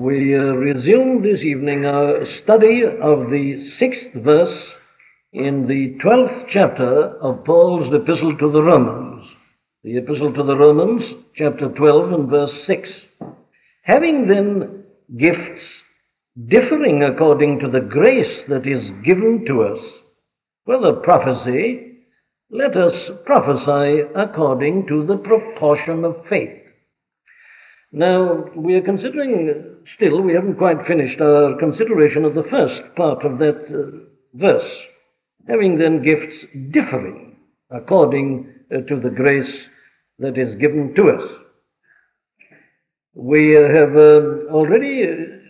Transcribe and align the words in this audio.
We 0.00 0.34
uh, 0.34 0.54
resume 0.54 1.22
this 1.22 1.42
evening 1.42 1.84
our 1.84 2.24
study 2.42 2.84
of 3.02 3.28
the 3.28 3.70
sixth 3.78 4.24
verse 4.24 4.58
in 5.34 5.66
the 5.66 5.98
twelfth 6.00 6.48
chapter 6.50 7.18
of 7.20 7.44
Paul's 7.44 7.92
Epistle 7.92 8.34
to 8.38 8.50
the 8.50 8.62
Romans. 8.62 9.26
The 9.84 9.98
Epistle 9.98 10.32
to 10.32 10.42
the 10.42 10.56
Romans, 10.56 11.02
chapter 11.36 11.68
12 11.68 12.12
and 12.14 12.30
verse 12.30 12.50
6. 12.66 12.88
Having 13.82 14.26
then 14.26 14.84
gifts 15.18 15.60
differing 16.48 17.02
according 17.02 17.58
to 17.58 17.70
the 17.70 17.86
grace 17.86 18.44
that 18.48 18.66
is 18.66 19.04
given 19.04 19.44
to 19.48 19.64
us, 19.64 19.84
whether 20.64 20.94
prophecy, 20.94 21.98
let 22.50 22.74
us 22.74 22.94
prophesy 23.26 24.00
according 24.16 24.86
to 24.86 25.04
the 25.04 25.18
proportion 25.18 26.06
of 26.06 26.24
faith. 26.30 26.56
Now, 27.92 28.44
we 28.54 28.74
are 28.74 28.82
considering, 28.82 29.79
still, 29.96 30.22
we 30.22 30.34
haven't 30.34 30.56
quite 30.56 30.86
finished 30.86 31.20
our 31.20 31.58
consideration 31.58 32.24
of 32.24 32.34
the 32.34 32.44
first 32.50 32.94
part 32.96 33.24
of 33.24 33.38
that 33.38 33.64
uh, 33.68 33.98
verse. 34.34 34.70
Having 35.48 35.78
then 35.78 36.02
gifts 36.02 36.36
differing 36.70 37.36
according 37.70 38.52
uh, 38.70 38.80
to 38.88 39.00
the 39.00 39.10
grace 39.10 39.50
that 40.18 40.36
is 40.38 40.60
given 40.60 40.94
to 40.96 41.10
us. 41.10 41.22
We 43.14 43.54
have 43.54 43.96
uh, 43.96 44.52
already 44.52 45.04
uh, 45.04 45.40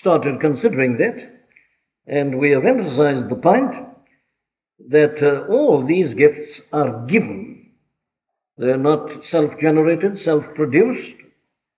started 0.00 0.40
considering 0.40 0.98
that, 0.98 1.16
and 2.06 2.38
we 2.38 2.50
have 2.50 2.64
emphasized 2.64 3.30
the 3.30 3.40
point 3.42 3.72
that 4.88 5.16
uh, 5.22 5.52
all 5.52 5.84
these 5.86 6.14
gifts 6.14 6.52
are 6.72 7.06
given. 7.06 7.70
They're 8.58 8.76
not 8.76 9.08
self 9.30 9.50
generated, 9.60 10.18
self 10.24 10.44
produced. 10.54 11.22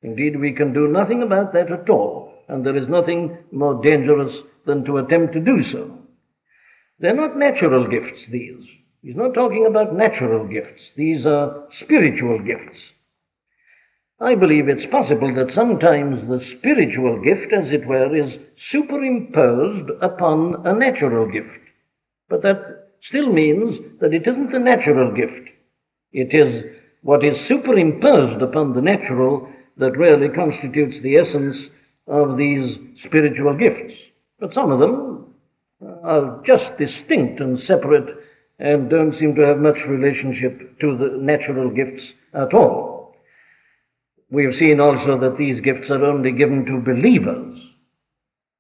Indeed, 0.03 0.39
we 0.39 0.53
can 0.53 0.73
do 0.73 0.89
nothing 0.89 1.23
about 1.23 1.53
that 1.53 1.73
at 1.73 1.91
all, 1.91 2.33
and 2.49 2.65
there 2.65 2.77
is 2.77 2.89
nothing 2.89 3.37
more 3.51 3.83
dangerous 3.83 4.33
than 4.67 4.85
to 4.85 4.99
attempt 4.99 5.33
to 5.35 5.41
do 5.41 5.63
so. 5.73 5.99
They're 7.01 7.15
not 7.15 7.37
natural 7.37 7.89
gifts, 7.89 8.21
these. 8.31 8.65
He's 9.03 9.17
not 9.17 9.35
talking 9.35 9.67
about 9.69 9.95
natural 9.95 10.47
gifts. 10.47 10.83
These 10.97 11.25
are 11.27 11.69
spiritual 11.83 12.39
gifts. 12.41 12.79
I 14.21 14.35
believe 14.35 14.69
it's 14.69 14.91
possible 14.91 15.33
that 15.35 15.55
sometimes 15.55 16.29
the 16.29 16.41
spiritual 16.59 17.23
gift, 17.23 17.53
as 17.53 17.73
it 17.73 17.87
were, 17.87 18.15
is 18.17 18.33
superimposed 18.73 19.91
upon 20.03 20.67
a 20.67 20.75
natural 20.75 21.31
gift. 21.31 21.61
But 22.29 22.43
that 22.43 22.89
still 23.09 23.33
means 23.33 23.79
that 24.01 24.13
it 24.13 24.27
isn't 24.27 24.51
the 24.51 24.59
natural 24.59 25.15
gift. 25.15 25.49
It 26.13 26.35
is 26.35 26.65
what 27.03 27.25
is 27.25 27.37
superimposed 27.47 28.43
upon 28.43 28.75
the 28.75 28.83
natural 28.83 29.49
that 29.79 29.97
really 29.97 30.29
constitutes 30.29 30.97
the 31.03 31.17
essence 31.17 31.57
of 32.07 32.37
these 32.37 32.77
spiritual 33.05 33.57
gifts. 33.57 33.95
But 34.41 34.55
some 34.55 34.71
of 34.71 34.81
them 34.81 35.35
are 36.05 36.43
just 36.47 36.79
distinct 36.79 37.41
and 37.41 37.59
separate 37.67 38.09
and 38.59 38.91
don't 38.91 39.19
seem 39.19 39.35
to 39.37 39.47
have 39.47 39.59
much 39.59 39.77
relationship 39.89 40.79
to 40.81 40.99
the 40.99 41.17
natural 41.21 41.71
gifts 41.71 42.03
at 42.35 42.53
all. 42.55 43.15
We 44.31 44.45
have 44.45 44.55
seen 44.59 44.81
also 44.81 45.19
that 45.21 45.39
these 45.39 45.61
gifts 45.61 45.91
are 45.91 46.05
only 46.05 46.33
given 46.33 46.65
to 46.67 46.81
believers. 46.81 47.59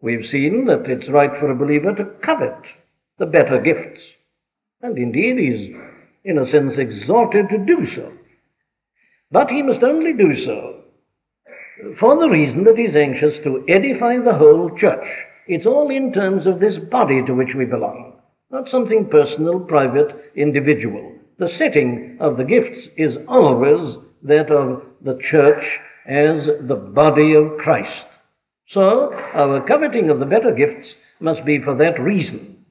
We've 0.00 0.30
seen 0.30 0.66
that 0.66 0.88
it's 0.88 1.10
right 1.10 1.32
for 1.40 1.50
a 1.50 1.56
believer 1.56 1.94
to 1.94 2.04
covet 2.24 2.62
the 3.18 3.26
better 3.26 3.60
gifts. 3.60 4.00
And 4.80 4.96
indeed, 4.96 5.38
he's, 5.38 5.76
in 6.24 6.38
a 6.38 6.50
sense, 6.50 6.74
exhorted 6.78 7.48
to 7.50 7.58
do 7.58 7.86
so. 7.96 8.12
But 9.32 9.50
he 9.50 9.62
must 9.62 9.82
only 9.82 10.12
do 10.12 10.46
so 10.46 10.84
for 12.00 12.18
the 12.18 12.28
reason 12.28 12.64
that 12.64 12.76
he's 12.76 12.96
anxious 12.96 13.42
to 13.44 13.64
edify 13.68 14.18
the 14.18 14.36
whole 14.36 14.70
church. 14.78 15.06
It's 15.46 15.66
all 15.66 15.90
in 15.90 16.12
terms 16.12 16.46
of 16.46 16.60
this 16.60 16.74
body 16.90 17.22
to 17.26 17.34
which 17.34 17.54
we 17.56 17.64
belong, 17.64 18.20
not 18.50 18.68
something 18.70 19.08
personal, 19.10 19.60
private, 19.60 20.32
individual. 20.36 21.14
The 21.38 21.48
setting 21.58 22.18
of 22.20 22.36
the 22.36 22.44
gifts 22.44 22.88
is 22.96 23.14
always 23.28 23.96
that 24.22 24.50
of 24.50 24.82
the 25.02 25.18
church 25.30 25.64
as 26.06 26.66
the 26.66 26.74
body 26.74 27.34
of 27.34 27.58
Christ. 27.58 28.06
So, 28.74 29.12
our 29.34 29.66
coveting 29.66 30.10
of 30.10 30.18
the 30.18 30.26
better 30.26 30.52
gifts 30.52 30.88
must 31.20 31.44
be 31.46 31.60
for 31.62 31.76
that 31.76 32.00
reason. 32.00 32.64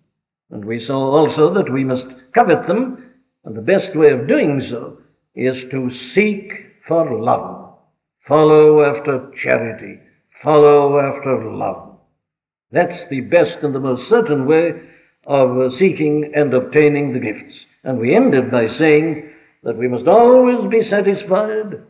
And 0.51 0.63
we 0.63 0.85
saw 0.85 0.93
also 0.93 1.53
that 1.55 1.71
we 1.71 1.83
must 1.83 2.05
covet 2.35 2.67
them, 2.67 3.11
and 3.45 3.55
the 3.55 3.61
best 3.61 3.95
way 3.95 4.11
of 4.11 4.27
doing 4.27 4.67
so 4.69 4.99
is 5.35 5.55
to 5.71 5.89
seek 6.13 6.51
for 6.87 7.19
love. 7.19 7.56
Follow 8.27 8.83
after 8.83 9.31
charity. 9.43 9.99
Follow 10.43 10.99
after 10.99 11.51
love. 11.51 11.97
That's 12.71 13.09
the 13.09 13.21
best 13.21 13.63
and 13.63 13.73
the 13.73 13.79
most 13.79 14.09
certain 14.09 14.45
way 14.45 14.71
of 15.25 15.71
seeking 15.79 16.31
and 16.35 16.53
obtaining 16.53 17.13
the 17.13 17.19
gifts. 17.19 17.55
And 17.83 17.99
we 17.99 18.15
ended 18.15 18.51
by 18.51 18.67
saying 18.79 19.29
that 19.63 19.77
we 19.77 19.87
must 19.87 20.07
always 20.07 20.69
be 20.69 20.89
satisfied 20.89 21.83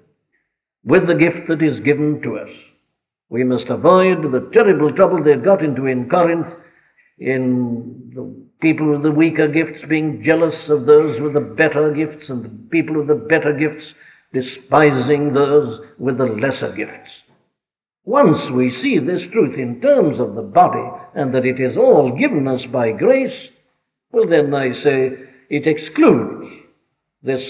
with 0.83 1.07
the 1.07 1.15
gift 1.15 1.47
that 1.47 1.61
is 1.61 1.83
given 1.83 2.21
to 2.21 2.37
us. 2.37 2.49
We 3.29 3.43
must 3.43 3.65
avoid 3.69 4.21
the 4.23 4.49
terrible 4.53 4.93
trouble 4.93 5.23
they 5.23 5.35
got 5.35 5.63
into 5.63 5.87
in 5.87 6.09
Corinth 6.09 6.47
in 7.19 8.11
the 8.15 8.47
people 8.61 8.91
with 8.91 9.03
the 9.03 9.11
weaker 9.11 9.47
gifts 9.47 9.83
being 9.89 10.23
jealous 10.23 10.55
of 10.69 10.85
those 10.85 11.19
with 11.19 11.33
the 11.33 11.39
better 11.39 11.93
gifts 11.93 12.29
and 12.29 12.45
the 12.45 12.69
people 12.69 12.97
with 12.97 13.07
the 13.07 13.15
better 13.15 13.53
gifts 13.57 13.85
despising 14.37 15.33
those 15.33 15.79
with 15.97 16.17
the 16.17 16.25
lesser 16.25 16.73
gifts. 16.75 17.09
Once 18.05 18.37
we 18.55 18.71
see 18.81 18.99
this 18.99 19.21
truth 19.33 19.57
in 19.57 19.81
terms 19.81 20.19
of 20.19 20.35
the 20.35 20.41
body 20.41 20.89
and 21.15 21.33
that 21.33 21.45
it 21.45 21.59
is 21.59 21.77
all 21.77 22.17
given 22.17 22.47
us 22.47 22.61
by 22.71 22.91
grace, 22.91 23.49
well, 24.11 24.27
then 24.29 24.53
I 24.53 24.69
say 24.83 25.09
it 25.49 25.67
excludes 25.67 26.47
this 27.21 27.41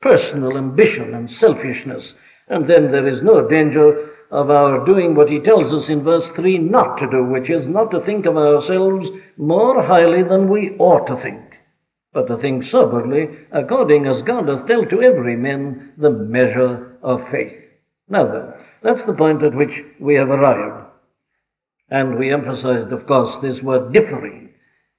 personal 0.00 0.56
ambition 0.56 1.14
and 1.14 1.30
selfishness, 1.40 2.02
and 2.48 2.68
then 2.68 2.90
there 2.90 3.06
is 3.06 3.22
no 3.22 3.48
danger 3.48 4.10
of 4.30 4.50
our 4.50 4.84
doing 4.84 5.14
what 5.14 5.28
he 5.28 5.40
tells 5.40 5.72
us 5.72 5.88
in 5.88 6.02
verse 6.02 6.24
3 6.36 6.58
not 6.58 6.96
to 6.96 7.10
do, 7.10 7.24
which 7.24 7.50
is 7.50 7.66
not 7.66 7.90
to 7.90 8.04
think 8.04 8.26
of 8.26 8.36
ourselves 8.36 9.06
more 9.36 9.84
highly 9.84 10.22
than 10.22 10.48
we 10.48 10.76
ought 10.78 11.06
to 11.06 11.22
think 11.22 11.49
but 12.12 12.26
to 12.26 12.36
think 12.38 12.64
soberly, 12.70 13.28
according 13.52 14.06
as 14.06 14.22
God 14.26 14.48
hath 14.48 14.66
dealt 14.66 14.90
to 14.90 15.02
every 15.02 15.36
man 15.36 15.92
the 15.96 16.10
measure 16.10 16.98
of 17.02 17.20
faith. 17.30 17.52
Now 18.08 18.30
then, 18.30 18.52
that's 18.82 19.06
the 19.06 19.12
point 19.12 19.42
at 19.42 19.54
which 19.54 19.70
we 20.00 20.14
have 20.14 20.28
arrived. 20.28 20.88
And 21.90 22.18
we 22.18 22.32
emphasized, 22.32 22.92
of 22.92 23.06
course, 23.06 23.42
this 23.42 23.62
word 23.62 23.92
differing, 23.92 24.50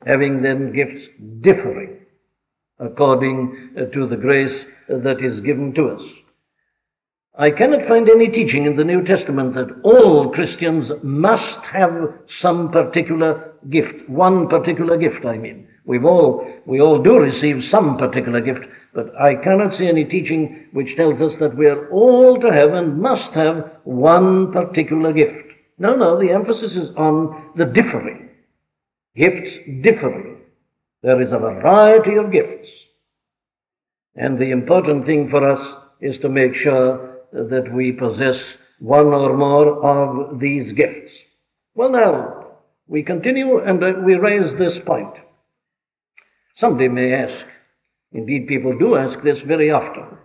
having 0.05 0.41
then 0.41 0.73
gifts 0.73 1.01
differing 1.41 1.97
according 2.79 3.69
uh, 3.77 3.85
to 3.93 4.07
the 4.07 4.17
grace 4.17 4.65
that 4.89 5.23
is 5.23 5.43
given 5.45 5.73
to 5.75 5.89
us. 5.89 6.01
I 7.37 7.49
cannot 7.51 7.87
find 7.87 8.09
any 8.09 8.27
teaching 8.27 8.65
in 8.65 8.75
the 8.75 8.83
New 8.83 9.03
Testament 9.05 9.53
that 9.53 9.79
all 9.83 10.31
Christians 10.31 10.91
must 11.01 11.63
have 11.71 11.91
some 12.41 12.71
particular 12.71 13.53
gift, 13.69 14.09
one 14.09 14.49
particular 14.49 14.97
gift, 14.97 15.25
I 15.25 15.37
mean. 15.37 15.67
We've 15.85 16.05
all, 16.05 16.47
we 16.65 16.79
all 16.79 17.01
do 17.01 17.17
receive 17.17 17.69
some 17.71 17.97
particular 17.97 18.41
gift, 18.41 18.65
but 18.93 19.07
I 19.19 19.35
cannot 19.35 19.77
see 19.77 19.87
any 19.87 20.05
teaching 20.05 20.67
which 20.73 20.95
tells 20.95 21.19
us 21.21 21.33
that 21.39 21.57
we 21.57 21.65
are 21.65 21.89
all 21.89 22.39
to 22.39 22.51
have 22.51 22.73
and 22.73 23.01
must 23.01 23.33
have 23.33 23.71
one 23.83 24.51
particular 24.51 25.13
gift. 25.13 25.51
No, 25.79 25.95
no, 25.95 26.19
the 26.19 26.31
emphasis 26.31 26.71
is 26.73 26.95
on 26.97 27.51
the 27.55 27.65
differing. 27.65 28.29
Gifts 29.15 29.49
differing. 29.81 30.37
There 31.01 31.21
is 31.21 31.31
a 31.31 31.39
variety 31.39 32.15
of 32.17 32.31
gifts. 32.31 32.69
And 34.15 34.37
the 34.37 34.51
important 34.51 35.05
thing 35.05 35.29
for 35.29 35.49
us 35.49 35.59
is 35.99 36.15
to 36.21 36.29
make 36.29 36.51
sure 36.63 37.17
that 37.31 37.73
we 37.73 37.91
possess 37.91 38.35
one 38.79 39.07
or 39.07 39.35
more 39.35 39.83
of 39.85 40.39
these 40.39 40.73
gifts. 40.73 41.11
Well, 41.75 41.91
now, 41.91 42.47
we 42.87 43.03
continue 43.03 43.59
and 43.59 43.81
uh, 43.83 43.93
we 44.05 44.15
raise 44.15 44.57
this 44.59 44.83
point. 44.85 45.13
Somebody 46.61 46.89
may 46.89 47.11
ask, 47.11 47.45
indeed 48.13 48.47
people 48.47 48.77
do 48.77 48.95
ask 48.95 49.23
this 49.23 49.39
very 49.47 49.71
often, 49.71 50.17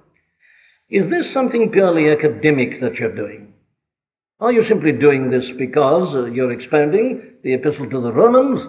is 0.91 1.11
this 1.11 1.33
something 1.33 1.71
purely 1.73 2.11
academic 2.11 2.81
that 2.83 2.95
you're 2.97 3.17
doing? 3.17 3.55
Are 4.39 4.53
you 4.53 4.63
simply 4.69 4.93
doing 4.93 5.31
this 5.31 5.45
because 5.59 6.15
uh, 6.15 6.27
you're 6.27 6.53
expounding 6.53 7.23
the 7.43 7.55
epistle 7.55 7.89
to 7.89 8.03
the 8.03 8.13
Romans? 8.13 8.61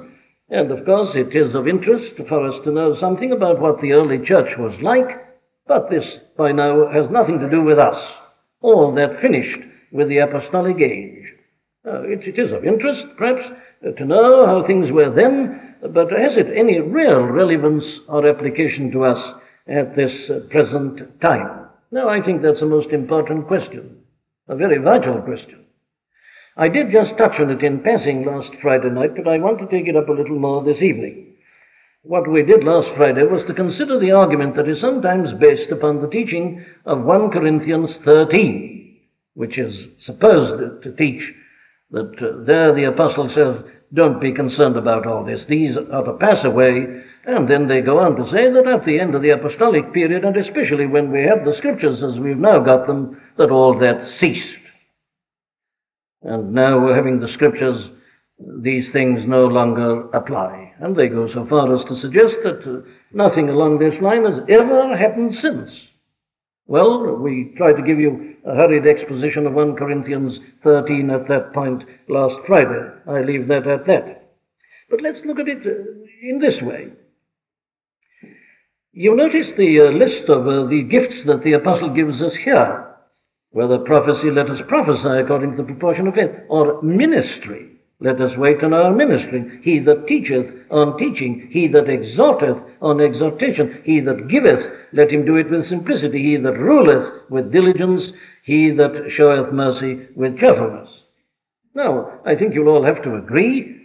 And 0.49 0.71
of 0.71 0.85
course, 0.85 1.09
it 1.13 1.35
is 1.35 1.53
of 1.53 1.67
interest 1.67 2.15
for 2.29 2.47
us 2.47 2.55
to 2.63 2.71
know 2.71 2.95
something 3.01 3.33
about 3.33 3.59
what 3.59 3.81
the 3.81 3.91
early 3.91 4.19
church 4.25 4.47
was 4.57 4.73
like, 4.81 5.27
but 5.67 5.89
this 5.89 6.05
by 6.37 6.53
now 6.53 6.87
has 6.89 7.11
nothing 7.11 7.39
to 7.39 7.49
do 7.49 7.61
with 7.61 7.77
us. 7.77 8.01
All 8.61 8.95
that 8.95 9.21
finished 9.21 9.59
with 9.91 10.07
the 10.07 10.19
apostolic 10.19 10.77
age. 10.77 11.25
Uh, 11.85 12.03
it, 12.03 12.21
it 12.23 12.39
is 12.39 12.53
of 12.53 12.63
interest, 12.63 13.03
perhaps, 13.17 13.43
to 13.81 14.05
know 14.05 14.45
how 14.45 14.65
things 14.65 14.91
were 14.91 15.13
then, 15.13 15.75
but 15.81 16.11
has 16.11 16.37
it 16.37 16.57
any 16.57 16.79
real 16.79 17.21
relevance 17.21 17.83
or 18.07 18.27
application 18.27 18.91
to 18.91 19.03
us 19.03 19.41
at 19.67 19.95
this 19.95 20.11
uh, 20.29 20.39
present 20.49 20.99
time? 21.21 21.67
Now, 21.91 22.09
I 22.09 22.21
think 22.25 22.41
that's 22.41 22.61
a 22.61 22.65
most 22.65 22.91
important 22.91 23.47
question, 23.47 23.97
a 24.47 24.55
very 24.55 24.79
vital 24.79 25.21
question. 25.21 25.65
I 26.57 26.67
did 26.69 26.91
just 26.91 27.17
touch 27.17 27.39
on 27.39 27.51
it 27.51 27.63
in 27.63 27.83
passing 27.83 28.25
last 28.25 28.49
Friday 28.61 28.89
night, 28.89 29.11
but 29.15 29.27
I 29.27 29.37
want 29.37 29.59
to 29.59 29.67
take 29.67 29.87
it 29.87 29.95
up 29.95 30.09
a 30.09 30.11
little 30.11 30.39
more 30.39 30.63
this 30.63 30.81
evening. 30.81 31.35
What 32.01 32.29
we 32.31 32.41
did 32.41 32.63
last 32.63 32.87
Friday 32.97 33.23
was 33.23 33.45
to 33.47 33.53
consider 33.53 33.99
the 33.99 34.11
argument 34.11 34.55
that 34.55 34.67
is 34.67 34.81
sometimes 34.81 35.29
based 35.39 35.71
upon 35.71 36.01
the 36.01 36.09
teaching 36.09 36.65
of 36.85 37.03
1 37.03 37.31
Corinthians 37.31 37.89
13, 38.05 38.97
which 39.35 39.57
is 39.57 39.73
supposed 40.05 40.83
to 40.83 40.95
teach 40.95 41.21
that 41.91 42.13
uh, 42.19 42.43
there 42.45 42.73
the 42.73 42.85
apostle 42.85 43.31
says, 43.33 43.71
don't 43.93 44.19
be 44.19 44.33
concerned 44.33 44.75
about 44.75 45.07
all 45.07 45.23
this. 45.23 45.39
These 45.47 45.75
are 45.91 46.03
to 46.03 46.13
pass 46.19 46.43
away. 46.43 46.85
And 47.25 47.49
then 47.49 47.67
they 47.67 47.81
go 47.81 47.99
on 47.99 48.15
to 48.15 48.23
say 48.31 48.51
that 48.51 48.67
at 48.67 48.85
the 48.85 48.99
end 48.99 49.15
of 49.15 49.21
the 49.21 49.31
apostolic 49.31 49.93
period, 49.93 50.23
and 50.23 50.35
especially 50.35 50.87
when 50.87 51.11
we 51.11 51.23
have 51.23 51.45
the 51.45 51.55
scriptures 51.57 51.99
as 52.03 52.19
we've 52.19 52.37
now 52.37 52.59
got 52.59 52.87
them, 52.87 53.21
that 53.37 53.51
all 53.51 53.77
that 53.79 54.09
ceased. 54.19 54.63
And 56.21 56.53
now, 56.53 56.79
we're 56.79 56.95
having 56.95 57.19
the 57.19 57.31
scriptures, 57.33 57.91
these 58.61 58.85
things 58.91 59.21
no 59.25 59.45
longer 59.45 60.09
apply. 60.09 60.73
And 60.79 60.95
they 60.95 61.07
go 61.07 61.27
so 61.33 61.45
far 61.49 61.73
as 61.75 61.85
to 61.87 62.01
suggest 62.01 62.35
that 62.43 62.61
uh, 62.65 62.87
nothing 63.13 63.49
along 63.49 63.79
this 63.79 64.01
line 64.01 64.25
has 64.25 64.43
ever 64.49 64.97
happened 64.97 65.35
since. 65.41 65.69
Well, 66.67 67.15
we 67.15 67.53
tried 67.57 67.77
to 67.77 67.81
give 67.81 67.97
you 67.97 68.35
a 68.45 68.55
hurried 68.55 68.85
exposition 68.85 69.47
of 69.47 69.53
1 69.53 69.77
Corinthians 69.77 70.33
13 70.63 71.09
at 71.09 71.27
that 71.29 71.53
point 71.53 71.83
last 72.09 72.35
Friday. 72.45 72.91
I 73.07 73.21
leave 73.21 73.47
that 73.47 73.65
at 73.67 73.87
that. 73.87 74.33
But 74.89 75.01
let's 75.01 75.19
look 75.25 75.39
at 75.39 75.47
it 75.47 75.65
uh, 75.65 75.79
in 76.21 76.39
this 76.39 76.61
way. 76.61 76.87
You 78.91 79.15
notice 79.15 79.47
the 79.57 79.79
uh, 79.79 79.91
list 79.95 80.29
of 80.29 80.41
uh, 80.47 80.67
the 80.67 80.83
gifts 80.89 81.23
that 81.27 81.43
the 81.43 81.53
apostle 81.53 81.93
gives 81.95 82.21
us 82.21 82.33
here. 82.43 82.95
Whether 83.51 83.79
prophecy, 83.79 84.29
let 84.31 84.49
us 84.49 84.59
prophesy 84.67 85.23
according 85.23 85.51
to 85.51 85.57
the 85.57 85.63
proportion 85.63 86.07
of 86.07 86.15
faith, 86.15 86.31
or 86.49 86.81
ministry, 86.81 87.76
let 87.99 88.21
us 88.21 88.37
wait 88.37 88.63
on 88.63 88.73
our 88.73 88.93
ministering. 88.93 89.61
He 89.63 89.79
that 89.79 90.05
teacheth 90.07 90.69
on 90.69 90.97
teaching, 90.99 91.49
he 91.51 91.67
that 91.69 91.89
exhorteth 91.89 92.61
on 92.79 93.01
exhortation, 93.01 93.81
he 93.85 94.01
that 94.01 94.27
giveth, 94.29 94.59
let 94.93 95.09
him 95.09 95.25
do 95.25 95.37
it 95.37 95.49
with 95.49 95.67
simplicity. 95.67 96.21
He 96.21 96.37
that 96.37 96.59
ruleth 96.59 97.29
with 97.31 97.51
diligence, 97.51 98.03
he 98.43 98.69
that 98.71 99.09
showeth 99.17 99.51
mercy 99.51 100.07
with 100.15 100.39
cheerfulness. 100.39 100.89
Now, 101.73 102.19
I 102.25 102.35
think 102.35 102.53
you'll 102.53 102.69
all 102.69 102.85
have 102.85 103.03
to 103.03 103.15
agree 103.15 103.77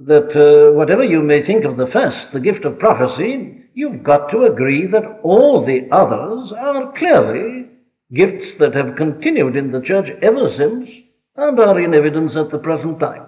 that 0.00 0.34
uh, 0.34 0.72
whatever 0.72 1.04
you 1.04 1.22
may 1.22 1.46
think 1.46 1.64
of 1.64 1.76
the 1.76 1.90
first, 1.92 2.32
the 2.32 2.40
gift 2.40 2.64
of 2.64 2.78
prophecy, 2.78 3.66
you've 3.74 4.02
got 4.02 4.30
to 4.30 4.44
agree 4.44 4.88
that 4.88 5.20
all 5.22 5.64
the 5.64 5.88
others 5.94 6.52
are 6.58 6.92
clearly 6.98 7.66
gifts 8.12 8.58
that 8.58 8.74
have 8.74 8.96
continued 8.96 9.54
in 9.54 9.70
the 9.70 9.82
church 9.82 10.06
ever 10.22 10.52
since 10.58 10.88
and 11.40 11.58
are 11.58 11.80
in 11.80 11.94
evidence 11.94 12.32
at 12.36 12.50
the 12.50 12.58
present 12.58 13.00
time. 13.00 13.26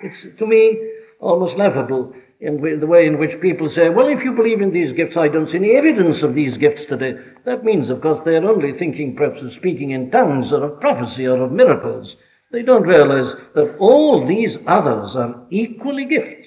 It's, 0.00 0.38
to 0.38 0.46
me, 0.46 0.78
almost 1.20 1.58
laughable 1.58 2.12
in 2.40 2.60
the 2.80 2.86
way 2.86 3.06
in 3.06 3.18
which 3.18 3.40
people 3.42 3.68
say, 3.74 3.88
well, 3.88 4.06
if 4.06 4.22
you 4.22 4.32
believe 4.32 4.60
in 4.60 4.72
these 4.72 4.96
gifts, 4.96 5.16
I 5.18 5.26
don't 5.26 5.50
see 5.50 5.56
any 5.56 5.74
evidence 5.74 6.22
of 6.22 6.34
these 6.34 6.56
gifts 6.58 6.82
today. 6.88 7.14
That 7.46 7.64
means, 7.64 7.90
of 7.90 8.00
course, 8.00 8.20
they're 8.24 8.44
only 8.48 8.78
thinking 8.78 9.16
perhaps 9.16 9.42
of 9.42 9.50
speaking 9.58 9.90
in 9.90 10.10
tongues 10.10 10.52
or 10.52 10.62
of 10.62 10.80
prophecy 10.80 11.26
or 11.26 11.42
of 11.42 11.50
miracles. 11.50 12.06
They 12.52 12.62
don't 12.62 12.86
realize 12.86 13.34
that 13.54 13.76
all 13.80 14.26
these 14.28 14.56
others 14.68 15.10
are 15.16 15.46
equally 15.50 16.04
gifts. 16.04 16.46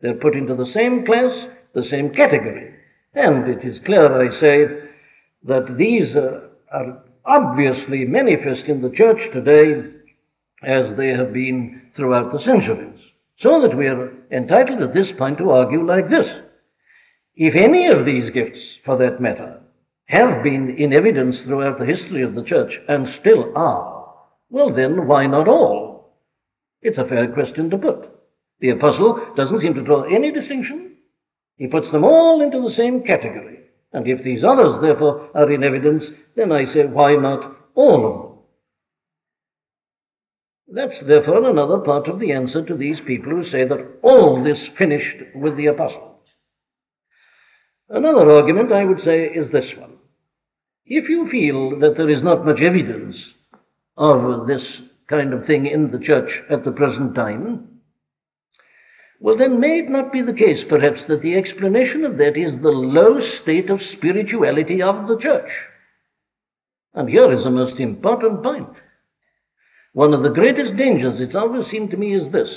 They're 0.00 0.14
put 0.14 0.34
into 0.34 0.54
the 0.54 0.70
same 0.72 1.04
class, 1.04 1.32
the 1.74 1.84
same 1.90 2.14
category. 2.14 2.74
And 3.14 3.48
it 3.48 3.66
is 3.66 3.78
clear, 3.84 4.08
I 4.08 4.40
say, 4.40 4.88
that 5.44 5.76
these 5.76 6.14
uh, 6.16 6.48
are 6.72 7.02
obviously 7.26 8.04
manifest 8.06 8.66
in 8.68 8.80
the 8.80 8.90
church 8.96 9.18
today 9.34 9.97
as 10.62 10.96
they 10.96 11.08
have 11.08 11.32
been 11.32 11.82
throughout 11.96 12.32
the 12.32 12.40
centuries. 12.44 12.98
So 13.40 13.62
that 13.62 13.76
we 13.76 13.86
are 13.86 14.12
entitled 14.32 14.82
at 14.82 14.94
this 14.94 15.08
point 15.16 15.38
to 15.38 15.50
argue 15.50 15.86
like 15.86 16.10
this. 16.10 16.26
If 17.36 17.54
any 17.54 17.86
of 17.86 18.04
these 18.04 18.32
gifts, 18.34 18.58
for 18.84 18.98
that 18.98 19.20
matter, 19.20 19.60
have 20.06 20.42
been 20.42 20.74
in 20.78 20.92
evidence 20.92 21.36
throughout 21.44 21.78
the 21.78 21.86
history 21.86 22.22
of 22.22 22.34
the 22.34 22.42
church 22.42 22.72
and 22.88 23.06
still 23.20 23.52
are, 23.54 24.14
well 24.50 24.74
then, 24.74 25.06
why 25.06 25.26
not 25.26 25.46
all? 25.46 26.16
It's 26.82 26.98
a 26.98 27.06
fair 27.08 27.32
question 27.32 27.70
to 27.70 27.78
put. 27.78 28.08
The 28.60 28.70
apostle 28.70 29.34
doesn't 29.36 29.60
seem 29.60 29.74
to 29.74 29.84
draw 29.84 30.02
any 30.04 30.32
distinction. 30.32 30.96
He 31.56 31.66
puts 31.66 31.86
them 31.92 32.04
all 32.04 32.40
into 32.42 32.60
the 32.60 32.74
same 32.76 33.04
category. 33.04 33.58
And 33.92 34.06
if 34.06 34.24
these 34.24 34.42
others, 34.44 34.80
therefore, 34.80 35.30
are 35.34 35.50
in 35.52 35.62
evidence, 35.62 36.02
then 36.36 36.52
I 36.52 36.64
say, 36.72 36.86
why 36.86 37.14
not 37.16 37.56
all 37.74 38.06
of 38.06 38.22
them? 38.22 38.27
That's 40.70 40.92
therefore 41.06 41.48
another 41.48 41.78
part 41.78 42.08
of 42.08 42.20
the 42.20 42.32
answer 42.32 42.64
to 42.64 42.76
these 42.76 42.98
people 43.06 43.30
who 43.32 43.44
say 43.50 43.66
that 43.66 43.98
all 44.02 44.44
this 44.44 44.58
finished 44.78 45.34
with 45.34 45.56
the 45.56 45.66
apostles. 45.66 46.20
Another 47.88 48.30
argument, 48.30 48.70
I 48.70 48.84
would 48.84 48.98
say, 49.02 49.24
is 49.24 49.50
this 49.50 49.64
one. 49.78 49.94
If 50.84 51.08
you 51.08 51.28
feel 51.30 51.80
that 51.80 51.94
there 51.96 52.10
is 52.10 52.22
not 52.22 52.44
much 52.44 52.58
evidence 52.60 53.16
of 53.96 54.46
this 54.46 54.62
kind 55.08 55.32
of 55.32 55.46
thing 55.46 55.66
in 55.66 55.90
the 55.90 56.04
church 56.04 56.30
at 56.50 56.64
the 56.64 56.72
present 56.72 57.14
time, 57.14 57.80
well, 59.20 59.36
then 59.36 59.58
may 59.58 59.80
it 59.80 59.90
not 59.90 60.12
be 60.12 60.22
the 60.22 60.32
case, 60.32 60.64
perhaps, 60.68 61.00
that 61.08 61.22
the 61.22 61.34
explanation 61.34 62.04
of 62.04 62.18
that 62.18 62.36
is 62.36 62.60
the 62.62 62.68
low 62.68 63.18
state 63.42 63.68
of 63.68 63.80
spirituality 63.96 64.80
of 64.82 65.08
the 65.08 65.18
church? 65.20 65.50
And 66.94 67.08
here 67.08 67.32
is 67.32 67.44
a 67.44 67.50
most 67.50 67.80
important 67.80 68.42
point. 68.42 68.68
One 69.92 70.14
of 70.14 70.22
the 70.22 70.28
greatest 70.28 70.76
dangers, 70.76 71.20
it's 71.20 71.34
always 71.34 71.70
seemed 71.70 71.90
to 71.90 71.96
me, 71.96 72.14
is 72.14 72.30
this 72.32 72.48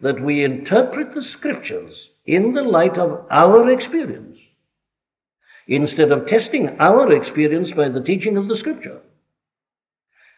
that 0.00 0.22
we 0.22 0.44
interpret 0.44 1.14
the 1.14 1.22
scriptures 1.36 1.94
in 2.26 2.54
the 2.54 2.62
light 2.62 2.98
of 2.98 3.26
our 3.30 3.70
experience 3.70 4.36
instead 5.68 6.10
of 6.10 6.26
testing 6.26 6.68
our 6.80 7.12
experience 7.12 7.68
by 7.76 7.88
the 7.88 8.02
teaching 8.02 8.36
of 8.36 8.48
the 8.48 8.56
scripture. 8.58 9.00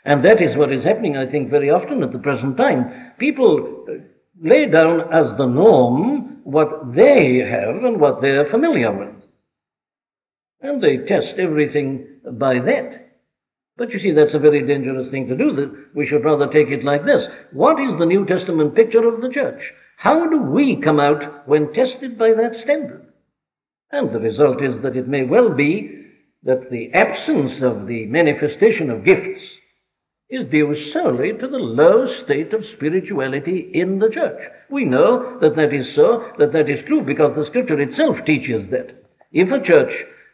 And 0.05 0.25
that 0.25 0.43
is 0.43 0.57
what 0.57 0.73
is 0.73 0.85
happening, 0.85 1.17
I 1.17 1.31
think, 1.31 1.49
very 1.49 1.71
often 1.71 2.03
at 2.03 2.13
the 2.13 2.19
present 2.19 2.57
time. 2.57 3.13
People 3.19 3.87
uh, 3.89 3.93
lay 4.43 4.67
down 4.67 5.01
as 5.13 5.37
the 5.39 5.47
norm 5.47 6.41
what 6.43 6.95
they 6.95 7.39
have 7.39 7.85
and 7.85 8.01
what 8.01 8.21
they're 8.21 8.51
familiar 8.51 8.93
with. 8.93 9.15
And 10.61 10.83
they 10.83 10.99
test 10.99 11.39
everything 11.39 12.07
by 12.33 12.55
that. 12.55 13.02
But 13.77 13.91
you 13.91 13.99
see, 14.01 14.13
that's 14.13 14.35
a 14.35 14.39
very 14.39 14.67
dangerous 14.67 15.11
thing 15.11 15.29
to 15.29 15.37
do. 15.37 15.57
That 15.57 15.95
We 15.95 16.07
should 16.07 16.25
rather 16.25 16.47
take 16.47 16.69
it 16.69 16.85
like 16.85 17.05
this. 17.05 17.23
What 17.53 17.81
is 17.81 17.99
the 17.99 18.07
New 18.07 18.27
Testament 18.27 18.75
picture 18.75 19.07
of 19.07 19.21
the 19.21 19.31
church? 19.33 19.61
How 19.97 20.29
do 20.29 20.43
we 20.43 20.81
come 20.83 21.01
out 21.01 21.49
when 21.49 21.73
tested 21.73 22.19
by 22.19 22.33
that 22.33 22.53
standard? 22.65 23.07
And 23.91 24.15
the 24.15 24.19
result 24.19 24.63
is 24.63 24.83
that 24.83 24.97
it 24.97 25.09
may 25.09 25.25
well 25.25 25.55
be 25.55 26.03
that 26.45 26.71
the 26.71 26.91
absence 26.93 27.63
of 27.63 27.87
the 27.87 28.07
manifestation 28.07 28.91
of 28.91 29.05
gifts 29.05 29.41
is 30.29 30.51
due 30.51 30.75
solely 30.93 31.33
to 31.33 31.47
the 31.47 31.59
low 31.59 32.07
state 32.25 32.53
of 32.55 32.63
spirituality 32.75 33.71
in 33.75 33.99
the 33.99 34.09
church. 34.09 34.41
We 34.71 34.87
know 34.87 35.39
that 35.41 35.57
that 35.57 35.75
is 35.75 35.87
so, 35.95 36.25
that 36.39 36.53
that 36.53 36.71
is 36.71 36.85
true, 36.89 37.03
because 37.03 37.37
the 37.37 37.47
scripture 37.49 37.81
itself 37.81 38.17
teaches 38.27 38.71
that. 38.71 39.05
If 39.31 39.49
a 39.53 39.65
church 39.65 39.93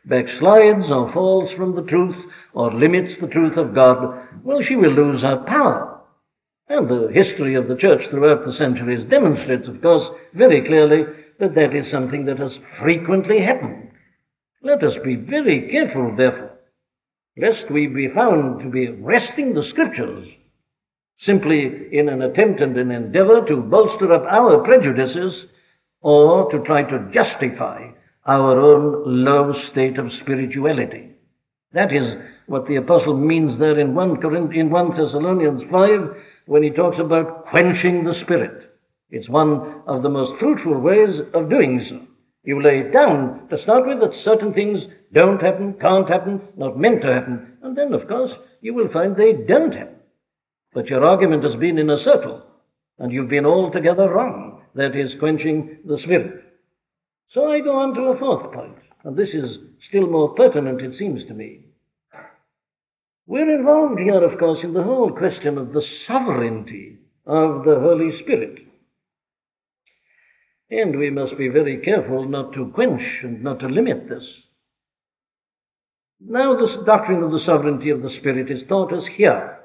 backslides 0.08 0.88
or 0.90 1.12
falls 1.12 1.50
from 1.56 1.76
the 1.76 1.82
truth 1.82 2.16
or 2.54 2.72
limits 2.72 3.12
the 3.20 3.28
truth 3.28 3.56
of 3.56 3.74
God, 3.74 4.28
well, 4.42 4.60
she 4.66 4.76
will 4.76 4.92
lose 4.92 5.22
her 5.22 5.44
power. 5.46 6.00
And 6.68 6.88
the 6.88 7.08
history 7.12 7.54
of 7.54 7.68
the 7.68 7.76
church 7.76 8.02
throughout 8.10 8.44
the 8.44 8.56
centuries 8.58 9.08
demonstrates, 9.08 9.68
of 9.68 9.80
course, 9.80 10.06
very 10.34 10.66
clearly 10.66 11.04
that 11.40 11.54
that 11.54 11.74
is 11.74 11.90
something 11.92 12.24
that 12.26 12.38
has 12.38 12.52
frequently 12.82 13.40
happened. 13.40 13.90
Let 14.62 14.82
us 14.82 14.94
be 15.04 15.14
very 15.16 15.68
careful, 15.70 16.14
therefore, 16.16 16.58
lest 17.36 17.70
we 17.70 17.86
be 17.86 18.08
found 18.14 18.60
to 18.60 18.70
be 18.70 18.88
wresting 18.88 19.54
the 19.54 19.68
scriptures 19.70 20.28
simply 21.26 21.88
in 21.92 22.08
an 22.08 22.22
attempt 22.22 22.60
and 22.60 22.76
an 22.76 22.90
endeavor 22.90 23.44
to 23.46 23.56
bolster 23.56 24.12
up 24.12 24.24
our 24.30 24.62
prejudices 24.64 25.32
or 26.00 26.50
to 26.50 26.62
try 26.64 26.82
to 26.82 27.10
justify 27.12 27.88
our 28.28 28.60
own 28.60 29.24
low 29.24 29.54
state 29.72 29.98
of 29.98 30.06
spirituality. 30.20 31.10
That 31.72 31.92
is 31.92 32.04
what 32.46 32.66
the 32.66 32.76
apostle 32.76 33.16
means 33.16 33.58
there 33.58 33.78
in 33.80 33.94
1, 33.94 34.22
in 34.54 34.70
1 34.70 34.90
Thessalonians 34.90 35.62
5 35.70 36.00
when 36.46 36.62
he 36.62 36.70
talks 36.70 36.98
about 37.00 37.46
quenching 37.46 38.04
the 38.04 38.14
spirit. 38.24 38.70
It's 39.10 39.28
one 39.28 39.82
of 39.86 40.02
the 40.02 40.10
most 40.10 40.38
fruitful 40.38 40.78
ways 40.80 41.20
of 41.32 41.48
doing 41.48 41.84
so. 41.88 42.06
You 42.44 42.62
lay 42.62 42.80
it 42.80 42.92
down 42.92 43.48
to 43.48 43.62
start 43.62 43.86
with 43.86 44.00
that 44.00 44.22
certain 44.24 44.52
things 44.52 44.78
don't 45.12 45.40
happen, 45.40 45.74
can't 45.80 46.08
happen, 46.08 46.40
not 46.56 46.78
meant 46.78 47.02
to 47.02 47.12
happen, 47.12 47.56
and 47.62 47.76
then, 47.76 47.94
of 47.94 48.06
course, 48.08 48.30
you 48.60 48.74
will 48.74 48.92
find 48.92 49.16
they 49.16 49.32
don't 49.32 49.72
happen. 49.72 49.96
But 50.74 50.86
your 50.86 51.04
argument 51.04 51.44
has 51.44 51.58
been 51.58 51.78
in 51.78 51.88
a 51.88 52.02
circle, 52.04 52.42
and 52.98 53.10
you've 53.10 53.30
been 53.30 53.46
altogether 53.46 54.08
wrong. 54.08 54.62
That 54.74 54.94
is 54.94 55.18
quenching 55.18 55.78
the 55.86 55.98
spirit. 56.04 56.44
So 57.34 57.52
I 57.52 57.60
go 57.60 57.78
on 57.78 57.94
to 57.94 58.00
a 58.00 58.18
fourth 58.18 58.52
point, 58.54 58.76
and 59.04 59.16
this 59.16 59.28
is 59.34 59.58
still 59.88 60.08
more 60.08 60.34
pertinent, 60.34 60.80
it 60.80 60.98
seems 60.98 61.26
to 61.28 61.34
me. 61.34 61.66
We're 63.26 63.54
involved 63.54 64.00
here, 64.00 64.24
of 64.24 64.38
course, 64.38 64.60
in 64.64 64.72
the 64.72 64.82
whole 64.82 65.10
question 65.10 65.58
of 65.58 65.72
the 65.72 65.82
sovereignty 66.06 66.96
of 67.26 67.64
the 67.64 67.78
Holy 67.78 68.10
Spirit. 68.22 68.60
And 70.70 70.98
we 70.98 71.10
must 71.10 71.36
be 71.36 71.48
very 71.48 71.82
careful 71.82 72.26
not 72.26 72.54
to 72.54 72.72
quench 72.74 73.02
and 73.22 73.42
not 73.42 73.60
to 73.60 73.68
limit 73.68 74.08
this. 74.08 74.24
Now, 76.20 76.56
this 76.56 76.84
doctrine 76.86 77.22
of 77.22 77.30
the 77.30 77.44
sovereignty 77.44 77.90
of 77.90 78.00
the 78.00 78.16
Spirit 78.20 78.50
is 78.50 78.66
taught 78.68 78.92
us 78.92 79.04
here. 79.16 79.58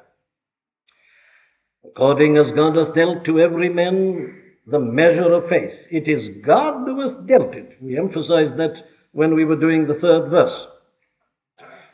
According 1.86 2.38
as 2.38 2.55
God 2.55 2.75
hath 2.75 2.96
dealt 2.96 3.25
to 3.25 3.39
every 3.39 3.70
man 3.70 4.43
the 4.65 4.79
measure 4.79 5.34
of 5.34 5.50
faith. 5.50 5.74
It 5.91 6.08
is 6.08 6.43
God 6.46 6.86
who 6.86 7.01
hath 7.01 7.27
dealt 7.27 7.53
it. 7.53 7.77
We 7.82 7.98
emphasized 7.98 8.58
that 8.58 8.74
when 9.12 9.36
we 9.36 9.46
were 9.46 9.60
doing 9.60 9.88
the 9.88 10.00
third 10.00 10.29
verse. 10.29 10.67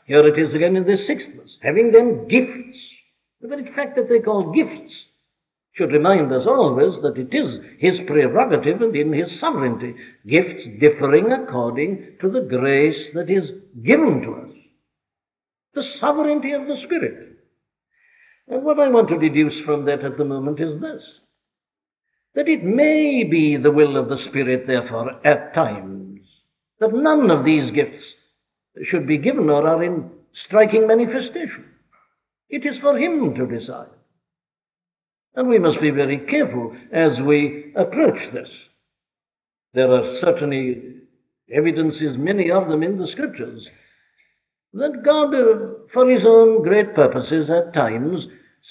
Here 0.05 0.25
it 0.25 0.39
is 0.39 0.55
again 0.55 0.75
in 0.75 0.85
the 0.85 0.97
sixth 1.07 1.27
verse. 1.35 1.51
Having 1.61 1.91
them 1.91 2.27
gifts. 2.27 2.77
The 3.41 3.47
very 3.47 3.65
fact 3.75 3.95
that 3.95 4.09
they 4.09 4.19
call 4.19 4.53
gifts 4.53 4.93
should 5.73 5.91
remind 5.91 6.31
us 6.31 6.45
always 6.45 7.01
that 7.01 7.17
it 7.17 7.33
is 7.35 7.59
his 7.79 8.05
prerogative 8.05 8.81
and 8.81 8.95
in 8.95 9.13
his 9.13 9.29
sovereignty. 9.39 9.95
Gifts 10.27 10.63
differing 10.79 11.31
according 11.31 12.17
to 12.21 12.29
the 12.29 12.41
grace 12.41 12.97
that 13.13 13.29
is 13.29 13.49
given 13.83 14.21
to 14.21 14.33
us. 14.33 14.55
The 15.73 15.83
sovereignty 15.99 16.51
of 16.51 16.67
the 16.67 16.77
Spirit. 16.85 17.37
And 18.47 18.63
what 18.63 18.79
I 18.79 18.89
want 18.89 19.09
to 19.09 19.19
deduce 19.19 19.63
from 19.65 19.85
that 19.85 20.03
at 20.03 20.17
the 20.17 20.25
moment 20.25 20.59
is 20.59 20.81
this 20.81 21.01
that 22.35 22.47
it 22.47 22.63
may 22.63 23.23
be 23.29 23.57
the 23.57 23.71
will 23.71 23.97
of 23.97 24.09
the 24.09 24.23
Spirit, 24.29 24.65
therefore, 24.67 25.11
at 25.25 25.53
times, 25.53 26.21
that 26.79 26.93
none 26.93 27.31
of 27.31 27.43
these 27.43 27.73
gifts 27.73 28.03
should 28.89 29.07
be 29.07 29.17
given 29.17 29.49
or 29.49 29.67
are 29.67 29.83
in 29.83 30.09
striking 30.45 30.87
manifestation. 30.87 31.65
It 32.49 32.65
is 32.65 32.79
for 32.81 32.97
Him 32.97 33.35
to 33.35 33.45
decide. 33.45 33.89
And 35.35 35.47
we 35.47 35.59
must 35.59 35.81
be 35.81 35.91
very 35.91 36.19
careful 36.29 36.75
as 36.91 37.11
we 37.25 37.73
approach 37.75 38.33
this. 38.33 38.49
There 39.73 39.91
are 39.91 40.19
certainly 40.21 40.95
evidences, 41.53 42.15
many 42.17 42.51
of 42.51 42.67
them 42.67 42.83
in 42.83 42.97
the 42.97 43.07
Scriptures, 43.11 43.67
that 44.73 45.03
God, 45.03 45.33
uh, 45.33 45.87
for 45.93 46.09
His 46.09 46.21
own 46.25 46.63
great 46.63 46.93
purposes 46.95 47.49
at 47.49 47.73
times, 47.73 48.19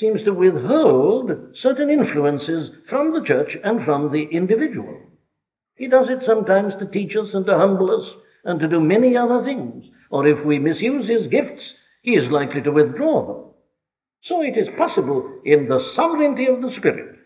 seems 0.01 0.23
to 0.25 0.33
withhold 0.33 1.31
certain 1.63 1.91
influences 1.91 2.71
from 2.89 3.13
the 3.13 3.27
church 3.27 3.51
and 3.65 3.85
from 3.85 4.13
the 4.13 4.27
individual. 4.33 4.97
He 5.75 5.89
does 5.89 6.07
it 6.09 6.25
sometimes 6.27 6.75
to 6.79 6.87
teach 6.87 7.13
us 7.17 7.29
and 7.33 7.47
to 7.47 7.57
humble 7.57 7.91
us 7.91 8.07
and 8.45 8.61
to 8.61 8.69
do 8.69 8.81
many 8.81 9.17
other 9.17 9.45
things. 9.45 9.85
Or 10.11 10.27
if 10.27 10.45
we 10.45 10.59
misuse 10.59 11.09
his 11.09 11.31
gifts, 11.31 11.63
he 12.03 12.13
is 12.13 12.31
likely 12.31 12.63
to 12.63 12.71
withdraw 12.71 13.27
them. 13.27 13.45
So 14.25 14.43
it 14.43 14.59
is 14.59 14.69
possible 14.77 15.41
in 15.45 15.69
the 15.69 15.81
sovereignty 15.97 16.47
of 16.47 16.61
the 16.61 16.73
Spirit 16.79 17.17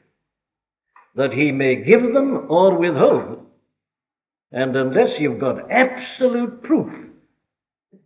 that 1.14 1.32
he 1.32 1.52
may 1.52 1.84
give 1.84 2.02
them 2.02 2.46
or 2.48 2.78
withhold 2.78 3.24
them. 3.24 3.46
And 4.50 4.76
unless 4.76 5.18
you've 5.18 5.40
got 5.40 5.70
absolute 5.70 6.62
proof 6.62 6.90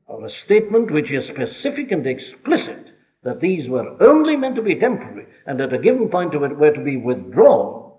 of 0.08 0.23
a 0.23 0.28
statement 0.44 0.92
which 0.92 1.11
is 1.11 1.25
specific 1.28 1.90
and 1.90 2.06
explicit, 2.06 2.96
that 3.26 3.40
these 3.40 3.68
were 3.68 3.97
only 4.09 4.37
meant 4.37 4.54
to 4.54 4.62
be 4.62 4.78
temporary 4.78 5.26
and 5.47 5.61
at 5.61 5.75
a 5.75 5.78
given 5.78 6.09
point 6.09 6.35
of 6.35 6.45
it 6.45 6.56
were 6.56 6.71
to 6.71 6.83
be 6.83 6.97
withdrawn, 6.97 7.92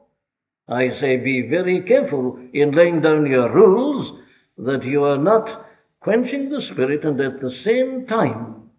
I 0.70 0.88
say 1.02 1.18
be 1.18 1.48
very 1.50 1.84
careful 1.86 2.40
in 2.54 2.72
laying 2.72 3.02
down 3.02 3.26
your 3.26 3.54
rules 3.54 4.22
that 4.58 4.84
you 4.86 5.04
are 5.04 5.18
not 5.18 5.68
quenching 6.00 6.50
the 6.50 6.62
Spirit 6.72 7.04
and 7.04 7.20
at 7.20 7.42
the 7.42 7.52
same 7.66 8.08
time 8.08 8.70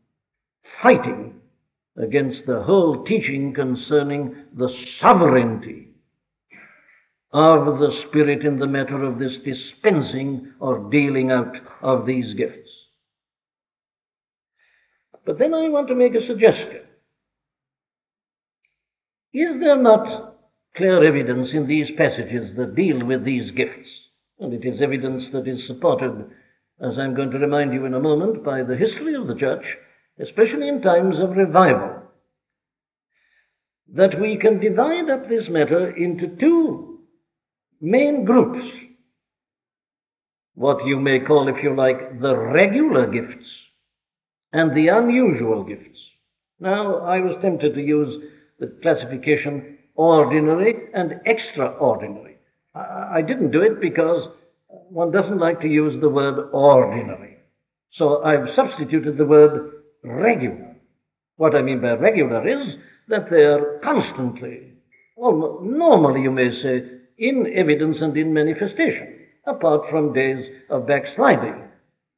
fighting 0.82 1.34
against 1.98 2.46
the 2.46 2.62
whole 2.62 3.04
teaching 3.04 3.52
concerning 3.54 4.34
the 4.56 4.70
sovereignty 5.02 5.88
of 7.32 7.78
the 7.78 7.90
Spirit 8.08 8.44
in 8.46 8.58
the 8.58 8.66
matter 8.66 9.04
of 9.04 9.18
this 9.18 9.32
dispensing 9.44 10.52
or 10.60 10.90
dealing 10.90 11.30
out 11.30 11.54
of 11.82 12.06
these 12.06 12.34
gifts. 12.38 12.67
But 15.28 15.38
then 15.38 15.52
I 15.52 15.68
want 15.68 15.88
to 15.88 15.94
make 15.94 16.14
a 16.14 16.26
suggestion. 16.26 16.88
Is 19.34 19.60
there 19.60 19.76
not 19.76 20.38
clear 20.74 21.04
evidence 21.06 21.48
in 21.52 21.68
these 21.68 21.88
passages 21.98 22.56
that 22.56 22.74
deal 22.74 23.04
with 23.04 23.26
these 23.26 23.50
gifts? 23.50 23.90
And 24.40 24.54
it 24.54 24.66
is 24.66 24.80
evidence 24.80 25.24
that 25.34 25.46
is 25.46 25.60
supported, 25.66 26.30
as 26.80 26.96
I'm 26.98 27.14
going 27.14 27.30
to 27.32 27.38
remind 27.38 27.74
you 27.74 27.84
in 27.84 27.92
a 27.92 28.00
moment, 28.00 28.42
by 28.42 28.62
the 28.62 28.74
history 28.74 29.16
of 29.16 29.26
the 29.26 29.34
church, 29.34 29.64
especially 30.18 30.66
in 30.66 30.80
times 30.80 31.16
of 31.22 31.36
revival. 31.36 32.04
That 33.96 34.18
we 34.18 34.38
can 34.40 34.60
divide 34.60 35.10
up 35.10 35.28
this 35.28 35.44
matter 35.50 35.94
into 35.94 36.38
two 36.40 37.00
main 37.82 38.24
groups. 38.24 38.64
What 40.54 40.86
you 40.86 40.98
may 40.98 41.20
call, 41.20 41.48
if 41.48 41.62
you 41.62 41.76
like, 41.76 42.18
the 42.18 42.34
regular 42.34 43.06
gifts 43.12 43.44
and 44.52 44.76
the 44.76 44.88
unusual 44.88 45.64
gifts. 45.64 45.98
Now, 46.60 46.98
I 46.98 47.20
was 47.20 47.36
tempted 47.42 47.74
to 47.74 47.80
use 47.80 48.22
the 48.58 48.78
classification 48.82 49.78
ordinary 49.94 50.74
and 50.94 51.20
extraordinary. 51.26 52.36
I 52.74 53.20
didn't 53.26 53.50
do 53.50 53.62
it 53.62 53.80
because 53.80 54.28
one 54.68 55.10
doesn't 55.10 55.38
like 55.38 55.60
to 55.60 55.68
use 55.68 56.00
the 56.00 56.08
word 56.08 56.50
ordinary. 56.52 57.36
So 57.94 58.22
I've 58.22 58.54
substituted 58.54 59.16
the 59.16 59.24
word 59.24 59.72
regular. 60.04 60.76
What 61.36 61.54
I 61.54 61.62
mean 61.62 61.80
by 61.80 61.92
regular 61.92 62.46
is 62.46 62.74
that 63.08 63.30
they 63.30 63.42
are 63.42 63.80
constantly, 63.82 64.74
almost, 65.16 65.64
normally 65.64 66.22
you 66.22 66.30
may 66.30 66.50
say, 66.62 66.82
in 67.18 67.52
evidence 67.56 67.96
and 68.00 68.16
in 68.16 68.32
manifestation, 68.32 69.16
apart 69.46 69.82
from 69.90 70.12
days 70.12 70.44
of 70.70 70.86
backsliding 70.86 71.62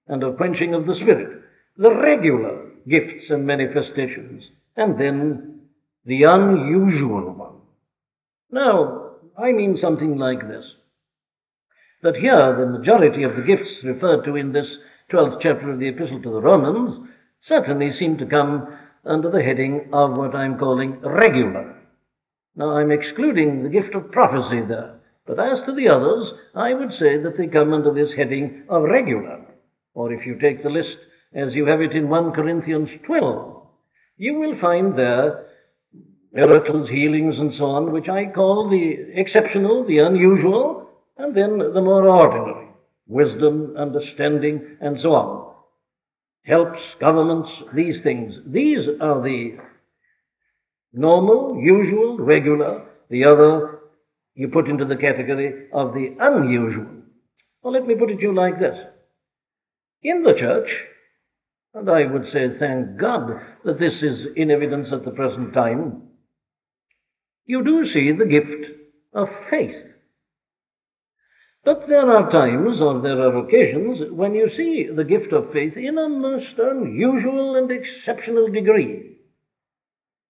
and 0.09 0.23
of 0.23 0.37
quenching 0.37 0.75
of 0.75 0.87
the 0.87 0.97
Spirit 0.97 1.40
the 1.77 1.95
regular 1.95 2.71
gifts 2.89 3.25
and 3.31 3.47
manifestations, 3.47 4.45
and 4.77 4.99
then 4.99 5.61
the 6.05 6.23
unusual 6.25 7.33
one. 7.33 7.57
Now, 8.51 9.13
I 9.39 9.53
mean 9.53 9.79
something 9.81 10.17
like 10.17 10.47
this 10.49 10.65
that 12.03 12.17
here 12.17 12.57
the 12.57 12.79
majority 12.79 13.23
of 13.25 13.37
the 13.37 13.43
gifts 13.43 13.71
referred 13.85 14.25
to 14.25 14.37
in 14.37 14.53
this 14.53 14.67
12th 15.13 15.39
chapter 15.43 15.71
of 15.71 15.79
the 15.79 15.89
Epistle 15.89 16.23
to 16.23 16.31
the 16.31 16.41
Romans 16.41 17.09
certainly 17.47 17.91
seem 17.99 18.17
to 18.19 18.27
come 18.27 18.67
under 19.05 19.31
the 19.31 19.43
heading 19.43 19.91
of 19.93 20.13
what 20.13 20.35
I'm 20.35 20.59
calling 20.59 21.01
regular. 21.03 21.77
Now, 22.57 22.77
I'm 22.77 22.91
excluding 22.91 23.63
the 23.63 23.69
gift 23.69 23.95
of 23.95 24.11
prophecy 24.13 24.63
there, 24.67 25.01
but 25.27 25.39
as 25.39 25.65
to 25.67 25.75
the 25.75 25.89
others, 25.89 26.33
I 26.55 26.75
would 26.75 26.91
say 26.99 27.23
that 27.23 27.37
they 27.39 27.47
come 27.47 27.73
under 27.73 27.93
this 27.93 28.11
heading 28.17 28.65
of 28.69 28.83
regular. 28.83 29.41
Or 29.95 30.13
if 30.13 30.27
you 30.27 30.39
take 30.39 30.63
the 30.63 30.71
list 30.71 30.97
as 31.35 31.55
you 31.55 31.67
have 31.67 31.81
it 31.81 31.93
in 31.93 32.09
1 32.09 32.33
Corinthians 32.33 32.89
12. 33.07 33.67
You 34.17 34.35
will 34.35 34.61
find 34.61 34.99
there 34.99 35.47
miracles, 36.33 36.89
healings, 36.91 37.35
and 37.39 37.53
so 37.59 37.65
on, 37.65 37.93
which 37.93 38.09
I 38.09 38.33
call 38.33 38.69
the 38.69 39.19
exceptional, 39.19 39.87
the 39.87 39.99
unusual, 39.99 40.89
and 41.17 41.37
then 41.37 41.59
the 41.59 41.81
more 41.81 42.09
ordinary 42.09 42.69
wisdom, 43.07 43.75
understanding, 43.77 44.77
and 44.81 44.99
so 45.03 45.09
on. 45.11 45.55
Helps, 46.45 46.79
governments, 47.01 47.49
these 47.75 47.97
things. 48.03 48.33
These 48.47 48.87
are 49.01 49.21
the 49.21 49.59
normal, 50.93 51.61
usual, 51.61 52.19
regular. 52.19 52.87
The 53.11 53.25
other 53.25 53.81
you 54.35 54.49
put 54.49 54.69
into 54.69 54.85
the 54.85 54.97
category 54.97 55.67
of 55.73 55.93
the 55.93 56.17
unusual. 56.21 56.87
Well, 57.63 57.73
let 57.73 57.87
me 57.87 57.95
put 57.95 58.11
it 58.11 58.17
to 58.17 58.23
you 58.23 58.35
like 58.35 58.59
this. 58.59 58.77
In 60.03 60.23
the 60.23 60.35
church, 60.39 60.69
and 61.75 61.89
I 61.89 62.07
would 62.07 62.25
say, 62.33 62.49
thank 62.59 62.99
God 62.99 63.31
that 63.65 63.79
this 63.79 63.95
is 64.03 64.29
in 64.37 64.51
evidence 64.51 64.89
at 64.93 65.05
the 65.05 65.13
present 65.13 65.55
time. 65.55 66.03
You 67.47 67.63
do 67.65 67.85
see 67.93 68.13
the 68.13 68.27
gift 68.27 68.73
of 69.13 69.29
faith. 69.51 69.75
But 71.65 71.85
there 71.89 72.11
are 72.11 72.31
times 72.31 72.81
or 72.81 73.03
there 73.03 73.21
are 73.21 73.39
occasions 73.39 74.11
when 74.13 74.35
you 74.35 74.49
see 74.57 74.89
the 74.95 75.05
gift 75.05 75.33
of 75.33 75.53
faith 75.53 75.77
in 75.77 75.99
a 75.99 76.09
most 76.09 76.59
unusual 76.59 77.57
and 77.57 77.71
exceptional 77.71 78.51
degree. 78.51 79.19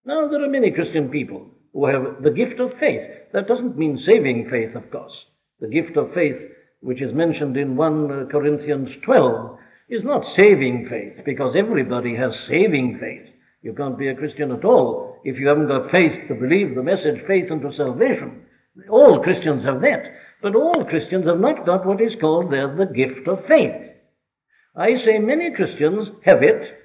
Now, 0.04 0.28
there 0.28 0.42
are 0.42 0.48
many 0.48 0.72
Christian 0.72 1.08
people 1.08 1.46
who 1.72 1.86
have 1.86 2.22
the 2.22 2.30
gift 2.30 2.58
of 2.58 2.72
faith. 2.80 3.02
That 3.32 3.46
doesn't 3.46 3.78
mean 3.78 4.02
saving 4.04 4.48
faith, 4.50 4.74
of 4.74 4.90
course. 4.90 5.12
The 5.60 5.68
gift 5.68 5.96
of 5.96 6.12
faith, 6.14 6.36
which 6.80 7.00
is 7.00 7.14
mentioned 7.14 7.56
in 7.56 7.76
1 7.76 8.10
uh, 8.10 8.24
Corinthians 8.30 8.88
12, 9.04 9.58
is 9.90 10.04
not 10.04 10.24
saving 10.36 10.86
faith, 10.88 11.24
because 11.24 11.54
everybody 11.58 12.14
has 12.16 12.30
saving 12.48 12.98
faith. 13.00 13.26
You 13.62 13.74
can't 13.74 13.98
be 13.98 14.08
a 14.08 14.14
Christian 14.14 14.52
at 14.52 14.64
all 14.64 15.18
if 15.24 15.38
you 15.38 15.48
haven't 15.48 15.68
got 15.68 15.90
faith 15.90 16.28
to 16.28 16.34
believe 16.34 16.74
the 16.74 16.82
message, 16.82 17.26
faith 17.26 17.50
unto 17.50 17.72
salvation. 17.76 18.42
All 18.88 19.20
Christians 19.22 19.64
have 19.64 19.80
that, 19.80 20.02
but 20.40 20.54
all 20.54 20.86
Christians 20.88 21.26
have 21.26 21.40
not 21.40 21.66
got 21.66 21.84
what 21.84 22.00
is 22.00 22.12
called 22.20 22.52
there 22.52 22.74
the 22.74 22.86
gift 22.86 23.28
of 23.28 23.44
faith. 23.46 23.74
I 24.76 24.90
say 25.04 25.18
many 25.18 25.52
Christians 25.54 26.08
have 26.24 26.42
it, 26.42 26.78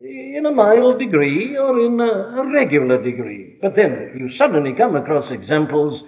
in 0.00 0.46
a 0.46 0.50
mild 0.50 0.98
degree 0.98 1.56
or 1.58 1.84
in 1.84 2.00
a 2.00 2.50
regular 2.54 3.02
degree. 3.02 3.58
But 3.60 3.76
then 3.76 4.16
you 4.18 4.30
suddenly 4.38 4.72
come 4.76 4.96
across 4.96 5.30
examples 5.30 6.02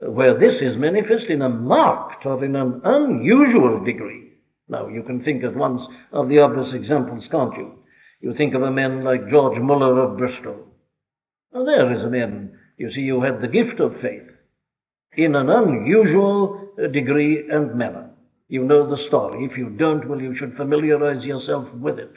where 0.00 0.34
this 0.38 0.60
is 0.60 0.76
manifest 0.76 1.30
in 1.30 1.42
a 1.42 1.48
marked 1.48 2.26
or 2.26 2.44
in 2.44 2.56
an 2.56 2.80
unusual 2.84 3.84
degree. 3.84 4.25
Now, 4.68 4.88
you 4.88 5.02
can 5.02 5.22
think 5.22 5.44
at 5.44 5.54
once 5.56 5.80
of 6.12 6.28
the 6.28 6.40
obvious 6.40 6.74
examples, 6.74 7.24
can't 7.30 7.56
you? 7.56 7.72
You 8.20 8.34
think 8.36 8.54
of 8.54 8.62
a 8.62 8.70
man 8.70 9.04
like 9.04 9.30
George 9.30 9.60
Muller 9.60 10.00
of 10.00 10.18
Bristol. 10.18 10.56
Now, 11.54 11.64
there 11.64 11.92
is 11.96 12.04
a 12.04 12.10
man, 12.10 12.58
you 12.76 12.90
see, 12.92 13.08
who 13.08 13.22
had 13.22 13.40
the 13.40 13.48
gift 13.48 13.80
of 13.80 14.00
faith 14.02 14.28
in 15.16 15.34
an 15.34 15.48
unusual 15.48 16.72
uh, 16.78 16.88
degree 16.88 17.48
and 17.50 17.74
manner. 17.76 18.10
You 18.48 18.64
know 18.64 18.88
the 18.88 19.02
story. 19.08 19.44
If 19.44 19.56
you 19.56 19.70
don't, 19.70 20.08
well, 20.08 20.20
you 20.20 20.36
should 20.38 20.56
familiarize 20.56 21.24
yourself 21.24 21.66
with 21.74 21.98
it. 21.98 22.12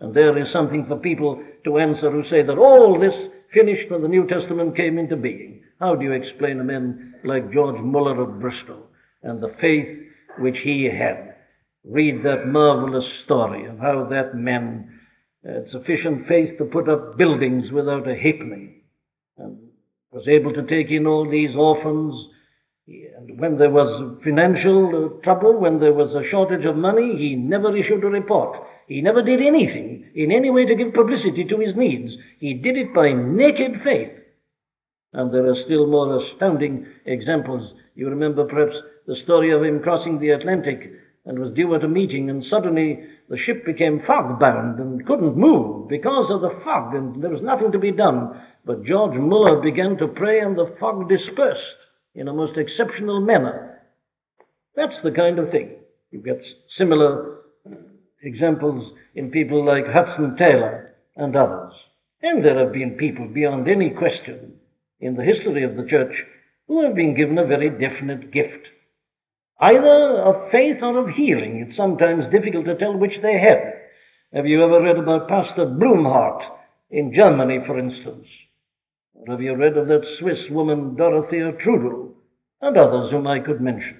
And 0.00 0.14
there 0.14 0.36
is 0.38 0.52
something 0.52 0.86
for 0.88 0.96
people 0.96 1.42
to 1.64 1.78
answer 1.78 2.10
who 2.10 2.22
say 2.30 2.42
that 2.42 2.58
all 2.58 2.98
this 2.98 3.14
finished 3.54 3.90
when 3.90 4.02
the 4.02 4.08
New 4.08 4.26
Testament 4.26 4.76
came 4.76 4.98
into 4.98 5.16
being. 5.16 5.62
How 5.78 5.94
do 5.94 6.04
you 6.04 6.12
explain 6.12 6.60
a 6.60 6.64
man 6.64 7.14
like 7.24 7.52
George 7.52 7.80
Muller 7.80 8.20
of 8.20 8.40
Bristol 8.40 8.88
and 9.22 9.40
the 9.42 9.54
faith 9.60 9.86
which 10.38 10.56
he 10.64 10.84
had? 10.84 11.31
Read 11.84 12.24
that 12.24 12.46
marvelous 12.46 13.04
story 13.24 13.66
of 13.66 13.78
how 13.78 14.06
that 14.10 14.34
man 14.36 15.00
had 15.44 15.66
sufficient 15.72 16.28
faith 16.28 16.56
to 16.58 16.64
put 16.64 16.88
up 16.88 17.18
buildings 17.18 17.72
without 17.72 18.08
a 18.08 18.14
halfpenny 18.14 18.84
and 19.36 19.46
um, 19.46 19.58
was 20.12 20.28
able 20.28 20.52
to 20.52 20.66
take 20.66 20.90
in 20.90 21.06
all 21.06 21.28
these 21.28 21.56
orphans. 21.56 22.14
And 22.86 23.40
when 23.40 23.58
there 23.58 23.70
was 23.70 24.20
financial 24.22 25.18
uh, 25.18 25.24
trouble, 25.24 25.58
when 25.58 25.80
there 25.80 25.92
was 25.92 26.14
a 26.14 26.28
shortage 26.30 26.64
of 26.66 26.76
money, 26.76 27.16
he 27.18 27.34
never 27.34 27.76
issued 27.76 28.04
a 28.04 28.08
report. 28.08 28.58
He 28.86 29.00
never 29.00 29.22
did 29.22 29.40
anything 29.40 30.10
in 30.14 30.30
any 30.30 30.50
way 30.50 30.66
to 30.66 30.74
give 30.76 30.94
publicity 30.94 31.44
to 31.48 31.58
his 31.58 31.74
needs. 31.76 32.12
He 32.38 32.54
did 32.54 32.76
it 32.76 32.94
by 32.94 33.12
naked 33.12 33.82
faith. 33.82 34.12
And 35.14 35.32
there 35.32 35.46
are 35.46 35.64
still 35.64 35.86
more 35.86 36.22
astounding 36.22 36.86
examples. 37.06 37.72
You 37.94 38.08
remember 38.08 38.44
perhaps 38.44 38.76
the 39.06 39.16
story 39.24 39.52
of 39.52 39.64
him 39.64 39.80
crossing 39.82 40.20
the 40.20 40.30
Atlantic 40.30 40.92
and 41.24 41.38
was 41.38 41.54
due 41.54 41.74
at 41.74 41.84
a 41.84 41.88
meeting, 41.88 42.30
and 42.30 42.44
suddenly 42.50 43.04
the 43.28 43.38
ship 43.38 43.64
became 43.64 44.02
fog 44.06 44.40
bound 44.40 44.78
and 44.80 45.06
couldn't 45.06 45.36
move 45.36 45.88
because 45.88 46.30
of 46.30 46.40
the 46.40 46.60
fog, 46.64 46.94
and 46.94 47.22
there 47.22 47.30
was 47.30 47.42
nothing 47.42 47.70
to 47.72 47.78
be 47.78 47.92
done. 47.92 48.40
But 48.64 48.84
George 48.84 49.16
Muller 49.18 49.60
began 49.60 49.96
to 49.98 50.08
pray, 50.08 50.40
and 50.40 50.56
the 50.56 50.74
fog 50.80 51.08
dispersed 51.08 51.60
in 52.14 52.28
a 52.28 52.32
most 52.32 52.58
exceptional 52.58 53.20
manner. 53.20 53.80
That's 54.74 54.96
the 55.04 55.10
kind 55.12 55.38
of 55.38 55.50
thing. 55.50 55.76
You 56.10 56.20
get 56.20 56.40
similar 56.78 57.38
uh, 57.66 57.74
examples 58.22 58.92
in 59.14 59.30
people 59.30 59.64
like 59.64 59.84
Hudson 59.86 60.36
Taylor 60.36 60.94
and 61.16 61.36
others. 61.36 61.72
And 62.22 62.44
there 62.44 62.58
have 62.58 62.72
been 62.72 62.96
people 62.98 63.28
beyond 63.28 63.68
any 63.68 63.90
question 63.90 64.54
in 65.00 65.16
the 65.16 65.24
history 65.24 65.64
of 65.64 65.76
the 65.76 65.86
church 65.88 66.14
who 66.68 66.84
have 66.84 66.94
been 66.94 67.16
given 67.16 67.38
a 67.38 67.46
very 67.46 67.70
definite 67.70 68.32
gift, 68.32 68.66
either 69.62 70.22
of 70.22 70.50
faith 70.50 70.82
or 70.82 70.98
of 70.98 71.14
healing. 71.14 71.66
It's 71.66 71.76
sometimes 71.76 72.24
difficult 72.32 72.66
to 72.66 72.76
tell 72.76 72.96
which 72.96 73.22
they 73.22 73.38
have. 73.38 73.62
Have 74.34 74.46
you 74.46 74.64
ever 74.64 74.82
read 74.82 74.98
about 74.98 75.28
Pastor 75.28 75.66
Blumhardt 75.66 76.42
in 76.90 77.14
Germany, 77.14 77.60
for 77.66 77.78
instance? 77.78 78.26
Or 79.14 79.32
have 79.32 79.40
you 79.40 79.54
read 79.54 79.76
of 79.76 79.86
that 79.86 80.04
Swiss 80.18 80.50
woman, 80.50 80.96
Dorothea 80.96 81.52
Trudel, 81.64 82.12
and 82.60 82.76
others 82.76 83.12
whom 83.12 83.26
I 83.26 83.38
could 83.38 83.60
mention? 83.60 83.98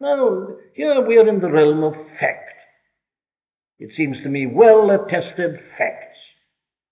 Now, 0.00 0.48
here 0.74 1.00
we 1.06 1.16
are 1.16 1.28
in 1.28 1.40
the 1.40 1.50
realm 1.50 1.82
of 1.84 1.94
fact. 2.20 2.52
It 3.78 3.90
seems 3.96 4.16
to 4.22 4.28
me 4.28 4.46
well 4.46 4.90
attested 4.90 5.58
facts. 5.78 6.04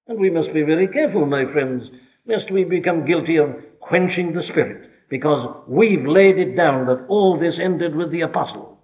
And 0.09 0.19
we 0.19 0.31
must 0.31 0.55
be 0.55 0.63
very 0.63 0.89
careful, 0.89 1.27
my 1.27 1.45
friends, 1.53 1.83
lest 2.27 2.51
we 2.51 2.65
become 2.65 3.07
guilty 3.07 3.37
of 3.37 3.51
quenching 3.81 4.33
the 4.33 4.43
Spirit, 4.51 4.91
because 5.09 5.65
we've 5.69 6.07
laid 6.07 6.39
it 6.39 6.57
down 6.57 6.87
that 6.87 7.07
all 7.09 7.39
this 7.39 7.55
ended 7.63 7.95
with 7.95 8.11
the 8.11 8.23
apostle. 8.23 8.79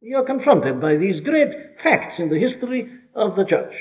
You're 0.00 0.26
confronted 0.26 0.80
by 0.80 0.96
these 0.96 1.22
great 1.24 1.48
facts 1.82 2.14
in 2.18 2.28
the 2.28 2.38
history 2.38 2.88
of 3.14 3.34
the 3.36 3.44
church. 3.44 3.72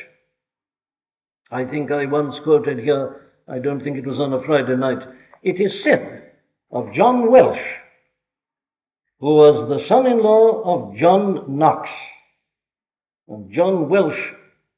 I 1.52 1.66
think 1.66 1.92
I 1.92 2.06
once 2.06 2.36
quoted 2.44 2.80
here, 2.80 3.32
I 3.48 3.60
don't 3.60 3.84
think 3.84 3.98
it 3.98 4.08
was 4.08 4.20
on 4.20 4.34
a 4.34 4.46
Friday 4.46 4.76
night, 4.76 5.08
it 5.44 5.62
is 5.62 5.72
said 5.84 6.32
of 6.72 6.94
John 6.96 7.32
Welsh, 7.32 7.60
who 9.20 9.36
was 9.36 9.70
the 9.70 9.88
son 9.88 10.08
in 10.08 10.24
law 10.24 10.64
of 10.64 10.98
John 10.98 11.58
Knox 11.58 11.88
and 13.28 13.52
John 13.52 13.90
Welsh, 13.90 14.20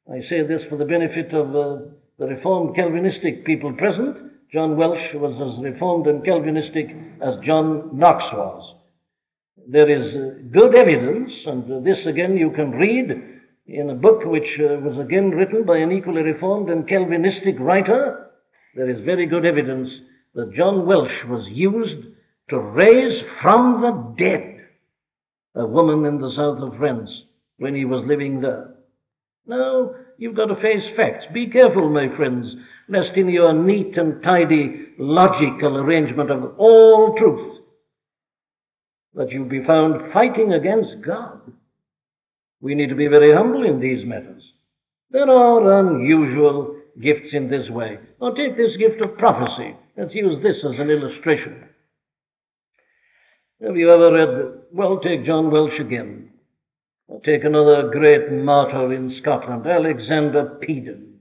I 0.10 0.22
say 0.30 0.48
this 0.48 0.62
for 0.70 0.78
the 0.78 0.86
benefit 0.86 1.34
of 1.34 1.50
uh, 1.50 1.86
the 2.18 2.28
Reformed 2.28 2.76
Calvinistic 2.76 3.46
people 3.46 3.74
present. 3.74 4.18
John 4.52 4.78
Welsh 4.78 5.14
was 5.16 5.36
as 5.36 5.64
Reformed 5.64 6.08
and 6.08 6.24
Calvinistic 6.24 6.88
as 7.22 7.34
John 7.46 7.90
Knox 7.94 8.24
was. 8.34 8.76
There 9.70 9.90
is 9.90 10.16
uh, 10.16 10.48
good 10.54 10.74
evidence, 10.74 11.32
and 11.46 11.86
this 11.86 11.98
again 12.08 12.38
you 12.38 12.52
can 12.52 12.72
read 12.72 13.12
in 13.68 13.90
a 13.90 13.96
book 13.96 14.24
which 14.24 14.48
uh, 14.60 14.80
was 14.80 14.98
again 15.06 15.32
written 15.32 15.66
by 15.66 15.78
an 15.78 15.92
equally 15.92 16.22
Reformed 16.22 16.70
and 16.70 16.88
Calvinistic 16.88 17.60
writer. 17.60 18.32
There 18.76 18.90
is 18.90 19.04
very 19.04 19.26
good 19.26 19.46
evidence 19.46 19.90
that 20.36 20.54
John 20.56 20.86
Welsh 20.86 21.26
was 21.28 21.46
used 21.52 22.08
to 22.50 22.60
raise 22.60 23.22
from 23.42 23.82
the 23.82 24.24
dead 24.24 24.54
a 25.56 25.66
woman 25.66 26.06
in 26.06 26.22
the 26.22 26.32
south 26.38 26.60
of 26.60 26.78
France 26.78 27.10
when 27.58 27.76
he 27.76 27.84
was 27.84 28.06
living 28.08 28.40
there. 28.40 28.76
Now, 29.46 29.92
you've 30.18 30.36
got 30.36 30.46
to 30.46 30.56
face 30.56 30.96
facts. 30.96 31.26
Be 31.34 31.50
careful, 31.50 31.90
my 31.90 32.16
friends, 32.16 32.46
lest 32.90 33.16
in 33.16 33.30
your 33.30 33.54
neat 33.54 33.98
and 33.98 34.22
tidy 34.24 34.88
logical 34.98 35.78
arrangement 35.78 36.32
of 36.32 36.58
all 36.58 37.16
truth, 37.18 37.62
that 39.14 39.32
you 39.32 39.46
be 39.46 39.64
found 39.66 40.12
fighting 40.14 40.54
against 40.54 41.06
God. 41.06 41.42
We 42.62 42.76
need 42.76 42.90
to 42.90 42.96
be 42.96 43.08
very 43.08 43.34
humble 43.34 43.66
in 43.66 43.80
these 43.80 44.06
matters. 44.06 44.44
There 45.12 45.30
are 45.30 45.80
unusual 45.80 46.76
gifts 47.02 47.30
in 47.34 47.50
this 47.50 47.70
way. 47.70 48.00
Now 48.22 48.32
take 48.32 48.58
this 48.58 48.76
gift 48.78 49.02
of 49.02 49.18
prophecy. 49.18 49.76
Let's 49.96 50.14
use 50.14 50.42
this 50.42 50.58
as 50.64 50.80
an 50.80 50.90
illustration. 50.90 51.64
Have 53.64 53.76
you 53.76 53.92
ever 53.92 54.14
read, 54.14 54.52
well, 54.72 55.00
take 55.00 55.26
John 55.26 55.50
Welsh 55.50 55.80
again. 55.80 56.30
I'll 57.10 57.20
take 57.22 57.44
another 57.44 57.90
great 57.90 58.32
martyr 58.32 58.94
in 58.94 59.18
Scotland, 59.22 59.66
Alexander 59.66 60.60
Peden. 60.62 61.17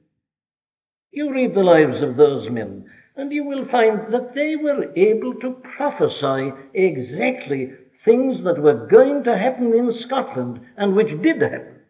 You 1.12 1.33
read 1.33 1.55
the 1.55 1.61
lives 1.61 2.03
of 2.03 2.16
those 2.16 2.51
men, 2.51 2.85
and 3.16 3.33
you 3.33 3.45
will 3.45 3.66
find 3.71 4.12
that 4.12 4.35
they 4.35 4.57
were 4.57 4.92
able 4.97 5.35
to 5.40 5.57
prophesy 5.77 6.53
exactly 6.75 7.73
things 8.05 8.37
that 8.45 8.62
were 8.62 8.87
going 8.90 9.25
to 9.25 9.37
happen 9.37 9.73
in 9.75 9.92
Scotland 10.07 10.61
and 10.77 10.95
which 10.95 11.09
did 11.23 11.42
happen. 11.42 11.81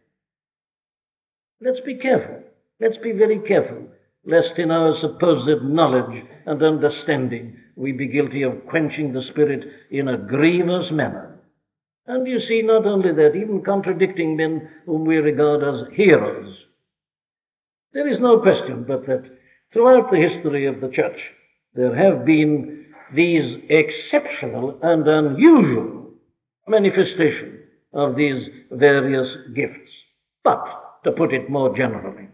Let's 1.60 1.80
be 1.84 1.98
careful. 1.98 2.42
Let's 2.80 2.96
be 3.02 3.12
very 3.12 3.40
careful, 3.40 3.88
lest 4.24 4.58
in 4.58 4.70
our 4.70 4.94
supposed 5.00 5.62
knowledge 5.62 6.22
and 6.46 6.62
understanding 6.62 7.56
we 7.76 7.92
be 7.92 8.08
guilty 8.08 8.42
of 8.42 8.66
quenching 8.68 9.12
the 9.12 9.22
Spirit 9.30 9.64
in 9.90 10.08
a 10.08 10.18
grievous 10.18 10.90
manner. 10.92 11.40
And 12.06 12.26
you 12.26 12.38
see, 12.48 12.62
not 12.62 12.86
only 12.86 13.12
that, 13.12 13.34
even 13.34 13.62
contradicting 13.64 14.36
men 14.36 14.68
whom 14.86 15.04
we 15.04 15.16
regard 15.16 15.62
as 15.62 15.92
heroes. 15.94 16.54
There 17.96 18.12
is 18.12 18.20
no 18.20 18.40
question 18.40 18.84
but 18.86 19.06
that 19.06 19.24
throughout 19.72 20.10
the 20.10 20.18
history 20.18 20.66
of 20.66 20.82
the 20.82 20.90
church, 20.94 21.18
there 21.72 21.96
have 21.96 22.26
been 22.26 22.84
these 23.14 23.62
exceptional 23.70 24.78
and 24.82 25.08
unusual 25.08 26.10
manifestations 26.68 27.60
of 27.94 28.14
these 28.14 28.50
various 28.70 29.26
gifts. 29.54 29.90
But, 30.44 30.62
to 31.04 31.12
put 31.12 31.32
it 31.32 31.48
more 31.48 31.74
generally, 31.74 32.28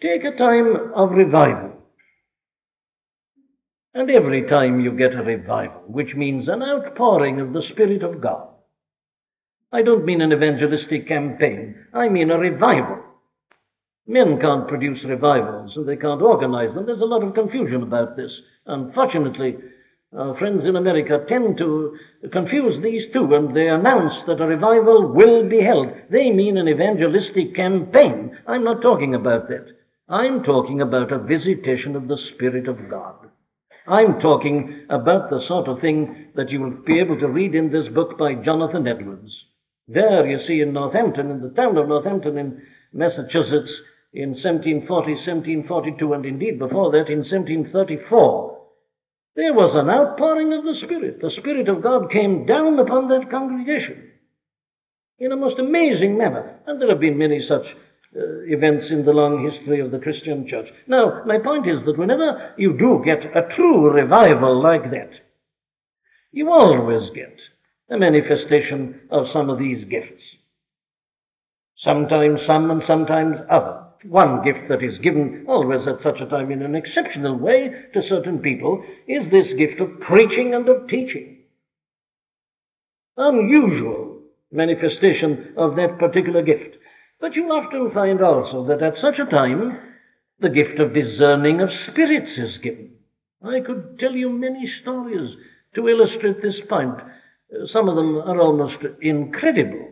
take 0.00 0.22
a 0.22 0.38
time 0.38 0.92
of 0.94 1.10
revival. 1.10 1.72
And 3.92 4.08
every 4.08 4.48
time 4.48 4.78
you 4.78 4.92
get 4.92 5.14
a 5.14 5.24
revival, 5.24 5.82
which 5.88 6.14
means 6.14 6.46
an 6.46 6.62
outpouring 6.62 7.40
of 7.40 7.52
the 7.52 7.64
Spirit 7.72 8.04
of 8.04 8.20
God, 8.20 8.50
I 9.72 9.82
don't 9.82 10.04
mean 10.04 10.20
an 10.20 10.32
evangelistic 10.32 11.08
campaign, 11.08 11.74
I 11.92 12.08
mean 12.08 12.30
a 12.30 12.38
revival. 12.38 13.02
Men 14.08 14.38
can't 14.40 14.68
produce 14.68 15.00
revivals 15.04 15.72
and 15.74 15.88
they 15.88 15.96
can't 15.96 16.22
organize 16.22 16.72
them. 16.74 16.86
There's 16.86 17.00
a 17.00 17.04
lot 17.04 17.24
of 17.24 17.34
confusion 17.34 17.82
about 17.82 18.16
this. 18.16 18.30
Unfortunately, 18.66 19.56
our 20.16 20.38
friends 20.38 20.62
in 20.64 20.76
America 20.76 21.24
tend 21.28 21.58
to 21.58 21.98
confuse 22.32 22.80
these 22.82 23.02
two 23.12 23.34
and 23.34 23.54
they 23.54 23.66
announce 23.66 24.14
that 24.26 24.40
a 24.40 24.46
revival 24.46 25.12
will 25.12 25.48
be 25.48 25.60
held. 25.60 25.88
They 26.10 26.30
mean 26.30 26.56
an 26.56 26.68
evangelistic 26.68 27.56
campaign. 27.56 28.36
I'm 28.46 28.62
not 28.62 28.80
talking 28.80 29.14
about 29.14 29.48
that. 29.48 29.66
I'm 30.08 30.44
talking 30.44 30.80
about 30.80 31.10
a 31.10 31.18
visitation 31.18 31.96
of 31.96 32.06
the 32.06 32.18
Spirit 32.34 32.68
of 32.68 32.88
God. 32.88 33.28
I'm 33.88 34.20
talking 34.20 34.86
about 34.88 35.30
the 35.30 35.40
sort 35.48 35.68
of 35.68 35.80
thing 35.80 36.28
that 36.36 36.50
you 36.50 36.60
will 36.60 36.78
be 36.86 37.00
able 37.00 37.18
to 37.18 37.28
read 37.28 37.56
in 37.56 37.72
this 37.72 37.92
book 37.92 38.16
by 38.16 38.34
Jonathan 38.34 38.86
Edwards. 38.86 39.30
There, 39.88 40.26
you 40.26 40.38
see, 40.46 40.60
in 40.60 40.72
Northampton, 40.72 41.30
in 41.30 41.40
the 41.40 41.50
town 41.50 41.76
of 41.76 41.88
Northampton 41.88 42.38
in 42.38 42.62
Massachusetts 42.92 43.70
in 44.12 44.30
1740, 44.30 44.86
1742, 45.66 46.12
and 46.12 46.24
indeed 46.24 46.58
before 46.58 46.90
that 46.92 47.08
in 47.08 47.26
1734, 47.26 48.56
there 49.36 49.52
was 49.52 49.72
an 49.76 49.90
outpouring 49.90 50.52
of 50.52 50.64
the 50.64 50.80
Spirit. 50.84 51.20
The 51.20 51.30
Spirit 51.38 51.68
of 51.68 51.82
God 51.82 52.10
came 52.10 52.46
down 52.46 52.78
upon 52.78 53.08
that 53.08 53.30
congregation 53.30 54.16
in 55.18 55.32
a 55.32 55.36
most 55.36 55.58
amazing 55.58 56.16
manner. 56.16 56.60
And 56.66 56.80
there 56.80 56.88
have 56.88 57.00
been 57.00 57.18
many 57.18 57.44
such 57.46 57.64
uh, 58.16 58.48
events 58.48 58.86
in 58.90 59.04
the 59.04 59.12
long 59.12 59.44
history 59.44 59.80
of 59.80 59.90
the 59.90 59.98
Christian 59.98 60.48
church. 60.48 60.66
Now, 60.86 61.22
my 61.26 61.38
point 61.38 61.68
is 61.68 61.84
that 61.84 61.98
whenever 61.98 62.54
you 62.56 62.78
do 62.78 63.02
get 63.04 63.20
a 63.36 63.54
true 63.54 63.90
revival 63.90 64.62
like 64.62 64.90
that, 64.90 65.10
you 66.32 66.50
always 66.50 67.10
get 67.14 67.36
a 67.90 67.98
manifestation 67.98 69.00
of 69.10 69.26
some 69.32 69.50
of 69.50 69.58
these 69.58 69.84
gifts. 69.88 70.22
Sometimes 71.84 72.40
some 72.46 72.70
and 72.70 72.82
sometimes 72.86 73.36
other. 73.50 73.85
One 74.08 74.44
gift 74.44 74.68
that 74.68 74.82
is 74.82 74.98
given 75.02 75.46
always 75.48 75.80
at 75.86 76.02
such 76.02 76.20
a 76.20 76.28
time 76.28 76.50
in 76.50 76.62
an 76.62 76.74
exceptional 76.74 77.38
way 77.38 77.70
to 77.92 78.08
certain 78.08 78.38
people 78.38 78.84
is 79.08 79.30
this 79.30 79.46
gift 79.58 79.80
of 79.80 80.00
preaching 80.00 80.54
and 80.54 80.68
of 80.68 80.88
teaching. 80.88 81.44
Unusual 83.16 84.20
manifestation 84.52 85.54
of 85.56 85.76
that 85.76 85.98
particular 85.98 86.42
gift. 86.42 86.76
But 87.20 87.34
you 87.34 87.44
often 87.44 87.90
find 87.92 88.20
also 88.22 88.66
that 88.68 88.82
at 88.82 89.00
such 89.00 89.18
a 89.18 89.30
time 89.30 89.78
the 90.40 90.50
gift 90.50 90.78
of 90.78 90.94
discerning 90.94 91.60
of 91.60 91.68
spirits 91.90 92.30
is 92.36 92.62
given. 92.62 92.90
I 93.42 93.60
could 93.60 93.98
tell 93.98 94.12
you 94.12 94.30
many 94.30 94.70
stories 94.82 95.30
to 95.74 95.88
illustrate 95.88 96.42
this 96.42 96.60
point. 96.68 96.96
Some 97.72 97.88
of 97.88 97.96
them 97.96 98.18
are 98.18 98.40
almost 98.40 98.76
incredible. 99.00 99.88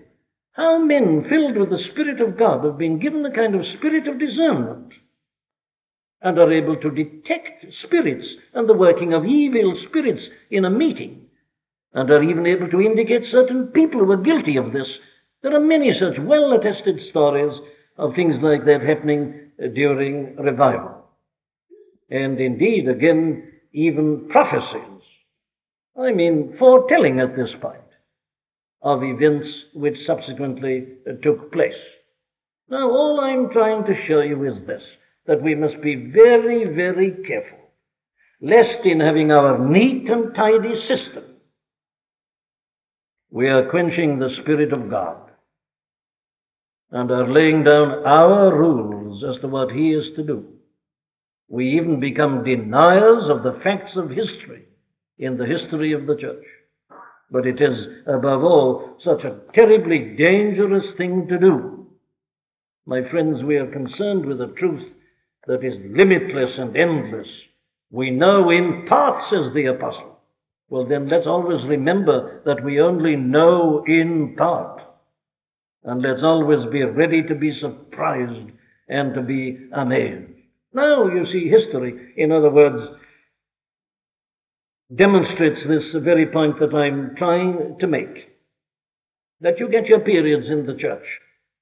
How 0.55 0.79
men 0.79 1.27
filled 1.29 1.57
with 1.57 1.71
the 1.71 1.85
Spirit 1.90 2.21
of 2.21 2.38
God 2.38 2.64
have 2.64 2.79
been 2.79 3.01
given 3.01 3.27
a 3.27 3.35
kind 3.35 3.57
of 3.57 3.62
spirit 3.77 4.07
of 4.07 4.21
discernment 4.21 4.93
and 6.23 6.38
are 6.38 6.53
able 6.53 6.77
to 6.77 6.90
detect 6.90 7.67
spirits 7.85 8.25
and 8.55 8.69
the 8.69 8.75
working 8.75 9.12
of 9.12 9.25
evil 9.25 9.77
spirits 9.88 10.23
in 10.51 10.64
a 10.64 10.71
meeting 10.71 11.27
and 11.93 12.09
are 12.09 12.23
even 12.23 12.47
able 12.47 12.69
to 12.71 12.81
indicate 12.81 13.23
certain 13.33 13.67
people 13.69 13.99
who 13.99 14.12
are 14.12 14.17
guilty 14.17 14.57
of 14.57 14.73
this. 14.73 14.87
There 15.43 15.55
are 15.55 15.61
many 15.61 15.93
such 15.99 16.23
well 16.25 16.53
attested 16.53 17.01
stories 17.11 17.53
of 17.99 18.14
things 18.14 18.37
like 18.40 18.64
that 18.64 18.81
happening 18.81 19.51
during 19.75 20.37
revival. 20.37 21.05
And 22.11 22.40
indeed, 22.40 22.88
again, 22.88 23.51
even 23.73 24.29
prophecies. 24.31 25.03
I 26.01 26.12
mean, 26.12 26.55
foretelling 26.59 27.19
at 27.19 27.35
this 27.35 27.51
point 27.61 27.84
of 28.85 29.03
events 29.03 29.47
which 29.73 29.97
subsequently 30.07 30.87
uh, 31.09 31.12
took 31.23 31.51
place. 31.51 31.73
Now, 32.68 32.90
all 32.90 33.20
I'm 33.20 33.51
trying 33.51 33.85
to 33.85 34.07
show 34.07 34.20
you 34.20 34.44
is 34.44 34.66
this 34.66 34.83
that 35.27 35.42
we 35.42 35.55
must 35.55 35.81
be 35.83 36.11
very, 36.12 36.66
very 36.75 37.12
careful, 37.27 37.70
lest 38.42 38.85
in 38.85 39.01
having 39.01 39.33
our 39.33 39.59
neat 39.59 40.07
and 40.07 40.35
tidy 40.35 40.75
system, 40.83 41.25
we 43.31 43.49
are 43.49 43.70
quenching 43.70 44.18
the 44.18 44.29
Spirit 44.42 44.73
of 44.75 44.90
God 44.90 45.16
and 46.90 47.11
are 47.11 47.33
laying 47.33 47.64
down 47.64 48.07
our 48.07 48.55
rules 48.55 49.25
as 49.25 49.40
to 49.40 49.49
what 49.49 49.73
He 49.73 49.92
is 49.92 50.14
to 50.16 50.23
do. 50.23 50.44
We 51.49 51.70
even 51.79 52.01
become 52.01 52.44
deniers 52.44 53.25
of 53.31 53.42
the 53.42 53.59
facts 53.64 53.92
of 53.97 54.11
history 54.11 54.66
in 55.18 55.38
the 55.38 55.47
history 55.47 55.92
of 55.92 56.07
the 56.07 56.16
church. 56.16 56.44
But 57.30 57.46
it 57.46 57.60
is, 57.60 57.76
above 58.06 58.42
all, 58.42 58.96
such 59.04 59.24
a 59.24 59.40
terribly 59.54 60.16
dangerous 60.16 60.84
thing 60.96 61.26
to 61.28 61.38
do. 61.38 61.87
My 62.87 63.00
friends, 63.10 63.42
we 63.42 63.56
are 63.56 63.70
concerned 63.70 64.26
with 64.26 64.40
a 64.40 64.54
truth 64.58 64.92
that 65.46 65.64
is 65.64 65.74
limitless 65.90 66.50
and 66.58 66.76
endless. 66.76 67.26
We 67.90 68.10
know 68.10 68.50
in 68.50 68.87
part, 68.88 69.22
says 69.30 69.54
the 69.54 69.66
apostle. 69.66 70.18
Well, 70.68 70.87
then 70.87 71.08
let's 71.08 71.26
always 71.26 71.64
remember 71.68 72.42
that 72.44 72.64
we 72.64 72.80
only 72.80 73.16
know 73.16 73.84
in 73.87 74.34
part. 74.37 74.80
And 75.84 76.02
let's 76.02 76.22
always 76.22 76.70
be 76.72 76.82
ready 76.82 77.22
to 77.22 77.34
be 77.34 77.58
surprised 77.60 78.50
and 78.88 79.14
to 79.14 79.22
be 79.22 79.68
amazed. 79.74 80.30
Now, 80.72 81.06
you 81.06 81.24
see, 81.32 81.48
history, 81.48 82.14
in 82.16 82.32
other 82.32 82.50
words, 82.50 82.82
demonstrates 84.94 85.61
this 85.66 86.03
very 86.03 86.27
point 86.27 86.59
that 86.61 86.75
I'm 86.75 87.14
trying 87.16 87.77
to 87.81 87.87
make. 87.87 88.33
That 89.40 89.59
you 89.59 89.68
get 89.68 89.87
your 89.87 90.01
periods 90.01 90.47
in 90.49 90.66
the 90.66 90.77
church 90.81 91.05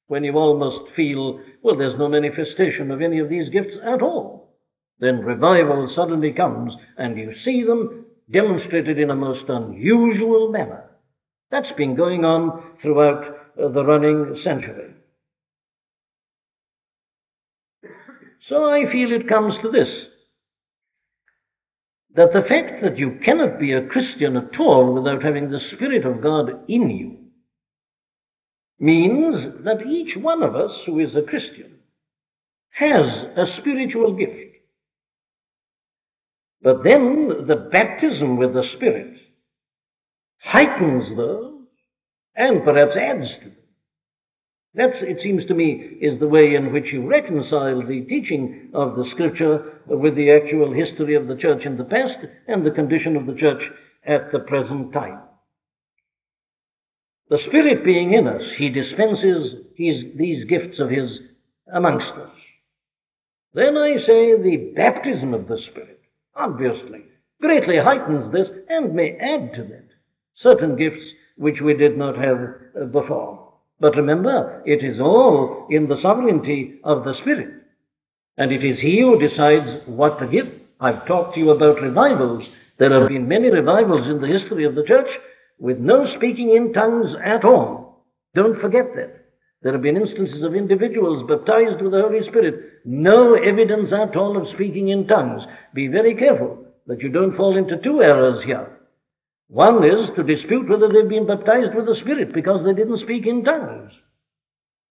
when 0.08 0.24
you 0.24 0.34
almost 0.34 0.94
feel, 0.94 1.40
well, 1.62 1.76
there's 1.76 1.98
no 1.98 2.08
manifestation 2.08 2.90
of 2.90 3.00
any 3.00 3.18
of 3.18 3.28
these 3.28 3.48
gifts 3.50 3.76
at 3.84 4.02
all. 4.02 4.54
Then 5.00 5.20
revival 5.20 5.92
suddenly 5.96 6.32
comes 6.32 6.72
and 6.98 7.16
you 7.16 7.32
see 7.44 7.64
them 7.64 8.04
demonstrated 8.30 8.98
in 8.98 9.10
a 9.10 9.16
most 9.16 9.48
unusual 9.48 10.50
manner. 10.50 10.84
That's 11.50 11.72
been 11.76 11.96
going 11.96 12.24
on 12.24 12.62
throughout 12.82 13.56
the 13.56 13.84
running 13.84 14.40
century. 14.44 14.94
So 18.48 18.64
I 18.66 18.90
feel 18.92 19.12
it 19.12 19.28
comes 19.28 19.54
to 19.62 19.70
this 19.70 19.88
that 22.14 22.32
the 22.32 22.42
fact 22.42 22.82
that 22.82 22.98
you 22.98 23.18
cannot 23.24 23.58
be 23.58 23.72
a 23.72 23.86
Christian 23.86 24.36
at 24.36 24.58
all 24.60 24.94
without 24.94 25.22
having 25.22 25.50
the 25.50 25.60
Spirit 25.74 26.04
of 26.04 26.22
God 26.22 26.64
in 26.68 26.90
you 26.90 27.18
means 28.78 29.64
that 29.64 29.86
each 29.86 30.16
one 30.16 30.42
of 30.42 30.54
us 30.54 30.70
who 30.86 30.98
is 30.98 31.10
a 31.16 31.22
Christian 31.22 31.78
has 32.70 33.04
a 33.36 33.60
spiritual 33.60 34.16
gift. 34.16 34.56
But 36.62 36.84
then 36.84 37.46
the 37.46 37.68
baptism 37.72 38.36
with 38.36 38.52
the 38.52 38.64
Spirit 38.76 39.16
heightens 40.38 41.16
those 41.16 41.62
and 42.34 42.64
perhaps 42.64 42.96
adds 42.96 43.28
to 43.42 43.50
them. 43.50 43.61
That, 44.74 44.90
it 45.02 45.18
seems 45.22 45.44
to 45.46 45.54
me, 45.54 45.98
is 46.00 46.18
the 46.18 46.28
way 46.28 46.54
in 46.54 46.72
which 46.72 46.86
you 46.92 47.06
reconcile 47.06 47.82
the 47.86 48.06
teaching 48.08 48.70
of 48.72 48.96
the 48.96 49.04
Scripture 49.12 49.80
with 49.86 50.16
the 50.16 50.32
actual 50.32 50.72
history 50.72 51.14
of 51.14 51.28
the 51.28 51.36
church 51.36 51.66
in 51.66 51.76
the 51.76 51.84
past 51.84 52.24
and 52.48 52.64
the 52.64 52.70
condition 52.70 53.16
of 53.16 53.26
the 53.26 53.34
church 53.34 53.62
at 54.06 54.32
the 54.32 54.40
present 54.40 54.92
time. 54.94 55.20
The 57.28 57.38
Spirit 57.48 57.84
being 57.84 58.14
in 58.14 58.26
us, 58.26 58.42
He 58.56 58.70
dispenses 58.70 59.66
his, 59.76 60.16
these 60.16 60.48
gifts 60.48 60.78
of 60.78 60.88
His 60.88 61.10
amongst 61.72 62.12
us. 62.18 62.30
Then 63.54 63.76
I 63.76 63.96
say 64.06 64.40
the 64.40 64.72
baptism 64.74 65.34
of 65.34 65.48
the 65.48 65.58
Spirit, 65.70 66.00
obviously, 66.34 67.00
greatly 67.42 67.76
heightens 67.76 68.32
this 68.32 68.48
and 68.70 68.94
may 68.94 69.18
add 69.20 69.52
to 69.54 69.64
that 69.64 69.88
certain 70.42 70.76
gifts 70.76 71.04
which 71.36 71.60
we 71.62 71.74
did 71.74 71.98
not 71.98 72.16
have 72.16 72.92
before. 72.92 73.41
But 73.82 73.96
remember, 73.96 74.62
it 74.64 74.84
is 74.84 75.00
all 75.00 75.66
in 75.68 75.88
the 75.88 76.00
sovereignty 76.00 76.78
of 76.84 77.02
the 77.02 77.14
Spirit. 77.20 77.48
And 78.38 78.52
it 78.52 78.64
is 78.64 78.78
He 78.80 79.00
who 79.00 79.18
decides 79.18 79.82
what 79.86 80.20
to 80.20 80.28
give. 80.28 80.46
I've 80.78 81.04
talked 81.08 81.34
to 81.34 81.40
you 81.40 81.50
about 81.50 81.82
revivals. 81.82 82.44
There 82.78 82.96
have 82.96 83.08
been 83.08 83.26
many 83.26 83.50
revivals 83.50 84.06
in 84.06 84.20
the 84.20 84.38
history 84.38 84.64
of 84.66 84.76
the 84.76 84.84
church 84.86 85.08
with 85.58 85.78
no 85.78 86.06
speaking 86.16 86.54
in 86.54 86.72
tongues 86.72 87.08
at 87.24 87.44
all. 87.44 88.06
Don't 88.36 88.60
forget 88.60 88.86
that. 88.94 89.24
There 89.62 89.72
have 89.72 89.82
been 89.82 89.96
instances 89.96 90.44
of 90.44 90.54
individuals 90.54 91.28
baptized 91.28 91.82
with 91.82 91.90
the 91.90 92.02
Holy 92.02 92.22
Spirit, 92.30 92.84
no 92.84 93.34
evidence 93.34 93.92
at 93.92 94.16
all 94.16 94.36
of 94.40 94.54
speaking 94.54 94.90
in 94.90 95.08
tongues. 95.08 95.42
Be 95.74 95.88
very 95.88 96.14
careful 96.14 96.66
that 96.86 97.00
you 97.00 97.08
don't 97.08 97.36
fall 97.36 97.56
into 97.56 97.82
two 97.82 98.00
errors 98.00 98.44
here. 98.46 98.78
One 99.52 99.84
is 99.84 100.08
to 100.16 100.22
dispute 100.22 100.66
whether 100.66 100.88
they've 100.88 101.10
been 101.10 101.26
baptized 101.26 101.74
with 101.76 101.84
the 101.84 102.00
Spirit 102.00 102.32
because 102.32 102.64
they 102.64 102.72
didn't 102.72 103.00
speak 103.00 103.26
in 103.26 103.44
tongues, 103.44 103.92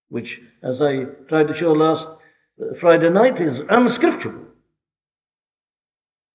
which, 0.10 0.28
as 0.62 0.76
I 0.80 1.06
tried 1.30 1.48
to 1.48 1.58
show 1.60 1.72
last 1.72 2.06
uh, 2.62 2.66
Friday 2.80 3.10
night, 3.10 3.42
is 3.42 3.58
unscriptural. 3.72 4.46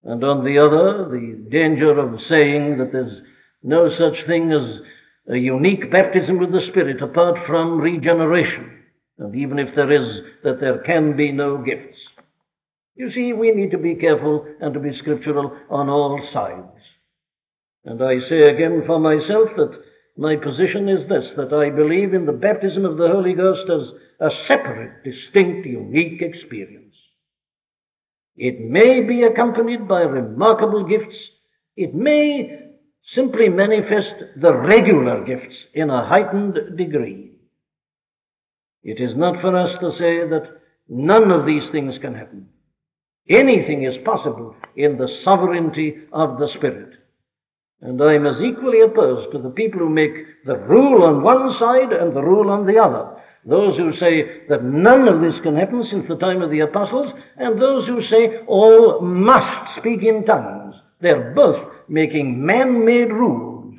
And 0.02 0.24
on 0.24 0.44
the 0.44 0.58
other, 0.58 1.08
the 1.08 1.48
danger 1.52 1.96
of 1.96 2.18
saying 2.28 2.78
that 2.78 2.90
there's 2.90 3.22
no 3.62 3.90
such 3.90 4.26
thing 4.26 4.50
as 4.50 4.80
a 5.32 5.38
unique 5.38 5.92
baptism 5.92 6.40
with 6.40 6.50
the 6.50 6.66
Spirit 6.72 7.00
apart 7.00 7.36
from 7.46 7.78
regeneration. 7.78 8.72
And 9.18 9.36
even 9.36 9.60
if 9.60 9.72
there 9.76 9.92
is, 9.92 10.24
that 10.42 10.58
there 10.58 10.78
can 10.78 11.16
be 11.16 11.30
no 11.30 11.58
gifts. 11.58 11.96
You 12.96 13.12
see, 13.12 13.32
we 13.34 13.52
need 13.52 13.70
to 13.70 13.78
be 13.78 13.94
careful 13.94 14.44
and 14.60 14.74
to 14.74 14.80
be 14.80 14.98
scriptural 14.98 15.56
on 15.70 15.88
all 15.88 16.20
sides. 16.32 16.75
And 17.86 18.02
I 18.02 18.18
say 18.28 18.42
again 18.42 18.82
for 18.84 18.98
myself 18.98 19.48
that 19.56 19.80
my 20.18 20.34
position 20.34 20.88
is 20.88 21.08
this 21.08 21.24
that 21.36 21.52
I 21.52 21.70
believe 21.70 22.14
in 22.14 22.26
the 22.26 22.32
baptism 22.32 22.84
of 22.84 22.96
the 22.96 23.08
Holy 23.08 23.32
Ghost 23.32 23.70
as 23.70 24.28
a 24.28 24.28
separate, 24.48 25.04
distinct, 25.04 25.66
unique 25.66 26.20
experience. 26.20 26.94
It 28.36 28.60
may 28.60 29.02
be 29.06 29.22
accompanied 29.22 29.86
by 29.86 30.00
remarkable 30.00 30.84
gifts. 30.84 31.14
It 31.76 31.94
may 31.94 32.72
simply 33.14 33.48
manifest 33.48 34.40
the 34.40 34.52
regular 34.52 35.24
gifts 35.24 35.54
in 35.72 35.88
a 35.88 36.08
heightened 36.08 36.76
degree. 36.76 37.32
It 38.82 39.00
is 39.00 39.16
not 39.16 39.40
for 39.40 39.56
us 39.56 39.78
to 39.80 39.92
say 39.92 40.28
that 40.28 40.60
none 40.88 41.30
of 41.30 41.46
these 41.46 41.70
things 41.70 41.94
can 42.00 42.14
happen. 42.14 42.48
Anything 43.28 43.84
is 43.84 44.04
possible 44.04 44.56
in 44.76 44.96
the 44.96 45.08
sovereignty 45.24 45.96
of 46.12 46.38
the 46.38 46.48
Spirit. 46.58 46.94
And 47.82 48.02
I 48.02 48.14
am 48.14 48.26
as 48.26 48.40
equally 48.40 48.80
opposed 48.80 49.32
to 49.32 49.38
the 49.38 49.50
people 49.50 49.80
who 49.80 49.90
make 49.90 50.12
the 50.46 50.56
rule 50.56 51.04
on 51.04 51.22
one 51.22 51.54
side 51.60 51.92
and 51.92 52.16
the 52.16 52.22
rule 52.22 52.50
on 52.50 52.66
the 52.66 52.78
other. 52.78 53.20
Those 53.44 53.76
who 53.76 53.92
say 54.00 54.46
that 54.48 54.64
none 54.64 55.06
of 55.06 55.20
this 55.20 55.40
can 55.42 55.54
happen 55.56 55.84
since 55.90 56.06
the 56.08 56.16
time 56.16 56.42
of 56.42 56.50
the 56.50 56.60
apostles, 56.60 57.12
and 57.36 57.60
those 57.60 57.86
who 57.86 58.00
say 58.10 58.44
all 58.48 59.00
must 59.00 59.78
speak 59.78 60.02
in 60.02 60.24
tongues. 60.24 60.74
They're 61.00 61.34
both 61.34 61.72
making 61.88 62.44
man 62.44 62.84
made 62.84 63.12
rules. 63.12 63.74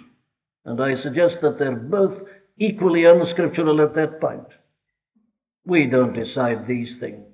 And 0.63 0.79
I 0.81 1.01
suggest 1.01 1.41
that 1.41 1.57
they're 1.57 1.75
both 1.75 2.13
equally 2.59 3.03
unscriptural 3.05 3.81
at 3.81 3.95
that 3.95 4.21
point. 4.21 4.47
We 5.65 5.87
don't 5.87 6.13
decide 6.13 6.67
these 6.67 6.99
things. 6.99 7.25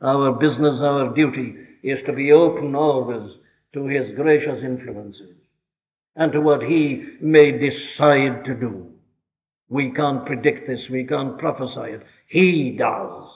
Our 0.00 0.32
business, 0.32 0.80
our 0.80 1.14
duty 1.14 1.54
is 1.82 1.98
to 2.06 2.12
be 2.12 2.32
open 2.32 2.74
always 2.74 3.30
to 3.74 3.86
His 3.86 4.14
gracious 4.16 4.62
influences 4.64 5.41
and 6.16 6.32
to 6.32 6.40
what 6.40 6.62
He 6.62 7.04
may 7.20 7.52
decide 7.52 8.44
to 8.44 8.54
do. 8.54 8.88
We 9.68 9.92
can't 9.92 10.26
predict 10.26 10.66
this, 10.66 10.80
we 10.90 11.06
can't 11.06 11.38
prophesy 11.38 11.94
it. 11.94 12.02
He 12.28 12.76
does. 12.78 13.28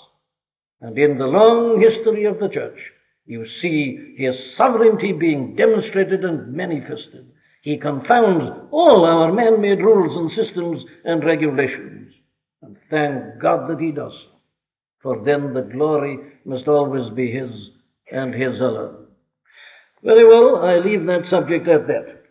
And 0.80 0.98
in 0.98 1.18
the 1.18 1.26
long 1.26 1.80
history 1.80 2.24
of 2.24 2.38
the 2.38 2.48
church, 2.48 2.78
you 3.24 3.46
see 3.62 4.14
His 4.18 4.34
sovereignty 4.56 5.12
being 5.12 5.56
demonstrated 5.56 6.24
and 6.24 6.52
manifested. 6.52 7.26
He 7.62 7.78
confounds 7.78 8.68
all 8.70 9.04
our 9.04 9.32
man 9.32 9.60
made 9.60 9.80
rules 9.80 10.16
and 10.16 10.46
systems 10.46 10.82
and 11.04 11.24
regulations. 11.24 12.12
And 12.62 12.76
thank 12.90 13.40
God 13.40 13.68
that 13.70 13.80
He 13.80 13.90
does 13.90 14.12
so 14.12 14.36
for 15.06 15.24
then 15.24 15.54
the 15.54 15.62
glory 15.62 16.18
must 16.44 16.66
always 16.66 17.14
be 17.14 17.30
His 17.30 17.50
and 18.10 18.34
His 18.34 18.58
alone. 18.58 19.06
Very 20.02 20.26
well, 20.26 20.64
I 20.64 20.78
leave 20.78 21.06
that 21.06 21.30
subject 21.30 21.68
at 21.68 21.86
that. 21.86 22.24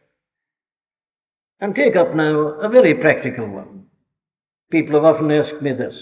And 1.65 1.73
take 1.73 1.95
up 1.95 2.13
now 2.13 2.60
a 2.62 2.69
very 2.69 2.93
practical 2.93 3.49
one. 3.49 3.86
People 4.71 4.97
have 4.97 5.15
often 5.15 5.32
asked 5.32 5.63
me 5.63 5.71
this. 5.73 5.95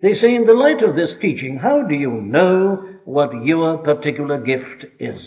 They 0.00 0.14
say, 0.14 0.34
in 0.34 0.46
the 0.46 0.54
light 0.54 0.82
of 0.82 0.96
this 0.96 1.10
teaching, 1.20 1.58
how 1.62 1.82
do 1.86 1.94
you 1.94 2.10
know 2.10 2.82
what 3.04 3.44
your 3.44 3.76
particular 3.76 4.40
gift 4.40 4.86
is? 4.98 5.20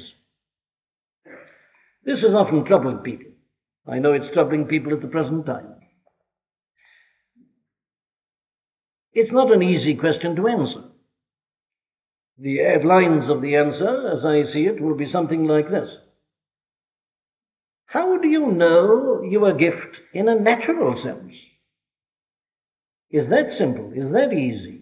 This 2.03 2.17
has 2.21 2.34
often 2.34 2.65
troubled 2.65 3.03
people. 3.03 3.29
I 3.88 3.99
know 3.99 4.13
it's 4.13 4.34
troubling 4.34 4.65
people 4.65 4.91
at 4.91 5.03
the 5.03 5.07
present 5.07 5.45
time. 5.45 5.75
It's 9.13 9.31
not 9.31 9.53
an 9.53 9.62
easy 9.62 9.97
question 9.97 10.36
to 10.36 10.47
answer. 10.47 10.86
The 12.39 12.57
headlines 12.57 13.29
of 13.29 13.43
the 13.43 13.55
answer, 13.55 14.17
as 14.17 14.25
I 14.25 14.51
see 14.51 14.62
it, 14.62 14.81
will 14.81 14.97
be 14.97 15.12
something 15.12 15.43
like 15.43 15.69
this 15.69 15.89
do 18.21 18.27
you 18.27 18.51
know 18.51 19.21
your 19.23 19.53
gift 19.53 19.95
in 20.13 20.27
a 20.27 20.39
natural 20.39 21.01
sense? 21.03 21.34
Is 23.12 23.29
that 23.29 23.57
simple? 23.57 23.91
Is 23.93 24.12
that 24.13 24.34
easy? 24.34 24.81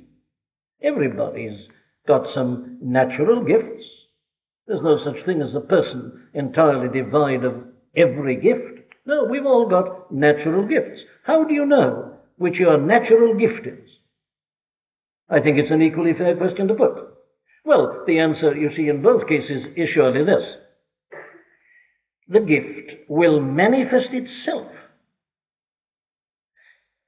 Everybody's 0.82 1.60
got 2.08 2.28
some 2.34 2.78
natural 2.82 3.43
gifts. 3.43 3.84
There's 4.67 4.84
no 4.84 4.99
such 5.04 5.25
thing 5.25 5.41
as 5.41 5.56
a 5.56 5.62
person 5.62 6.28
entirely 6.34 6.89
devoid 6.89 7.43
of 7.43 7.56
every 7.95 8.36
gift. 8.36 8.93
No, 9.06 9.25
we've 9.25 9.45
all 9.45 9.67
got 9.67 10.12
natural 10.12 10.67
gifts. 10.67 11.02
How 11.23 11.43
do 11.43 11.54
you 11.54 11.65
know 11.65 12.13
which 12.38 12.56
your 12.56 12.78
natural 12.78 13.36
gift 13.36 13.65
is? 13.65 13.89
I 15.30 15.39
think 15.39 15.58
it's 15.58 15.71
an 15.71 15.82
equally 15.82 16.13
fair 16.13 16.36
question 16.36 16.67
to 16.67 16.75
put. 16.75 17.10
Well, 17.65 18.04
the 18.08 18.19
answer, 18.19 18.56
you 18.56 18.69
see, 18.75 18.88
in 18.89 19.02
both 19.02 19.28
cases 19.28 19.63
is 19.75 19.89
surely 19.93 20.23
this 20.23 20.43
the 22.30 22.39
gift 22.39 23.10
will 23.10 23.42
manifest 23.42 24.10
itself. 24.12 24.72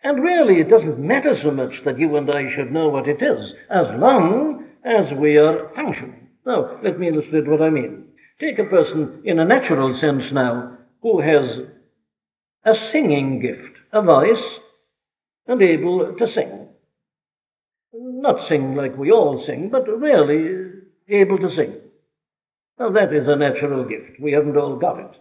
And 0.04 0.24
really, 0.24 0.60
it 0.60 0.70
doesn't 0.70 1.00
matter 1.00 1.36
so 1.44 1.52
much 1.52 1.74
that 1.86 2.00
you 2.00 2.16
and 2.18 2.30
I 2.30 2.44
should 2.56 2.72
know 2.72 2.90
what 2.90 3.08
it 3.08 3.22
is, 3.22 3.54
as 3.70 3.86
long 3.98 4.66
as 4.84 5.16
we 5.18 5.38
are 5.38 5.70
functioning. 5.76 6.28
Now, 6.46 6.80
let 6.84 7.00
me 7.00 7.10
illustrate 7.10 7.48
what 7.48 7.62
I 7.62 7.70
mean. 7.70 8.06
Take 8.40 8.58
a 8.58 8.64
person 8.64 9.22
in 9.24 9.38
a 9.38 9.46
natural 9.46 9.98
sense 10.02 10.24
now 10.34 10.78
who 11.04 11.22
has 11.22 11.68
a 12.66 12.74
singing 12.92 13.40
gift, 13.42 13.78
a 13.94 14.02
voice, 14.02 14.44
and 15.48 15.62
able 15.62 16.16
to 16.18 16.28
sing 16.34 16.62
not 17.94 18.48
sing 18.50 18.76
like 18.76 18.98
we 18.98 19.12
all 19.12 19.44
sing, 19.46 19.70
but 19.72 19.88
really 19.88 20.70
able 21.10 21.38
to 21.38 21.50
sing. 21.56 21.81
Now, 22.82 22.90
that 22.94 23.14
is 23.14 23.28
a 23.28 23.36
natural 23.36 23.88
gift. 23.88 24.20
We 24.20 24.32
haven't 24.32 24.58
all 24.58 24.76
got 24.76 24.98
it. 24.98 25.12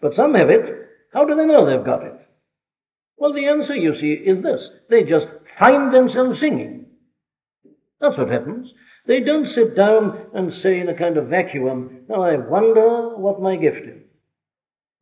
But 0.00 0.14
some 0.16 0.32
have 0.32 0.48
it. 0.48 0.64
How 1.12 1.26
do 1.26 1.36
they 1.36 1.44
know 1.44 1.66
they've 1.66 1.84
got 1.84 2.02
it? 2.02 2.14
Well, 3.18 3.34
the 3.34 3.48
answer, 3.48 3.74
you 3.74 3.92
see, 4.00 4.14
is 4.14 4.42
this 4.42 4.60
they 4.88 5.02
just 5.02 5.26
find 5.58 5.92
themselves 5.92 6.40
singing. 6.40 6.86
That's 8.00 8.16
what 8.16 8.30
happens. 8.30 8.70
They 9.06 9.20
don't 9.20 9.54
sit 9.54 9.76
down 9.76 10.28
and 10.32 10.54
say 10.62 10.80
in 10.80 10.88
a 10.88 10.96
kind 10.96 11.18
of 11.18 11.26
vacuum, 11.26 12.06
Now, 12.08 12.22
I 12.22 12.38
wonder 12.38 13.14
what 13.18 13.42
my 13.42 13.56
gift 13.56 13.84
is. 13.84 14.02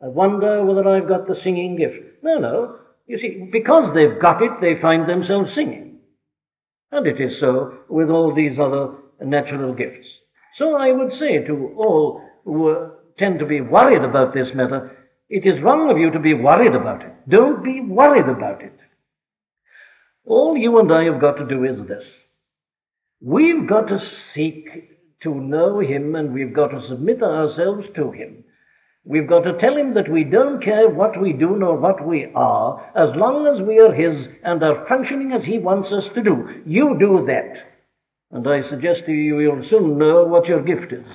I 0.02 0.08
wonder 0.08 0.64
whether 0.64 0.88
I've 0.88 1.06
got 1.06 1.28
the 1.28 1.36
singing 1.44 1.76
gift. 1.76 2.24
No, 2.24 2.38
no. 2.38 2.76
You 3.06 3.18
see, 3.18 3.48
because 3.52 3.94
they've 3.94 4.20
got 4.20 4.42
it, 4.42 4.50
they 4.60 4.82
find 4.82 5.08
themselves 5.08 5.50
singing. 5.54 6.00
And 6.90 7.06
it 7.06 7.20
is 7.20 7.38
so 7.38 7.84
with 7.88 8.10
all 8.10 8.34
these 8.34 8.58
other 8.58 8.94
natural 9.24 9.74
gifts. 9.74 10.08
So 10.58 10.76
I 10.76 10.92
would 10.92 11.12
say 11.18 11.44
to 11.46 11.72
all 11.76 12.22
who 12.44 12.90
tend 13.18 13.38
to 13.38 13.46
be 13.46 13.60
worried 13.60 14.02
about 14.02 14.34
this 14.34 14.48
matter, 14.54 14.96
it 15.30 15.46
is 15.46 15.62
wrong 15.62 15.90
of 15.90 15.98
you 15.98 16.10
to 16.10 16.18
be 16.18 16.34
worried 16.34 16.74
about 16.74 17.02
it. 17.02 17.12
Don't 17.28 17.62
be 17.62 17.80
worried 17.80 18.28
about 18.28 18.62
it. 18.62 18.76
All 20.24 20.56
you 20.56 20.78
and 20.78 20.92
I 20.92 21.04
have 21.04 21.20
got 21.20 21.34
to 21.34 21.46
do 21.46 21.64
is 21.64 21.86
this. 21.86 22.04
We've 23.20 23.68
got 23.68 23.88
to 23.88 23.98
seek 24.34 24.66
to 25.22 25.34
know 25.34 25.80
Him 25.80 26.14
and 26.14 26.32
we've 26.32 26.54
got 26.54 26.68
to 26.68 26.86
submit 26.88 27.22
ourselves 27.22 27.86
to 27.96 28.10
Him. 28.12 28.44
We've 29.04 29.28
got 29.28 29.40
to 29.44 29.58
tell 29.58 29.74
him 29.74 29.94
that 29.94 30.10
we 30.12 30.22
don't 30.22 30.62
care 30.62 30.90
what 30.90 31.18
we 31.18 31.32
do 31.32 31.56
nor 31.56 31.78
what 31.78 32.06
we 32.06 32.30
are, 32.34 32.92
as 32.94 33.16
long 33.16 33.46
as 33.46 33.66
we 33.66 33.78
are 33.78 33.90
his 33.90 34.26
and 34.44 34.62
are 34.62 34.86
functioning 34.86 35.32
as 35.32 35.42
he 35.46 35.58
wants 35.58 35.88
us 35.90 36.04
to 36.14 36.22
do. 36.22 36.62
You 36.66 36.94
do 37.00 37.24
that. 37.26 37.77
And 38.30 38.46
I 38.46 38.68
suggest 38.68 39.00
to 39.06 39.12
you, 39.12 39.40
you'll 39.40 39.66
soon 39.70 39.98
know 39.98 40.24
what 40.24 40.46
your 40.46 40.62
gift 40.62 40.92
is. 40.92 41.06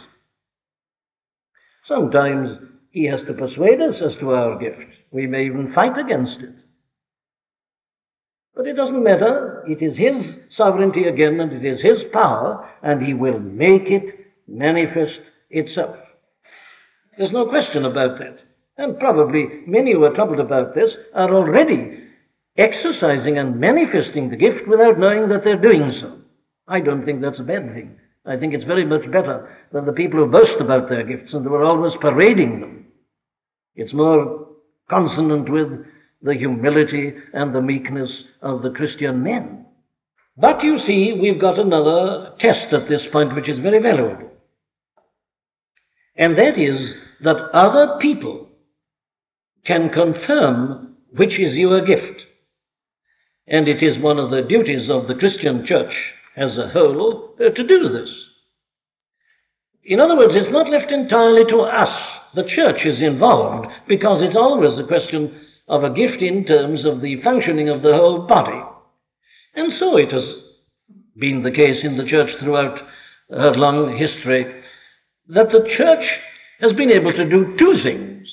Sometimes 1.87 2.57
he 2.91 3.05
has 3.05 3.19
to 3.27 3.33
persuade 3.33 3.81
us 3.81 3.95
as 4.03 4.19
to 4.19 4.31
our 4.31 4.57
gift. 4.57 4.89
We 5.11 5.27
may 5.27 5.45
even 5.45 5.73
fight 5.73 5.97
against 5.97 6.41
it. 6.41 6.55
But 8.55 8.67
it 8.67 8.75
doesn't 8.75 9.03
matter. 9.03 9.63
It 9.67 9.83
is 9.83 9.97
his 9.97 10.35
sovereignty 10.57 11.05
again, 11.05 11.39
and 11.39 11.51
it 11.51 11.65
is 11.65 11.81
his 11.81 12.11
power, 12.11 12.69
and 12.81 13.01
he 13.01 13.13
will 13.13 13.39
make 13.39 13.83
it 13.85 14.27
manifest 14.47 15.19
itself. 15.49 15.95
There's 17.17 17.31
no 17.31 17.47
question 17.47 17.85
about 17.85 18.19
that. 18.19 18.37
And 18.77 18.99
probably 18.99 19.47
many 19.67 19.93
who 19.93 20.03
are 20.03 20.15
troubled 20.15 20.39
about 20.39 20.73
this 20.73 20.89
are 21.13 21.33
already 21.33 21.99
exercising 22.57 23.37
and 23.37 23.59
manifesting 23.59 24.29
the 24.29 24.35
gift 24.35 24.67
without 24.67 24.99
knowing 24.99 25.29
that 25.29 25.43
they're 25.43 25.61
doing 25.61 25.99
so. 26.01 26.22
I 26.67 26.79
don't 26.79 27.05
think 27.05 27.21
that's 27.21 27.39
a 27.39 27.43
bad 27.43 27.73
thing. 27.73 27.97
I 28.25 28.37
think 28.37 28.53
it's 28.53 28.63
very 28.63 28.85
much 28.85 29.05
better 29.11 29.49
than 29.71 29.85
the 29.85 29.91
people 29.91 30.19
who 30.19 30.31
boast 30.31 30.61
about 30.61 30.89
their 30.89 31.03
gifts 31.03 31.33
and 31.33 31.45
who 31.45 31.53
are 31.55 31.65
always 31.65 31.93
parading 32.01 32.61
them. 32.61 32.85
It's 33.75 33.93
more 33.93 34.47
consonant 34.89 35.49
with 35.49 35.67
the 36.21 36.33
humility 36.33 37.13
and 37.33 37.53
the 37.53 37.61
meekness 37.61 38.09
of 38.41 38.61
the 38.61 38.69
Christian 38.69 39.23
men. 39.23 39.65
But 40.37 40.63
you 40.63 40.79
see, 40.87 41.17
we've 41.19 41.41
got 41.41 41.59
another 41.59 42.33
test 42.39 42.73
at 42.73 42.87
this 42.87 43.01
point 43.11 43.35
which 43.35 43.49
is 43.49 43.59
very 43.59 43.81
valuable. 43.81 44.31
And 46.15 46.37
that 46.37 46.57
is 46.57 46.79
that 47.23 47.49
other 47.53 47.97
people 47.99 48.49
can 49.65 49.89
confirm 49.89 50.95
which 51.15 51.37
is 51.39 51.55
your 51.55 51.85
gift. 51.85 52.21
And 53.47 53.67
it 53.67 53.83
is 53.83 54.01
one 54.01 54.17
of 54.17 54.31
the 54.31 54.41
duties 54.41 54.89
of 54.89 55.07
the 55.07 55.15
Christian 55.15 55.65
church 55.67 55.93
as 56.35 56.57
a 56.57 56.69
whole 56.69 57.35
uh, 57.39 57.49
to 57.49 57.67
do 57.67 57.89
this. 57.89 58.09
In 59.85 59.99
other 59.99 60.15
words, 60.15 60.33
it's 60.35 60.51
not 60.51 60.69
left 60.69 60.91
entirely 60.91 61.43
to 61.51 61.59
us. 61.59 61.89
The 62.35 62.43
church 62.43 62.85
is 62.85 63.01
involved 63.01 63.67
because 63.87 64.21
it's 64.21 64.35
always 64.35 64.79
a 64.79 64.87
question 64.87 65.41
of 65.67 65.83
a 65.83 65.93
gift 65.93 66.21
in 66.21 66.45
terms 66.45 66.85
of 66.85 67.01
the 67.01 67.21
functioning 67.21 67.69
of 67.69 67.81
the 67.81 67.93
whole 67.93 68.25
body. 68.27 68.61
And 69.55 69.73
so 69.79 69.97
it 69.97 70.11
has 70.11 70.23
been 71.19 71.43
the 71.43 71.51
case 71.51 71.83
in 71.83 71.97
the 71.97 72.05
church 72.05 72.29
throughout 72.39 72.79
her 73.29 73.53
long 73.53 73.97
history 73.97 74.63
that 75.27 75.49
the 75.51 75.67
church 75.77 76.05
has 76.59 76.73
been 76.73 76.91
able 76.91 77.11
to 77.11 77.29
do 77.29 77.55
two 77.57 77.75
things. 77.83 78.27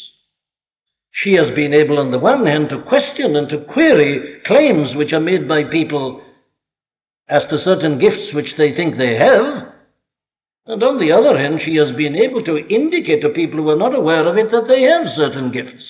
She 1.13 1.35
has 1.35 1.51
been 1.55 1.75
able, 1.75 1.99
on 1.99 2.11
the 2.11 2.19
one 2.19 2.47
hand, 2.47 2.69
to 2.71 2.83
question 2.83 3.37
and 3.37 3.49
to 3.49 3.65
query 3.73 4.41
claims 4.47 4.97
which 4.97 5.13
are 5.13 5.21
made 5.21 5.49
by 5.49 5.65
people 5.65 6.23
as 7.31 7.45
to 7.49 7.63
certain 7.63 7.99
gifts 7.99 8.35
which 8.35 8.53
they 8.59 8.75
think 8.75 8.99
they 8.99 9.15
have. 9.15 9.73
And 10.67 10.83
on 10.83 10.99
the 10.99 11.13
other 11.13 11.39
hand, 11.39 11.61
she 11.65 11.77
has 11.77 11.93
been 11.97 12.17
able 12.17 12.45
to 12.45 12.59
indicate 12.69 13.23
to 13.23 13.29
people 13.31 13.61
who 13.61 13.71
are 13.71 13.79
not 13.79 13.95
aware 13.95 14.27
of 14.27 14.37
it 14.37 14.51
that 14.51 14.67
they 14.69 14.83
have 14.83 15.17
certain 15.17 15.53
gifts. 15.53 15.85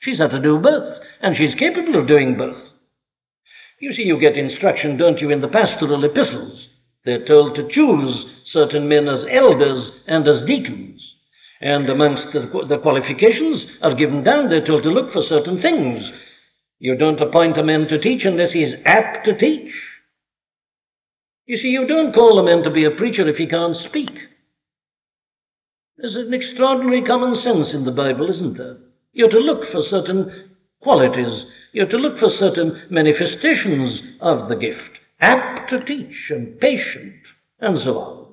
She's 0.00 0.18
had 0.18 0.30
to 0.30 0.40
do 0.40 0.58
both, 0.58 0.98
and 1.20 1.36
she's 1.36 1.54
capable 1.58 2.00
of 2.00 2.06
doing 2.06 2.36
both. 2.38 2.56
You 3.80 3.92
see, 3.92 4.02
you 4.02 4.18
get 4.18 4.36
instruction, 4.36 4.96
don't 4.96 5.20
you, 5.20 5.30
in 5.30 5.40
the 5.40 5.48
pastoral 5.48 6.04
epistles. 6.04 6.68
They're 7.04 7.26
told 7.26 7.56
to 7.56 7.68
choose 7.68 8.26
certain 8.52 8.88
men 8.88 9.08
as 9.08 9.24
elders 9.30 9.90
and 10.06 10.26
as 10.28 10.46
deacons. 10.46 11.00
And 11.60 11.88
amongst 11.88 12.32
the, 12.32 12.48
the 12.68 12.78
qualifications 12.78 13.62
are 13.82 13.94
given 13.94 14.22
down, 14.22 14.48
they're 14.48 14.66
told 14.66 14.84
to 14.84 14.90
look 14.90 15.12
for 15.12 15.22
certain 15.28 15.60
things. 15.60 16.02
You 16.78 16.96
don't 16.96 17.20
appoint 17.20 17.58
a 17.58 17.64
man 17.64 17.88
to 17.88 18.00
teach 18.00 18.24
unless 18.24 18.52
he's 18.52 18.74
apt 18.84 19.26
to 19.26 19.36
teach. 19.36 19.72
You 21.52 21.58
see, 21.58 21.68
you 21.68 21.86
don't 21.86 22.14
call 22.14 22.38
a 22.38 22.42
man 22.42 22.62
to 22.62 22.70
be 22.70 22.86
a 22.86 22.90
preacher 22.96 23.28
if 23.28 23.36
he 23.36 23.46
can't 23.46 23.76
speak. 23.86 24.08
There's 25.98 26.16
an 26.16 26.32
extraordinary 26.32 27.02
common 27.02 27.42
sense 27.42 27.74
in 27.74 27.84
the 27.84 27.90
Bible, 27.90 28.30
isn't 28.30 28.56
there? 28.56 28.78
You're 29.12 29.28
to 29.28 29.38
look 29.38 29.70
for 29.70 29.82
certain 29.90 30.56
qualities. 30.80 31.44
You're 31.74 31.90
to 31.90 31.98
look 31.98 32.18
for 32.18 32.30
certain 32.38 32.84
manifestations 32.88 34.00
of 34.22 34.48
the 34.48 34.56
gift. 34.56 34.96
Apt 35.20 35.68
to 35.68 35.84
teach 35.84 36.30
and 36.30 36.58
patient 36.58 37.20
and 37.60 37.78
so 37.84 37.98
on. 37.98 38.32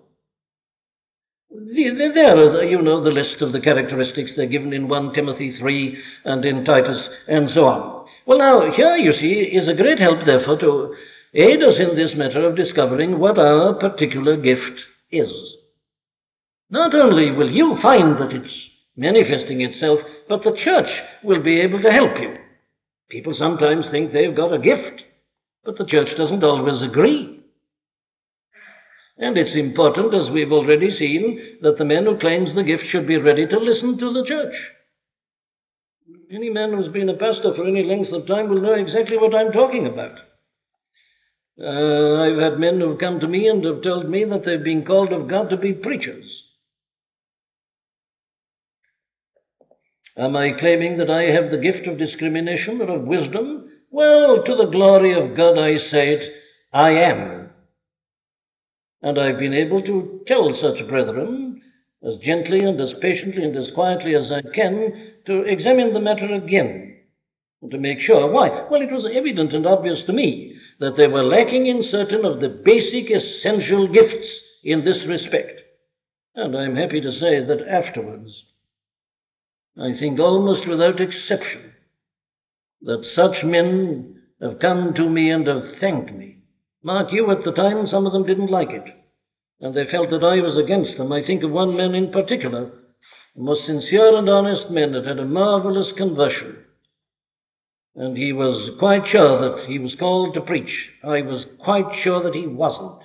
There 1.52 2.38
are, 2.38 2.64
you 2.64 2.82
know, 2.82 3.04
the 3.04 3.10
list 3.10 3.42
of 3.42 3.52
the 3.52 3.60
characteristics 3.60 4.32
they're 4.38 4.46
given 4.46 4.72
in 4.72 4.88
1 4.88 5.14
Timothy 5.14 5.58
3 5.60 5.98
and 6.24 6.46
in 6.46 6.64
Titus 6.64 7.06
and 7.28 7.50
so 7.54 7.66
on. 7.66 8.08
Well, 8.26 8.38
now, 8.38 8.72
here 8.74 8.96
you 8.96 9.12
see 9.12 9.58
is 9.58 9.68
a 9.68 9.74
great 9.74 10.00
help, 10.00 10.20
therefore, 10.26 10.58
to 10.60 10.96
aid 11.34 11.62
us 11.62 11.76
in 11.80 11.96
this 11.96 12.12
matter 12.16 12.48
of 12.48 12.56
discovering 12.56 13.20
what 13.20 13.38
our 13.38 13.76
particular 13.76 14.36
gift 14.38 14.80
is. 15.12 15.30
Not 16.70 16.94
only 16.94 17.32
will 17.32 17.50
you 17.50 17.78
find 17.82 18.18
that 18.22 18.32
it's 18.32 18.54
manifesting 18.96 19.62
itself, 19.62 20.00
but 20.28 20.44
the 20.44 20.58
church 20.64 20.90
will 21.24 21.42
be 21.42 21.62
able 21.62 21.82
to 21.82 21.92
help 21.92 22.12
you. 22.20 22.36
People 23.10 23.36
sometimes 23.38 23.86
think 23.92 24.12
they've 24.12 24.36
got 24.36 24.54
a 24.54 24.60
gift, 24.60 25.02
but 25.64 25.78
the 25.78 25.86
church 25.86 26.10
doesn't 26.18 26.44
always 26.44 26.82
agree. 26.84 27.40
And 29.18 29.38
it's 29.38 29.56
important, 29.56 30.14
as 30.14 30.32
we've 30.32 30.52
already 30.52 30.96
seen, 30.98 31.58
that 31.62 31.78
the 31.78 31.86
man 31.86 32.06
who 32.06 32.20
claims 32.20 32.56
the 32.56 32.64
gift 32.64 32.84
should 32.92 33.08
be 33.08 33.18
ready 33.18 33.46
to 33.48 33.60
listen 33.60 33.98
to 33.98 34.14
the 34.14 34.26
church. 34.28 34.54
Any 36.32 36.50
man 36.50 36.72
who's 36.72 36.92
been 36.94 37.10
a 37.10 37.18
pastor 37.18 37.54
for 37.56 37.68
any 37.68 37.84
length 37.84 38.14
of 38.14 38.28
time 38.28 38.50
will 38.50 38.62
know 38.62 38.74
exactly 38.74 39.18
what 39.18 39.36
I'm 39.36 39.52
talking 39.52 39.88
about. 39.88 40.18
Uh, 41.62 42.22
I've 42.22 42.38
had 42.38 42.60
men 42.60 42.80
who've 42.80 43.00
come 43.00 43.20
to 43.20 43.28
me 43.28 43.48
and 43.48 43.64
have 43.66 43.82
told 43.84 44.10
me 44.10 44.24
that 44.24 44.44
they've 44.46 44.64
been 44.64 44.86
called 44.86 45.12
of 45.12 45.28
God 45.28 45.50
to 45.50 45.58
be 45.58 45.74
preachers. 45.74 46.26
Am 50.18 50.38
I 50.38 50.52
claiming 50.58 50.98
that 50.98 51.10
I 51.10 51.24
have 51.24 51.52
the 51.52 51.58
gift 51.58 51.86
of 51.88 51.98
discrimination 51.98 52.82
or 52.82 52.96
of 52.96 53.04
wisdom? 53.04 53.70
Well, 53.92 54.44
to 54.46 54.56
the 54.56 54.70
glory 54.72 55.14
of 55.14 55.36
God, 55.36 55.58
I 55.58 55.78
say 55.92 56.14
it, 56.14 56.34
I 56.72 56.92
am. 56.92 57.50
And 59.02 59.20
I've 59.20 59.40
been 59.40 59.54
able 59.54 59.82
to 59.82 60.22
tell 60.28 60.58
such 60.62 60.88
brethren, 60.88 61.62
as 62.04 62.20
gently 62.24 62.60
and 62.60 62.80
as 62.80 62.92
patiently 63.02 63.44
and 63.44 63.58
as 63.58 63.74
quietly 63.76 64.16
as 64.16 64.32
I 64.32 64.42
can, 64.54 65.14
to 65.26 65.42
examine 65.42 65.94
the 65.94 66.00
matter 66.00 66.34
again 66.34 67.00
and 67.62 67.72
to 67.72 67.78
make 67.78 68.00
sure. 68.00 68.32
Why? 68.32 68.66
Well, 68.70 68.82
it 68.82 68.92
was 68.92 69.10
evident 69.14 69.54
and 69.54 69.66
obvious 69.66 70.00
to 70.06 70.14
me 70.14 70.49
that 70.80 70.96
they 70.98 71.08
were 71.08 71.24
lacking 71.24 71.68
in 71.68 71.84
certain 71.92 72.26
of 72.26 72.40
the 72.40 72.62
basic 72.64 73.12
essential 73.12 73.88
gifts 73.88 74.28
in 74.64 74.84
this 74.86 75.00
respect. 75.08 75.62
And 76.36 76.56
I'm 76.56 76.76
happy 76.76 77.02
to 77.02 77.12
say 77.12 77.44
that 77.46 77.68
afterwards, 77.70 78.30
I 79.78 79.92
think 80.00 80.20
almost 80.20 80.68
without 80.68 81.02
exception, 81.02 81.74
that 82.82 83.06
such 83.14 83.44
men 83.44 84.22
have 84.42 84.60
come 84.60 84.94
to 84.96 85.10
me 85.10 85.32
and 85.32 85.46
have 85.48 85.80
thanked 85.82 86.14
me. 86.14 86.38
Mark 86.82 87.12
you, 87.12 87.30
at 87.30 87.44
the 87.44 87.52
time, 87.52 87.88
some 87.88 88.06
of 88.06 88.14
them 88.14 88.26
didn't 88.26 88.52
like 88.52 88.70
it, 88.70 88.86
and 89.60 89.76
they 89.76 89.92
felt 89.92 90.10
that 90.12 90.24
I 90.24 90.40
was 90.42 90.58
against 90.58 90.98
them. 90.98 91.12
I 91.12 91.26
think 91.26 91.44
of 91.44 91.52
one 91.52 91.76
man 91.76 91.94
in 91.94 92.12
particular, 92.12 92.72
a 93.36 93.40
most 93.40 93.66
sincere 93.66 94.18
and 94.18 94.30
honest 94.30 94.72
man 94.72 94.94
that 94.94 95.06
had 95.06 95.20
a 95.20 95.26
marvelous 95.26 95.90
conversion 95.98 96.56
and 97.96 98.18
he 98.18 98.34
was 98.34 98.78
quite 98.80 99.04
sure 99.12 99.40
that 99.42 99.68
he 99.68 99.80
was 99.80 99.96
called 100.00 100.34
to 100.34 100.42
preach. 100.42 100.72
I 101.04 101.22
was 101.22 101.46
quite 101.64 102.04
sure 102.04 102.24
that 102.24 102.36
he 102.36 102.48
wasn't. 102.48 103.02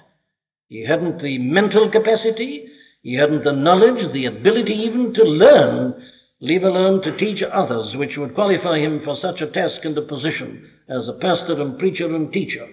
He 0.68 0.84
hadn't 0.86 1.22
the 1.22 1.38
mental 1.38 1.90
capacity, 1.90 2.66
he 3.02 3.14
hadn't 3.14 3.44
the 3.44 3.52
knowledge, 3.52 4.12
the 4.12 4.26
ability 4.26 4.72
even 4.72 5.12
to 5.14 5.22
learn, 5.22 5.94
leave 6.40 6.62
alone 6.62 7.02
to 7.02 7.16
teach 7.16 7.42
others, 7.42 7.94
which 7.96 8.16
would 8.16 8.34
qualify 8.34 8.78
him 8.78 9.00
for 9.04 9.16
such 9.20 9.40
a 9.40 9.50
task 9.50 9.84
and 9.84 9.96
a 9.98 10.02
position 10.02 10.68
as 10.88 11.08
a 11.08 11.18
pastor 11.20 11.60
and 11.60 11.78
preacher 11.78 12.14
and 12.14 12.32
teacher. 12.32 12.66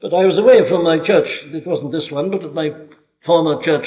But 0.00 0.14
I 0.14 0.24
was 0.24 0.38
away 0.38 0.68
from 0.68 0.84
my 0.84 0.98
church, 1.04 1.28
it 1.52 1.66
wasn't 1.66 1.92
this 1.92 2.10
one, 2.10 2.30
but 2.30 2.44
at 2.44 2.54
my 2.54 2.70
former 3.26 3.62
church 3.64 3.86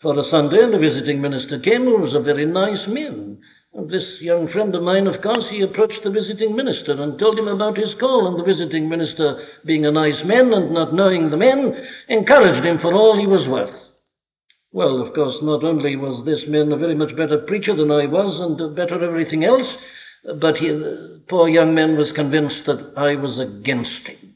for 0.00 0.18
a 0.18 0.30
Sunday, 0.30 0.62
and 0.62 0.74
a 0.74 0.78
visiting 0.78 1.20
minister 1.20 1.58
came 1.58 1.84
who 1.84 1.98
was 1.98 2.14
a 2.14 2.22
very 2.22 2.46
nice 2.46 2.86
man. 2.88 3.38
This 3.72 4.20
young 4.20 4.48
friend 4.48 4.74
of 4.74 4.82
mine, 4.82 5.06
of 5.06 5.22
course, 5.22 5.44
he 5.48 5.62
approached 5.62 6.00
the 6.02 6.10
visiting 6.10 6.56
minister 6.56 6.92
and 6.92 7.18
told 7.18 7.38
him 7.38 7.46
about 7.46 7.78
his 7.78 7.94
call. 8.00 8.26
And 8.26 8.38
the 8.38 8.44
visiting 8.44 8.88
minister, 8.88 9.46
being 9.64 9.86
a 9.86 9.92
nice 9.92 10.24
man 10.24 10.52
and 10.52 10.72
not 10.74 10.92
knowing 10.92 11.30
the 11.30 11.36
men, 11.36 11.72
encouraged 12.08 12.66
him 12.66 12.78
for 12.80 12.92
all 12.92 13.18
he 13.18 13.26
was 13.26 13.46
worth. 13.48 13.74
Well, 14.72 15.00
of 15.00 15.14
course, 15.14 15.36
not 15.42 15.64
only 15.64 15.96
was 15.96 16.24
this 16.24 16.42
man 16.48 16.72
a 16.72 16.76
very 16.76 16.94
much 16.94 17.16
better 17.16 17.38
preacher 17.38 17.74
than 17.76 17.90
I 17.90 18.06
was 18.06 18.40
and 18.40 18.76
better 18.76 19.04
everything 19.04 19.44
else, 19.44 19.66
but 20.40 20.56
he, 20.56 20.68
the 20.68 21.22
poor 21.28 21.48
young 21.48 21.74
man 21.74 21.96
was 21.96 22.12
convinced 22.14 22.66
that 22.66 22.92
I 22.96 23.16
was 23.16 23.38
against 23.38 24.06
him. 24.06 24.34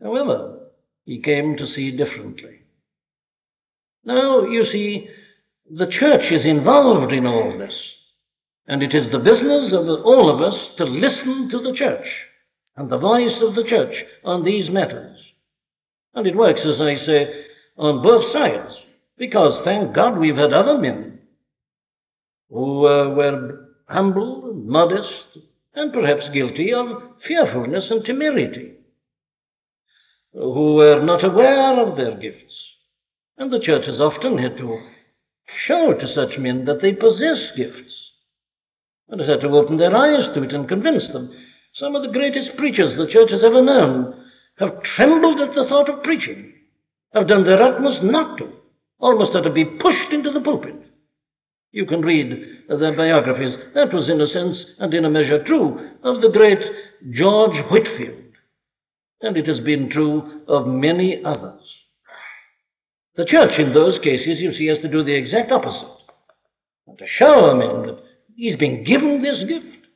However, 0.00 0.58
he 1.04 1.20
came 1.20 1.56
to 1.56 1.72
see 1.74 1.90
differently. 1.96 2.60
Now, 4.04 4.44
you 4.44 4.64
see, 4.72 5.08
the 5.70 5.86
church 5.86 6.32
is 6.32 6.44
involved 6.44 7.12
in 7.12 7.26
all 7.26 7.56
this. 7.58 7.74
And 8.66 8.82
it 8.82 8.94
is 8.94 9.10
the 9.10 9.18
business 9.18 9.72
of 9.72 9.88
all 10.04 10.30
of 10.32 10.40
us 10.40 10.58
to 10.78 10.84
listen 10.84 11.48
to 11.50 11.58
the 11.58 11.76
church 11.76 12.06
and 12.76 12.90
the 12.90 12.98
voice 12.98 13.42
of 13.42 13.54
the 13.54 13.64
church 13.68 13.94
on 14.24 14.44
these 14.44 14.70
matters. 14.70 15.18
And 16.14 16.26
it 16.26 16.36
works, 16.36 16.60
as 16.64 16.80
I 16.80 16.96
say, 17.04 17.44
on 17.76 18.02
both 18.02 18.32
sides, 18.32 18.72
because 19.18 19.62
thank 19.64 19.94
God 19.94 20.18
we've 20.18 20.36
had 20.36 20.52
other 20.52 20.78
men 20.78 21.20
who 22.50 22.86
uh, 22.86 23.14
were 23.14 23.68
humble, 23.88 24.52
modest, 24.54 25.38
and 25.74 25.92
perhaps 25.92 26.32
guilty 26.32 26.72
of 26.72 26.86
fearfulness 27.26 27.84
and 27.90 28.04
temerity, 28.04 28.74
who 30.32 30.74
were 30.74 31.02
not 31.02 31.24
aware 31.24 31.80
of 31.80 31.96
their 31.96 32.16
gifts. 32.16 32.52
And 33.38 33.52
the 33.52 33.60
church 33.60 33.86
has 33.86 34.00
often 34.00 34.38
had 34.38 34.56
to 34.58 34.78
show 35.66 35.94
to 35.94 36.14
such 36.14 36.38
men 36.38 36.66
that 36.66 36.80
they 36.82 36.92
possess 36.92 37.56
gifts 37.56 38.01
and 39.08 39.20
has 39.20 39.28
had 39.28 39.40
to 39.40 39.48
open 39.48 39.76
their 39.76 39.94
eyes 39.94 40.34
to 40.34 40.42
it 40.42 40.52
and 40.52 40.68
convince 40.68 41.04
them. 41.12 41.30
Some 41.74 41.96
of 41.96 42.02
the 42.02 42.12
greatest 42.12 42.56
preachers 42.56 42.96
the 42.96 43.12
church 43.12 43.30
has 43.30 43.44
ever 43.44 43.62
known 43.62 44.14
have 44.58 44.82
trembled 44.96 45.40
at 45.40 45.54
the 45.54 45.66
thought 45.68 45.88
of 45.88 46.02
preaching, 46.02 46.52
have 47.14 47.28
done 47.28 47.44
their 47.44 47.62
utmost 47.62 48.02
not 48.02 48.38
to, 48.38 48.50
almost 48.98 49.34
had 49.34 49.44
to 49.44 49.50
be 49.50 49.64
pushed 49.64 50.12
into 50.12 50.30
the 50.30 50.40
pulpit. 50.40 50.74
You 51.72 51.86
can 51.86 52.02
read 52.02 52.30
their 52.68 52.96
biographies. 52.96 53.54
That 53.74 53.92
was, 53.94 54.08
in 54.10 54.20
a 54.20 54.26
sense 54.26 54.58
and 54.78 54.92
in 54.92 55.06
a 55.06 55.10
measure, 55.10 55.42
true 55.44 55.90
of 56.04 56.20
the 56.20 56.28
great 56.28 56.60
George 57.14 57.56
Whitefield, 57.70 58.34
And 59.22 59.36
it 59.38 59.46
has 59.46 59.60
been 59.60 59.88
true 59.90 60.42
of 60.48 60.66
many 60.66 61.22
others. 61.24 61.60
The 63.16 63.24
church, 63.24 63.58
in 63.58 63.72
those 63.72 63.98
cases, 64.02 64.38
you 64.38 64.52
see, 64.52 64.66
has 64.66 64.78
to 64.82 64.88
do 64.88 65.02
the 65.02 65.14
exact 65.14 65.50
opposite. 65.50 65.88
And 66.86 66.98
to 66.98 67.06
show 67.18 67.54
men 67.54 67.86
that 67.86 68.02
He's 68.36 68.56
been 68.56 68.84
given 68.84 69.22
this 69.22 69.38
gift, 69.48 69.86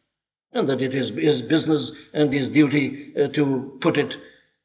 and 0.52 0.68
that 0.68 0.80
it 0.80 0.94
is 0.94 1.10
his 1.16 1.48
business 1.48 1.90
and 2.12 2.32
his 2.32 2.48
duty 2.52 3.12
uh, 3.16 3.28
to 3.34 3.78
put 3.82 3.96
it 3.96 4.12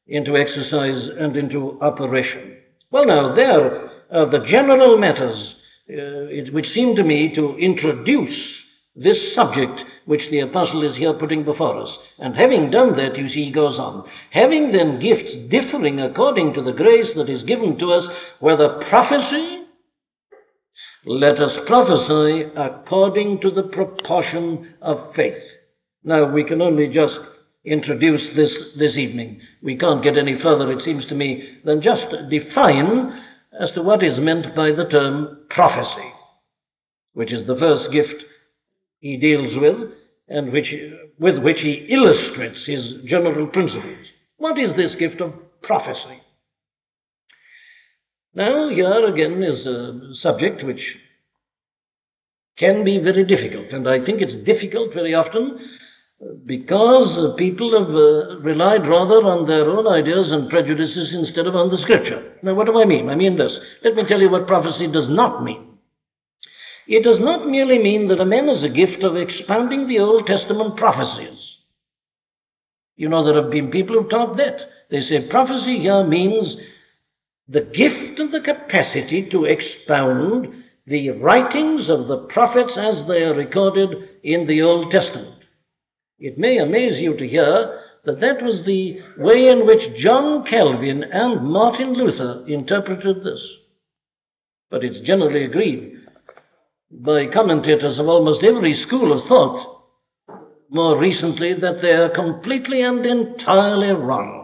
into 0.07 0.37
exercise 0.37 1.09
and 1.19 1.35
into 1.37 1.79
operation. 1.81 2.57
Well, 2.91 3.05
now, 3.05 3.33
there 3.35 3.89
are 4.11 4.29
the 4.29 4.45
general 4.49 4.97
matters 4.97 5.53
uh, 5.89 6.51
which 6.51 6.67
seem 6.73 6.95
to 6.95 7.03
me 7.03 7.33
to 7.35 7.57
introduce 7.57 8.37
this 8.95 9.17
subject 9.35 9.79
which 10.05 10.21
the 10.29 10.39
apostle 10.41 10.89
is 10.89 10.97
here 10.97 11.13
putting 11.13 11.45
before 11.45 11.81
us. 11.81 11.89
And 12.19 12.35
having 12.35 12.71
done 12.71 12.95
that, 12.97 13.17
you 13.17 13.29
see, 13.29 13.45
he 13.45 13.51
goes 13.51 13.79
on. 13.79 14.07
Having 14.31 14.73
then 14.73 14.99
gifts 14.99 15.49
differing 15.49 15.99
according 15.99 16.53
to 16.53 16.61
the 16.61 16.73
grace 16.73 17.07
that 17.15 17.29
is 17.29 17.43
given 17.43 17.77
to 17.79 17.93
us, 17.93 18.05
whether 18.39 18.83
prophecy, 18.89 19.60
Let 21.05 21.39
us 21.39 21.57
prophesy 21.65 22.51
according 22.55 23.41
to 23.41 23.49
the 23.49 23.63
proportion 23.63 24.75
of 24.83 25.15
faith. 25.15 25.41
Now, 26.03 26.31
we 26.31 26.43
can 26.43 26.61
only 26.61 26.93
just 26.93 27.19
introduce 27.65 28.21
this 28.35 28.51
this 28.77 28.95
evening. 28.95 29.41
We 29.63 29.77
can't 29.77 30.03
get 30.03 30.17
any 30.17 30.39
further, 30.41 30.71
it 30.71 30.83
seems 30.85 31.05
to 31.07 31.15
me, 31.15 31.57
than 31.65 31.81
just 31.81 32.05
define 32.29 33.19
as 33.59 33.71
to 33.73 33.81
what 33.81 34.03
is 34.03 34.19
meant 34.19 34.55
by 34.55 34.71
the 34.71 34.85
term 34.85 35.39
prophecy, 35.49 36.11
which 37.13 37.31
is 37.31 37.47
the 37.47 37.57
first 37.57 37.91
gift 37.91 38.23
he 38.99 39.17
deals 39.17 39.57
with 39.59 39.91
and 40.27 40.51
which, 40.51 40.67
with 41.19 41.39
which 41.39 41.57
he 41.61 41.87
illustrates 41.89 42.59
his 42.67 43.03
general 43.07 43.47
principles. 43.47 44.05
What 44.37 44.59
is 44.59 44.75
this 44.75 44.95
gift 44.99 45.19
of 45.19 45.33
prophecy? 45.63 46.20
Now, 48.33 48.69
here 48.69 49.05
again 49.05 49.43
is 49.43 49.65
a 49.65 49.99
subject 50.21 50.63
which 50.63 50.81
can 52.57 52.83
be 52.83 52.99
very 52.99 53.25
difficult, 53.25 53.71
and 53.71 53.89
I 53.89 54.05
think 54.05 54.21
it's 54.21 54.45
difficult 54.45 54.93
very 54.93 55.13
often 55.13 55.59
because 56.45 57.35
people 57.37 57.71
have 57.73 57.89
uh, 57.89 58.39
relied 58.41 58.87
rather 58.87 59.25
on 59.25 59.47
their 59.47 59.65
own 59.65 59.87
ideas 59.87 60.31
and 60.31 60.49
prejudices 60.49 61.09
instead 61.13 61.47
of 61.47 61.55
on 61.55 61.71
the 61.71 61.81
scripture. 61.81 62.33
Now, 62.43 62.53
what 62.53 62.67
do 62.67 62.79
I 62.79 62.85
mean? 62.85 63.09
I 63.09 63.15
mean 63.15 63.37
this. 63.37 63.51
Let 63.83 63.95
me 63.95 64.03
tell 64.07 64.19
you 64.19 64.29
what 64.29 64.47
prophecy 64.47 64.87
does 64.87 65.09
not 65.09 65.43
mean. 65.43 65.67
It 66.87 67.03
does 67.03 67.19
not 67.19 67.49
merely 67.49 67.79
mean 67.79 68.07
that 68.09 68.21
a 68.21 68.25
man 68.25 68.47
has 68.47 68.63
a 68.63 68.69
gift 68.69 69.03
of 69.03 69.15
expounding 69.15 69.87
the 69.87 69.99
Old 69.99 70.27
Testament 70.27 70.77
prophecies. 70.77 71.37
You 72.95 73.09
know, 73.09 73.25
there 73.25 73.41
have 73.41 73.51
been 73.51 73.71
people 73.71 73.99
who've 73.99 74.09
taught 74.09 74.37
that. 74.37 74.57
They 74.89 75.01
say 75.01 75.27
prophecy 75.29 75.79
here 75.81 76.03
means 76.03 76.55
the 77.51 77.61
gift 77.61 78.17
and 78.17 78.33
the 78.33 78.39
capacity 78.39 79.27
to 79.29 79.45
expound 79.45 80.63
the 80.87 81.09
writings 81.09 81.89
of 81.89 82.07
the 82.07 82.27
prophets 82.33 82.71
as 82.77 83.05
they 83.07 83.23
are 83.23 83.35
recorded 83.35 83.89
in 84.23 84.47
the 84.47 84.61
Old 84.61 84.91
Testament. 84.91 85.43
It 86.17 86.37
may 86.37 86.57
amaze 86.57 87.01
you 87.01 87.17
to 87.17 87.27
hear 87.27 87.79
that 88.05 88.19
that 88.21 88.41
was 88.41 88.65
the 88.65 88.99
way 89.17 89.47
in 89.47 89.67
which 89.67 90.01
John 90.01 90.45
Calvin 90.49 91.03
and 91.03 91.45
Martin 91.45 91.93
Luther 91.93 92.45
interpreted 92.47 93.17
this. 93.17 93.41
But 94.69 94.83
it's 94.83 95.05
generally 95.05 95.45
agreed 95.45 95.97
by 96.89 97.25
commentators 97.33 97.99
of 97.99 98.07
almost 98.07 98.43
every 98.43 98.81
school 98.87 99.11
of 99.11 99.27
thought 99.27 99.71
more 100.69 100.97
recently 100.97 101.53
that 101.53 101.81
they 101.81 101.89
are 101.89 102.15
completely 102.15 102.81
and 102.81 103.05
entirely 103.05 103.91
wrong. 103.91 104.40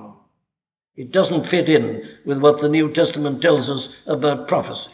It 0.97 1.11
doesn't 1.11 1.49
fit 1.49 1.69
in 1.69 2.01
with 2.25 2.39
what 2.39 2.59
the 2.59 2.69
New 2.69 2.91
Testament 2.93 3.41
tells 3.41 3.69
us 3.69 3.87
about 4.07 4.47
prophecy. 4.47 4.91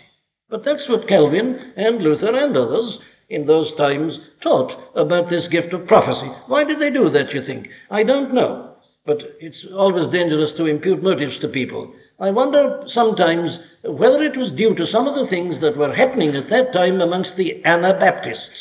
But 0.49 0.65
that's 0.65 0.87
what 0.89 1.07
Calvin 1.07 1.73
and 1.77 2.03
Luther 2.03 2.35
and 2.35 2.55
others 2.55 2.99
in 3.29 3.47
those 3.47 3.75
times 3.77 4.13
taught 4.43 4.71
about 4.95 5.29
this 5.29 5.47
gift 5.49 5.73
of 5.73 5.87
prophecy. 5.87 6.29
Why 6.47 6.65
did 6.65 6.79
they 6.79 6.89
do 6.89 7.09
that, 7.09 7.33
you 7.33 7.45
think? 7.45 7.67
I 7.89 8.03
don't 8.03 8.33
know. 8.33 8.75
But 9.05 9.17
it's 9.39 9.65
always 9.73 10.11
dangerous 10.11 10.51
to 10.57 10.65
impute 10.65 11.01
motives 11.01 11.39
to 11.41 11.47
people. 11.47 11.93
I 12.19 12.31
wonder 12.31 12.83
sometimes 12.93 13.51
whether 13.83 14.23
it 14.23 14.37
was 14.37 14.51
due 14.55 14.75
to 14.75 14.85
some 14.91 15.07
of 15.07 15.15
the 15.15 15.29
things 15.29 15.55
that 15.61 15.77
were 15.77 15.93
happening 15.93 16.35
at 16.35 16.49
that 16.49 16.73
time 16.73 17.01
amongst 17.01 17.31
the 17.37 17.63
Anabaptists. 17.65 18.59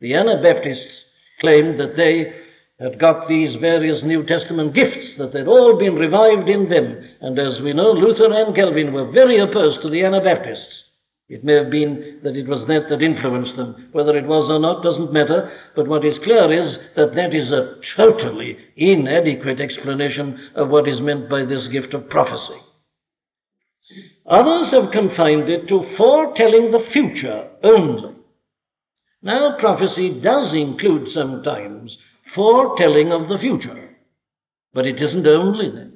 The 0.00 0.14
Anabaptists 0.14 1.04
claimed 1.40 1.80
that 1.80 1.96
they 1.96 2.32
had 2.80 2.98
got 2.98 3.28
these 3.28 3.60
various 3.60 4.02
New 4.02 4.24
Testament 4.24 4.74
gifts, 4.74 5.18
that 5.18 5.32
they'd 5.32 5.46
all 5.46 5.78
been 5.78 5.96
revived 5.96 6.48
in 6.48 6.68
them. 6.70 6.96
And 7.20 7.38
as 7.38 7.60
we 7.62 7.74
know, 7.74 7.92
Luther 7.92 8.32
and 8.32 8.56
Calvin 8.56 8.92
were 8.92 9.12
very 9.12 9.38
opposed 9.38 9.82
to 9.82 9.90
the 9.90 10.02
Anabaptists. 10.02 10.80
It 11.28 11.44
may 11.44 11.54
have 11.54 11.70
been 11.70 12.20
that 12.24 12.34
it 12.34 12.48
was 12.48 12.66
that 12.66 12.88
that 12.88 13.02
influenced 13.02 13.56
them. 13.56 13.90
Whether 13.92 14.16
it 14.16 14.26
was 14.26 14.50
or 14.50 14.58
not 14.58 14.82
doesn't 14.82 15.12
matter, 15.12 15.52
but 15.76 15.86
what 15.86 16.04
is 16.04 16.18
clear 16.24 16.50
is 16.50 16.76
that 16.96 17.14
that 17.14 17.34
is 17.34 17.52
a 17.52 17.76
totally 17.96 18.56
inadequate 18.76 19.60
explanation 19.60 20.50
of 20.56 20.70
what 20.70 20.88
is 20.88 21.00
meant 21.00 21.30
by 21.30 21.44
this 21.44 21.68
gift 21.70 21.94
of 21.94 22.08
prophecy. 22.08 22.60
Others 24.26 24.72
have 24.72 24.90
confined 24.90 25.48
it 25.48 25.68
to 25.68 25.94
foretelling 25.96 26.72
the 26.72 26.86
future 26.92 27.48
only. 27.62 28.16
Now, 29.22 29.56
prophecy 29.60 30.20
does 30.20 30.52
include 30.54 31.10
sometimes 31.12 31.96
foretelling 32.34 33.12
of 33.12 33.28
the 33.28 33.38
future, 33.38 33.90
but 34.72 34.86
it 34.86 35.00
isn't 35.00 35.26
only 35.26 35.70
that. 35.70 35.92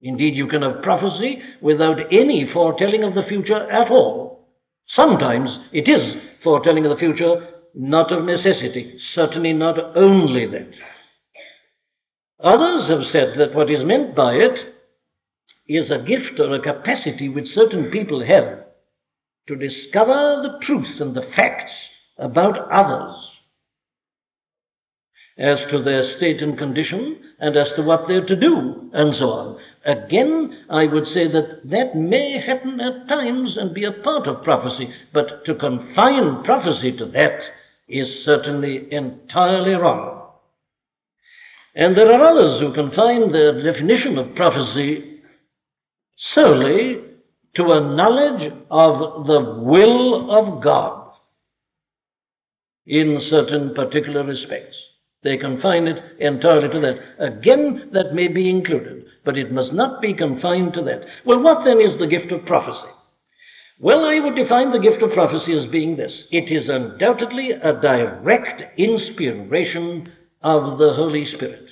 Indeed, 0.00 0.34
you 0.34 0.48
can 0.48 0.62
have 0.62 0.82
prophecy 0.82 1.40
without 1.60 1.98
any 2.10 2.48
foretelling 2.52 3.04
of 3.04 3.14
the 3.14 3.22
future 3.28 3.70
at 3.70 3.90
all. 3.90 4.48
Sometimes 4.88 5.48
it 5.72 5.88
is 5.88 6.20
foretelling 6.42 6.84
of 6.84 6.90
the 6.90 6.98
future, 6.98 7.48
not 7.74 8.12
of 8.12 8.24
necessity, 8.24 8.98
certainly 9.14 9.52
not 9.52 9.78
only 9.96 10.46
that. 10.46 10.70
Others 12.42 12.90
have 12.90 13.12
said 13.12 13.38
that 13.38 13.54
what 13.54 13.70
is 13.70 13.84
meant 13.84 14.16
by 14.16 14.32
it 14.32 14.74
is 15.68 15.90
a 15.90 16.04
gift 16.04 16.40
or 16.40 16.54
a 16.54 16.60
capacity 16.60 17.28
which 17.28 17.54
certain 17.54 17.90
people 17.92 18.24
have 18.26 18.64
to 19.46 19.56
discover 19.56 20.42
the 20.42 20.58
truth 20.66 21.00
and 21.00 21.14
the 21.14 21.30
facts 21.36 21.72
about 22.18 22.70
others 22.70 23.14
as 25.38 25.58
to 25.70 25.82
their 25.82 26.16
state 26.16 26.42
and 26.42 26.58
condition 26.58 27.18
and 27.40 27.56
as 27.56 27.68
to 27.76 27.82
what 27.82 28.04
they're 28.06 28.26
to 28.26 28.36
do 28.36 28.90
and 28.92 29.14
so 29.18 29.24
on. 29.24 29.58
Again, 29.84 30.66
I 30.70 30.86
would 30.86 31.06
say 31.06 31.26
that 31.26 31.60
that 31.64 31.96
may 31.96 32.40
happen 32.46 32.80
at 32.80 33.08
times 33.08 33.56
and 33.56 33.74
be 33.74 33.84
a 33.84 33.92
part 33.92 34.28
of 34.28 34.44
prophecy, 34.44 34.88
but 35.12 35.44
to 35.46 35.54
confine 35.54 36.44
prophecy 36.44 36.96
to 36.98 37.06
that 37.06 37.40
is 37.88 38.24
certainly 38.24 38.86
entirely 38.92 39.74
wrong. 39.74 40.30
And 41.74 41.96
there 41.96 42.12
are 42.12 42.24
others 42.24 42.60
who 42.60 42.74
confine 42.74 43.32
their 43.32 43.62
definition 43.62 44.18
of 44.18 44.34
prophecy 44.36 45.20
solely 46.34 47.00
to 47.56 47.62
a 47.64 47.80
knowledge 47.80 48.52
of 48.70 49.26
the 49.26 49.62
will 49.62 50.30
of 50.30 50.62
God 50.62 51.12
in 52.86 53.20
certain 53.30 53.74
particular 53.74 54.24
respects. 54.24 54.76
They 55.22 55.36
confine 55.36 55.86
it 55.86 56.02
entirely 56.18 56.68
to 56.68 56.80
that. 56.80 57.24
Again, 57.24 57.90
that 57.92 58.14
may 58.14 58.28
be 58.28 58.50
included, 58.50 59.04
but 59.24 59.38
it 59.38 59.52
must 59.52 59.72
not 59.72 60.02
be 60.02 60.14
confined 60.14 60.74
to 60.74 60.82
that. 60.82 61.02
Well, 61.24 61.40
what 61.40 61.64
then 61.64 61.80
is 61.80 61.98
the 61.98 62.08
gift 62.08 62.32
of 62.32 62.44
prophecy? 62.44 62.90
Well, 63.78 64.04
I 64.04 64.20
would 64.20 64.36
define 64.36 64.72
the 64.72 64.78
gift 64.78 65.02
of 65.02 65.12
prophecy 65.12 65.56
as 65.56 65.70
being 65.70 65.96
this 65.96 66.12
it 66.30 66.50
is 66.52 66.68
undoubtedly 66.68 67.50
a 67.50 67.80
direct 67.80 68.62
inspiration 68.78 70.12
of 70.42 70.78
the 70.78 70.92
Holy 70.94 71.26
Spirit. 71.26 71.66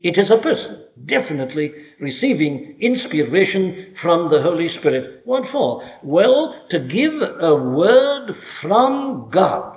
It 0.00 0.18
is 0.18 0.30
a 0.30 0.42
person 0.42 0.84
definitely 1.06 1.72
receiving 2.00 2.76
inspiration 2.80 3.94
from 4.02 4.30
the 4.30 4.42
Holy 4.42 4.68
Spirit. 4.78 5.22
What 5.24 5.50
for? 5.50 5.82
Well, 6.02 6.66
to 6.70 6.78
give 6.80 7.14
a 7.14 7.54
word 7.54 8.34
from 8.60 9.30
God 9.32 9.73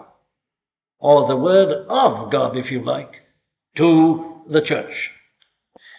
or 0.99 1.27
the 1.27 1.35
word 1.35 1.85
of 1.89 2.31
God, 2.31 2.57
if 2.57 2.71
you 2.71 2.83
like, 2.83 3.11
to 3.77 4.43
the 4.49 4.61
church. 4.61 4.93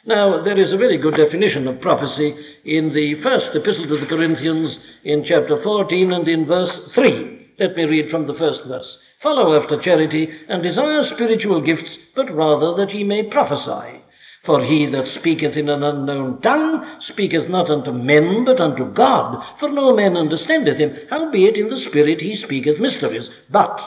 Now, 0.07 0.43
there 0.43 0.59
is 0.59 0.73
a 0.73 0.79
very 0.79 0.97
good 0.97 1.17
definition 1.17 1.69
of 1.69 1.81
prophecy 1.81 2.35
in 2.65 2.95
the 2.95 3.21
first 3.23 3.55
epistle 3.55 3.89
to 3.89 4.01
the 4.01 4.07
Corinthians 4.07 4.77
in 5.05 5.25
chapter 5.29 5.63
14 5.63 6.13
and 6.13 6.27
in 6.27 6.47
verse 6.47 6.71
3. 6.95 7.55
Let 7.59 7.77
me 7.77 7.85
read 7.85 8.11
from 8.11 8.27
the 8.27 8.35
first 8.35 8.61
verse. 8.67 8.87
Follow 9.23 9.61
after 9.61 9.83
charity 9.83 10.29
and 10.49 10.63
desire 10.63 11.03
spiritual 11.15 11.61
gifts, 11.61 11.91
but 12.15 12.35
rather 12.35 12.75
that 12.77 12.95
ye 12.95 13.05
may 13.05 13.25
prophesy. 13.25 14.03
For 14.47 14.65
he 14.65 14.87
that 14.87 15.19
speaketh 15.19 15.57
in 15.57 15.69
an 15.69 15.83
unknown 15.83 16.41
tongue 16.41 17.01
speaketh 17.13 17.51
not 17.51 17.69
unto 17.69 17.93
men, 17.93 18.45
but 18.47 18.61
unto 18.61 18.95
God. 18.95 19.45
For 19.59 19.69
no 19.69 19.95
man 19.95 20.17
understandeth 20.17 20.79
him, 20.79 20.97
howbeit 21.11 21.57
in 21.57 21.69
the 21.69 21.85
Spirit 21.91 22.21
he 22.21 22.41
speaketh 22.43 22.81
mysteries. 22.81 23.29
But 23.51 23.79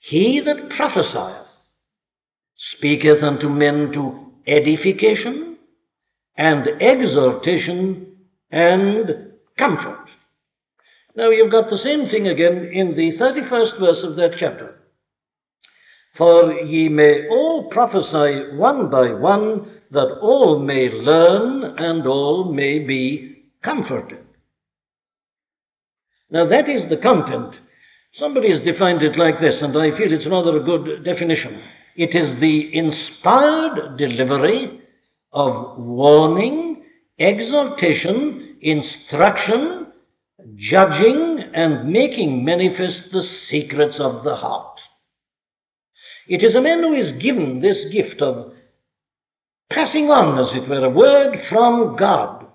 he 0.00 0.40
that 0.44 0.76
prophesieth 0.76 1.46
speaketh 2.76 3.22
unto 3.22 3.48
men 3.48 3.92
to 3.92 4.32
edification 4.46 5.56
and 6.36 6.66
exhortation 6.80 8.16
and 8.50 9.32
comfort. 9.58 10.06
Now 11.16 11.30
you've 11.30 11.50
got 11.50 11.68
the 11.68 11.78
same 11.82 12.08
thing 12.10 12.28
again 12.28 12.70
in 12.72 12.94
the 12.96 13.18
31st 13.18 13.80
verse 13.80 14.04
of 14.04 14.16
that 14.16 14.36
chapter. 14.38 14.76
For 16.16 16.52
ye 16.52 16.88
may 16.88 17.28
all 17.28 17.68
prophesy 17.70 18.56
one 18.56 18.90
by 18.90 19.12
one, 19.12 19.80
that 19.90 20.18
all 20.20 20.58
may 20.58 20.88
learn 20.90 21.76
and 21.78 22.06
all 22.06 22.52
may 22.52 22.80
be 22.80 23.46
comforted. 23.64 24.24
Now 26.30 26.48
that 26.48 26.68
is 26.68 26.88
the 26.88 26.98
content 26.98 27.54
Somebody 28.16 28.50
has 28.50 28.62
defined 28.62 29.02
it 29.02 29.16
like 29.18 29.40
this, 29.40 29.56
and 29.60 29.76
I 29.76 29.96
feel 29.96 30.12
it's 30.12 30.26
rather 30.26 30.56
a 30.56 30.64
good 30.64 31.04
definition. 31.04 31.60
It 31.96 32.14
is 32.14 32.40
the 32.40 32.70
inspired 32.72 33.96
delivery 33.98 34.80
of 35.32 35.78
warning, 35.78 36.84
exhortation, 37.18 38.56
instruction, 38.62 39.86
judging, 40.56 41.50
and 41.54 41.90
making 41.90 42.44
manifest 42.44 43.10
the 43.12 43.24
secrets 43.50 43.96
of 44.00 44.24
the 44.24 44.36
heart. 44.36 44.78
It 46.28 46.42
is 46.42 46.54
a 46.54 46.60
man 46.60 46.82
who 46.82 46.94
is 46.94 47.20
given 47.22 47.60
this 47.60 47.78
gift 47.92 48.20
of 48.22 48.52
passing 49.70 50.10
on, 50.10 50.38
as 50.38 50.62
it 50.62 50.68
were, 50.68 50.84
a 50.84 50.90
word 50.90 51.36
from 51.48 51.96
God 51.96 52.46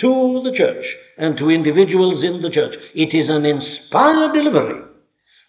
to 0.00 0.42
the 0.44 0.56
church 0.56 0.84
and 1.18 1.36
to 1.36 1.50
individuals 1.50 2.22
in 2.22 2.40
the 2.42 2.50
church. 2.50 2.74
It 2.94 3.14
is 3.14 3.28
an 3.28 3.44
inspired 3.44 4.32
delivery 4.32 4.87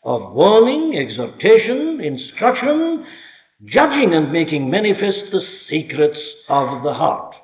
of 0.03 0.33
warning, 0.33 0.97
exhortation, 0.97 1.99
instruction, 2.01 3.05
judging 3.65 4.13
and 4.13 4.31
making 4.31 4.69
manifest 4.69 5.31
the 5.31 5.41
secrets 5.69 6.19
of 6.47 6.83
the 6.83 6.93
heart. 6.93 7.35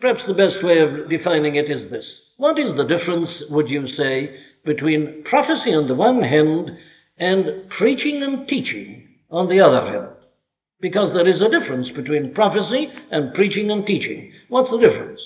Perhaps 0.00 0.22
the 0.26 0.34
best 0.34 0.62
way 0.62 0.80
of 0.80 1.08
defining 1.08 1.56
it 1.56 1.70
is 1.70 1.90
this. 1.90 2.04
What 2.36 2.58
is 2.58 2.76
the 2.76 2.84
difference, 2.84 3.30
would 3.48 3.68
you 3.70 3.86
say, 3.96 4.36
between 4.64 5.24
prophecy 5.28 5.70
on 5.70 5.88
the 5.88 5.94
one 5.94 6.22
hand 6.22 6.70
and 7.18 7.70
preaching 7.78 8.22
and 8.22 8.46
teaching 8.48 9.08
on 9.30 9.48
the 9.48 9.60
other 9.60 9.86
hand? 9.86 10.08
Because 10.80 11.14
there 11.14 11.26
is 11.26 11.40
a 11.40 11.48
difference 11.48 11.88
between 11.96 12.34
prophecy 12.34 12.88
and 13.10 13.32
preaching 13.32 13.70
and 13.70 13.86
teaching. 13.86 14.32
What's 14.48 14.70
the 14.70 14.78
difference? 14.78 15.20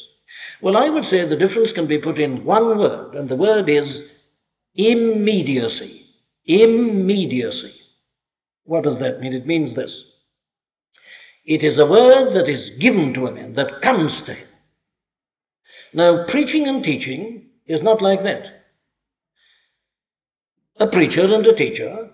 Well, 0.62 0.76
I 0.76 0.88
would 0.88 1.04
say 1.04 1.26
the 1.26 1.34
difference 1.36 1.70
can 1.74 1.88
be 1.88 1.98
put 1.98 2.20
in 2.20 2.44
one 2.44 2.78
word, 2.78 3.14
and 3.14 3.28
the 3.28 3.34
word 3.34 3.68
is 3.68 3.88
immediacy. 4.74 6.06
Immediacy. 6.46 7.74
What 8.64 8.84
does 8.84 8.98
that 9.00 9.20
mean? 9.20 9.32
It 9.32 9.46
means 9.46 9.74
this. 9.74 9.90
It 11.44 11.64
is 11.64 11.78
a 11.78 11.86
word 11.86 12.34
that 12.34 12.48
is 12.48 12.78
given 12.80 13.12
to 13.14 13.26
a 13.26 13.32
man, 13.32 13.54
that 13.54 13.82
comes 13.82 14.12
to 14.26 14.34
him. 14.34 14.46
Now, 15.92 16.26
preaching 16.30 16.68
and 16.68 16.84
teaching 16.84 17.46
is 17.66 17.82
not 17.82 18.02
like 18.02 18.22
that. 18.22 18.42
A 20.78 20.86
preacher 20.86 21.22
and 21.22 21.44
a 21.44 21.54
teacher 21.54 22.10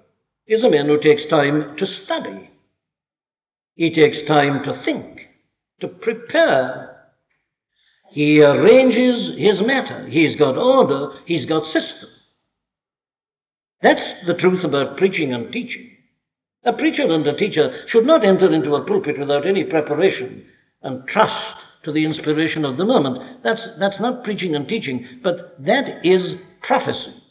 is 0.47 0.65
a 0.65 0.71
man 0.71 0.87
who 0.87 1.01
takes 1.01 1.23
time 1.29 1.77
to 1.79 1.87
study. 2.05 2.51
He 3.75 3.95
takes 3.95 4.27
time 4.27 4.63
to 4.65 4.83
think, 4.85 5.21
to 5.81 5.89
prepare. 5.89 7.11
He 8.11 8.41
arranges 8.41 9.39
his 9.39 9.61
matter. 9.67 10.09
He's 10.09 10.37
got 10.37 10.57
order, 10.57 11.19
he's 11.27 11.45
got 11.45 11.65
system. 11.67 12.09
That's 13.83 14.01
the 14.27 14.35
truth 14.35 14.65
about 14.65 14.97
preaching 14.97 15.35
and 15.35 15.53
teaching. 15.53 15.91
A 16.65 16.73
preacher 16.73 17.03
and 17.03 17.27
a 17.27 17.37
teacher 17.37 17.85
should 17.91 18.07
not 18.07 18.25
enter 18.25 18.53
into 18.53 18.75
a 18.75 18.85
pulpit 18.85 19.19
without 19.19 19.47
any 19.47 19.65
preparation 19.65 20.45
and 20.83 21.07
trust 21.07 21.57
to 21.85 21.93
the 21.93 22.05
inspiration 22.05 22.65
of 22.65 22.77
the 22.77 22.85
moment. 22.85 23.43
That's, 23.45 23.61
that's 23.79 24.01
not 24.01 24.25
preaching 24.25 24.57
and 24.57 24.67
teaching, 24.67 25.21
but 25.23 25.57
that 25.65 26.01
is 26.03 26.41
prophecy. 26.63 27.23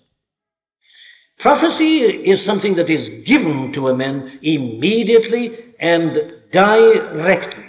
Prophecy 1.40 1.98
is 1.98 2.46
something 2.46 2.76
that 2.78 2.90
is 2.90 3.26
given 3.28 3.74
to 3.76 3.90
a 3.90 3.96
man 3.96 4.40
immediately 4.42 5.52
and 5.80 6.16
directly. 6.54 7.66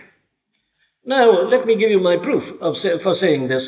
Now, 1.05 1.49
let 1.49 1.67
me 1.67 1.77
give 1.77 1.91
you 1.91 2.01
my 2.01 2.17
proof 2.17 2.45
of, 2.61 2.75
for 3.03 3.17
saying 3.21 3.49
this. 3.49 3.63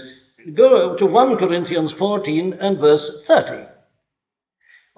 Go 0.56 0.96
to 0.96 1.06
1 1.06 1.36
Corinthians 1.38 1.92
14 1.98 2.58
and 2.60 2.78
verse 2.78 3.02
30. 3.26 3.66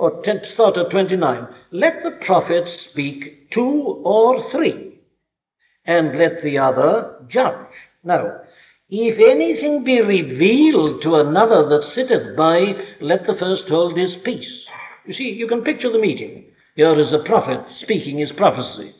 Or 0.00 0.22
start 0.54 0.78
at 0.78 0.90
29. 0.90 1.46
Let 1.72 2.02
the 2.02 2.12
prophet 2.24 2.64
speak 2.90 3.50
two 3.50 4.00
or 4.02 4.50
three, 4.50 4.98
and 5.84 6.18
let 6.18 6.42
the 6.42 6.56
other 6.56 7.16
judge. 7.28 7.68
Now, 8.02 8.40
if 8.88 9.18
anything 9.18 9.84
be 9.84 10.00
revealed 10.00 11.02
to 11.02 11.16
another 11.16 11.68
that 11.68 11.92
sitteth 11.94 12.34
by, 12.34 12.72
let 13.02 13.26
the 13.26 13.36
first 13.38 13.64
hold 13.68 13.98
his 13.98 14.12
peace. 14.24 14.48
You 15.04 15.12
see, 15.12 15.36
you 15.38 15.46
can 15.46 15.64
picture 15.64 15.92
the 15.92 15.98
meeting. 15.98 16.46
Here 16.76 16.98
is 16.98 17.12
a 17.12 17.22
prophet 17.28 17.60
speaking 17.82 18.20
his 18.20 18.32
prophecy. 18.38 18.94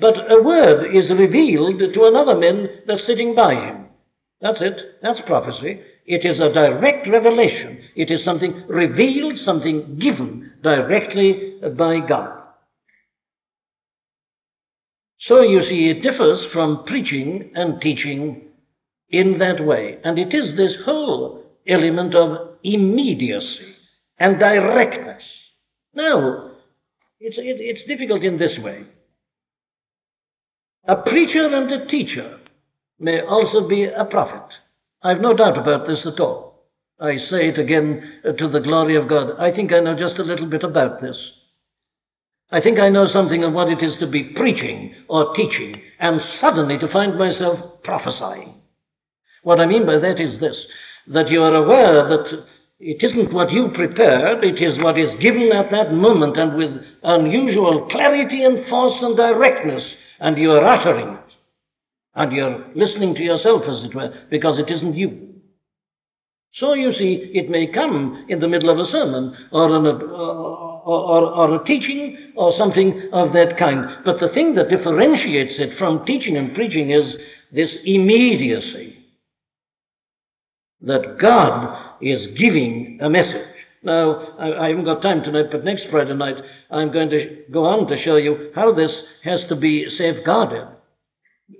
But 0.00 0.28
a 0.28 0.42
word 0.42 0.92
is 0.92 1.08
revealed 1.08 1.78
to 1.78 2.04
another 2.04 2.36
man 2.36 2.68
that's 2.88 3.06
sitting 3.06 3.36
by 3.36 3.54
him. 3.54 3.86
That's 4.40 4.60
it. 4.60 4.74
That's 5.02 5.20
prophecy. 5.24 5.82
It 6.04 6.24
is 6.24 6.40
a 6.40 6.52
direct 6.52 7.08
revelation. 7.08 7.80
It 7.94 8.10
is 8.10 8.24
something 8.24 8.64
revealed, 8.68 9.38
something 9.44 9.98
given 10.00 10.52
directly 10.62 11.60
by 11.76 12.00
God. 12.06 12.38
So 15.28 15.42
you 15.42 15.62
see, 15.68 15.88
it 15.88 16.02
differs 16.02 16.40
from 16.52 16.84
preaching 16.84 17.52
and 17.54 17.80
teaching 17.80 18.48
in 19.10 19.38
that 19.38 19.64
way. 19.64 19.98
And 20.02 20.18
it 20.18 20.34
is 20.34 20.56
this 20.56 20.72
whole 20.84 21.44
element 21.68 22.14
of 22.14 22.56
immediacy 22.64 23.76
and 24.18 24.40
directness. 24.40 25.22
Now, 25.94 26.50
it's, 27.20 27.36
it, 27.38 27.56
it's 27.60 27.86
difficult 27.86 28.24
in 28.24 28.38
this 28.38 28.58
way. 28.58 28.84
A 30.88 30.96
preacher 30.96 31.46
and 31.46 31.70
a 31.70 31.86
teacher 31.86 32.40
may 32.98 33.20
also 33.20 33.68
be 33.68 33.84
a 33.84 34.04
prophet. 34.04 34.48
I've 35.04 35.20
no 35.20 35.34
doubt 35.34 35.58
about 35.58 35.86
this 35.86 36.00
at 36.06 36.20
all. 36.20 36.68
I 37.00 37.16
say 37.30 37.48
it 37.48 37.58
again 37.58 38.20
uh, 38.24 38.32
to 38.32 38.48
the 38.48 38.60
glory 38.60 38.96
of 38.96 39.08
God. 39.08 39.38
I 39.38 39.50
think 39.54 39.72
I 39.72 39.80
know 39.80 39.98
just 39.98 40.20
a 40.20 40.24
little 40.24 40.46
bit 40.46 40.62
about 40.62 41.00
this. 41.00 41.16
I 42.52 42.60
think 42.60 42.78
I 42.78 42.90
know 42.90 43.08
something 43.12 43.42
of 43.42 43.52
what 43.52 43.68
it 43.68 43.82
is 43.82 43.98
to 43.98 44.06
be 44.06 44.34
preaching 44.36 44.94
or 45.08 45.34
teaching 45.34 45.80
and 45.98 46.20
suddenly 46.40 46.78
to 46.78 46.92
find 46.92 47.18
myself 47.18 47.82
prophesying. 47.82 48.60
What 49.42 49.58
I 49.58 49.66
mean 49.66 49.86
by 49.86 49.98
that 49.98 50.20
is 50.20 50.38
this 50.38 50.56
that 51.08 51.28
you 51.28 51.42
are 51.42 51.54
aware 51.54 52.08
that 52.08 52.44
it 52.78 53.02
isn't 53.02 53.32
what 53.32 53.50
you 53.50 53.70
prepared, 53.74 54.44
it 54.44 54.62
is 54.62 54.78
what 54.82 54.98
is 54.98 55.10
given 55.20 55.50
at 55.52 55.70
that 55.72 55.92
moment 55.92 56.38
and 56.38 56.56
with 56.56 56.70
unusual 57.02 57.88
clarity 57.90 58.44
and 58.44 58.68
force 58.68 58.94
and 59.00 59.16
directness, 59.16 59.82
and 60.20 60.38
you 60.38 60.52
are 60.52 60.64
uttering. 60.64 61.18
And 62.14 62.32
you're 62.32 62.64
listening 62.74 63.14
to 63.14 63.22
yourself, 63.22 63.62
as 63.68 63.84
it 63.84 63.94
were, 63.94 64.12
because 64.30 64.58
it 64.58 64.70
isn't 64.70 64.94
you. 64.94 65.28
So 66.54 66.74
you 66.74 66.92
see, 66.92 67.30
it 67.32 67.48
may 67.48 67.66
come 67.72 68.26
in 68.28 68.40
the 68.40 68.48
middle 68.48 68.68
of 68.68 68.78
a 68.78 68.90
sermon 68.90 69.34
or, 69.52 69.74
an, 69.74 69.86
or, 69.86 70.82
or, 70.84 71.22
or, 71.22 71.54
a 71.54 71.64
teaching 71.64 72.32
or 72.36 72.52
something 72.58 73.08
of 73.12 73.32
that 73.32 73.56
kind. 73.58 73.86
But 74.04 74.20
the 74.20 74.28
thing 74.34 74.54
that 74.56 74.68
differentiates 74.68 75.54
it 75.56 75.78
from 75.78 76.04
teaching 76.04 76.36
and 76.36 76.54
preaching 76.54 76.90
is 76.90 77.14
this 77.52 77.70
immediacy 77.84 78.98
that 80.82 81.16
God 81.18 81.96
is 82.02 82.38
giving 82.38 82.98
a 83.00 83.08
message. 83.08 83.46
Now, 83.82 84.34
I, 84.38 84.66
I 84.66 84.68
haven't 84.68 84.84
got 84.84 85.00
time 85.00 85.22
tonight, 85.22 85.46
but 85.50 85.64
next 85.64 85.84
Friday 85.90 86.14
night 86.14 86.36
I'm 86.70 86.92
going 86.92 87.08
to 87.10 87.44
go 87.50 87.64
on 87.64 87.86
to 87.88 88.02
show 88.04 88.16
you 88.16 88.50
how 88.54 88.74
this 88.74 88.92
has 89.24 89.40
to 89.48 89.56
be 89.56 89.86
safeguarded 89.96 90.68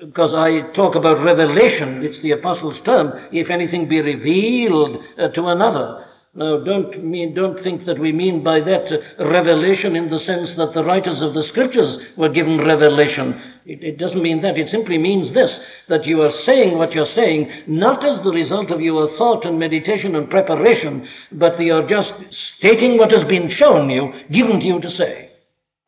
because 0.01 0.33
I 0.35 0.73
talk 0.75 0.95
about 0.95 1.25
revelation, 1.25 2.03
it's 2.03 2.21
the 2.23 2.33
apostles' 2.33 2.79
term, 2.85 3.13
if 3.33 3.51
anything 3.51 3.89
be 3.89 4.01
revealed 4.01 4.99
uh, 5.19 5.29
to 5.29 5.47
another. 5.47 6.07
Now, 6.35 6.65
don't 6.65 7.05
mean, 7.05 7.35
don't 7.35 7.63
think 7.63 7.85
that 7.85 7.99
we 7.99 8.11
mean 8.11 8.43
by 8.43 8.61
that 8.61 8.87
uh, 8.87 9.29
revelation 9.29 9.95
in 9.97 10.09
the 10.09 10.19
sense 10.21 10.57
that 10.57 10.73
the 10.73 10.83
writers 10.83 11.21
of 11.21 11.35
the 11.35 11.45
scriptures 11.49 11.99
were 12.17 12.31
given 12.31 12.57
revelation. 12.57 13.39
It, 13.67 13.83
it 13.83 13.99
doesn't 13.99 14.23
mean 14.23 14.41
that. 14.41 14.57
It 14.57 14.71
simply 14.71 14.97
means 14.97 15.35
this, 15.35 15.51
that 15.91 16.07
you 16.07 16.23
are 16.23 16.33
saying 16.47 16.79
what 16.79 16.93
you're 16.93 17.15
saying, 17.15 17.65
not 17.67 18.03
as 18.03 18.25
the 18.25 18.31
result 18.31 18.71
of 18.71 18.81
your 18.81 19.15
thought 19.19 19.45
and 19.45 19.59
meditation 19.59 20.17
and 20.17 20.31
preparation, 20.31 21.07
but 21.33 21.61
you 21.61 21.75
are 21.75 21.87
just 21.87 22.11
stating 22.59 22.97
what 22.97 23.13
has 23.13 23.25
been 23.29 23.51
shown 23.59 23.91
you, 23.91 24.11
given 24.33 24.59
to 24.61 24.67
you 24.67 24.81
to 24.81 24.91
say. 24.97 25.32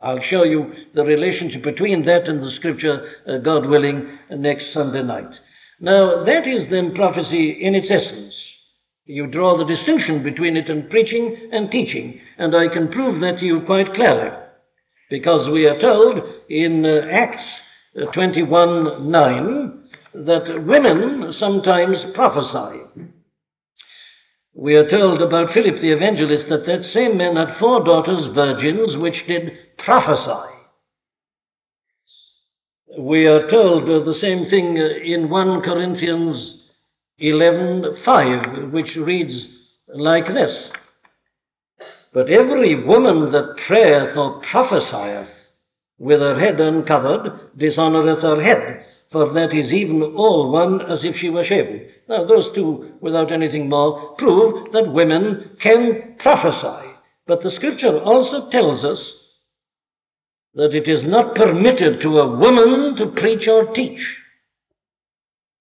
I'll 0.01 0.21
show 0.31 0.45
you 0.45 0.73
the 0.95 1.05
relationship 1.05 1.63
between 1.63 2.05
that 2.07 2.29
and 2.29 2.43
the 2.43 2.51
scripture, 2.57 3.09
uh, 3.27 3.39
God 3.39 3.67
willing, 3.67 4.19
next 4.31 4.73
Sunday 4.75 5.03
night. 5.03 5.31
Now, 5.81 6.25
that 6.25 6.47
is 6.47 6.71
then 6.71 6.95
prophecy 6.95 7.59
in 7.63 7.75
its 7.75 7.89
essence. 7.91 8.35
You 9.07 9.27
draw 9.27 9.59
the 9.59 9.65
distinction 9.65 10.23
between 10.23 10.57
it 10.57 10.71
and 10.71 10.89
preaching 10.89 11.51
and 11.53 11.71
teaching, 11.71 12.21
and 12.39 12.55
I 12.57 12.73
can 12.73 12.91
prove 12.91 13.21
that 13.21 13.39
to 13.41 13.45
you 13.45 13.61
quite 13.67 13.95
clearly. 13.95 14.31
Because 15.11 15.51
we 15.51 15.67
are 15.67 15.79
told 15.79 16.21
in 16.49 16.85
uh, 16.87 17.07
Acts 17.13 17.43
uh, 18.01 18.11
21 18.13 19.11
9 19.11 19.85
that 20.15 20.65
women 20.67 21.35
sometimes 21.39 21.97
prophesy. 22.15 23.11
We 24.57 24.77
are 24.77 24.89
told 24.89 25.21
about 25.21 25.53
Philip 25.53 25.81
the 25.81 25.93
evangelist 25.93 26.45
that 26.49 26.65
that 26.67 26.91
same 26.95 27.19
man 27.19 27.35
had 27.35 27.59
four 27.59 27.85
daughters, 27.85 28.33
virgins, 28.35 28.97
which 28.97 29.27
did 29.27 29.51
prophesy. 29.79 30.55
We 32.97 33.27
are 33.27 33.51
told 33.51 33.85
uh, 33.85 34.05
the 34.05 34.17
same 34.21 34.49
thing 34.49 34.79
uh, 34.79 35.05
in 35.05 35.29
1 35.29 35.63
Corinthians 35.63 36.61
11:5, 37.21 38.71
which 38.71 38.95
reads 38.97 39.33
like 39.89 40.29
this: 40.29 40.53
But 42.13 42.31
every 42.31 42.85
woman 42.85 43.33
that 43.33 43.57
prayeth 43.67 44.17
or 44.17 44.41
prophesieth 44.53 45.35
with 45.99 46.21
her 46.21 46.39
head 46.39 46.61
uncovered 46.61 47.59
dishonoureth 47.59 48.23
her 48.23 48.41
head, 48.41 48.87
for 49.15 49.33
that 49.33 49.55
is 49.55 49.71
even 49.71 50.03
all 50.03 50.51
one 50.51 50.81
as 50.91 50.99
if 51.05 51.15
she 51.21 51.31
were 51.31 51.45
shaven. 51.45 51.87
Now, 52.09 52.27
those 52.27 52.53
two, 52.53 52.95
without 53.01 53.31
anything 53.31 53.69
more, 53.69 54.17
prove 54.19 54.73
that 54.73 54.93
women 54.93 55.57
can 55.62 56.17
prophesy. 56.19 56.91
But 57.29 57.41
the 57.45 57.53
scripture 57.53 58.03
also 58.03 58.51
tells 58.51 58.85
us 58.85 58.99
that 60.55 60.75
it 60.75 60.89
is 60.89 61.05
not 61.05 61.37
permitted 61.37 62.03
to 62.03 62.19
a 62.19 62.37
woman 62.37 62.97
to 62.99 63.21
preach 63.21 63.47
or 63.47 63.73
teach. 63.73 64.01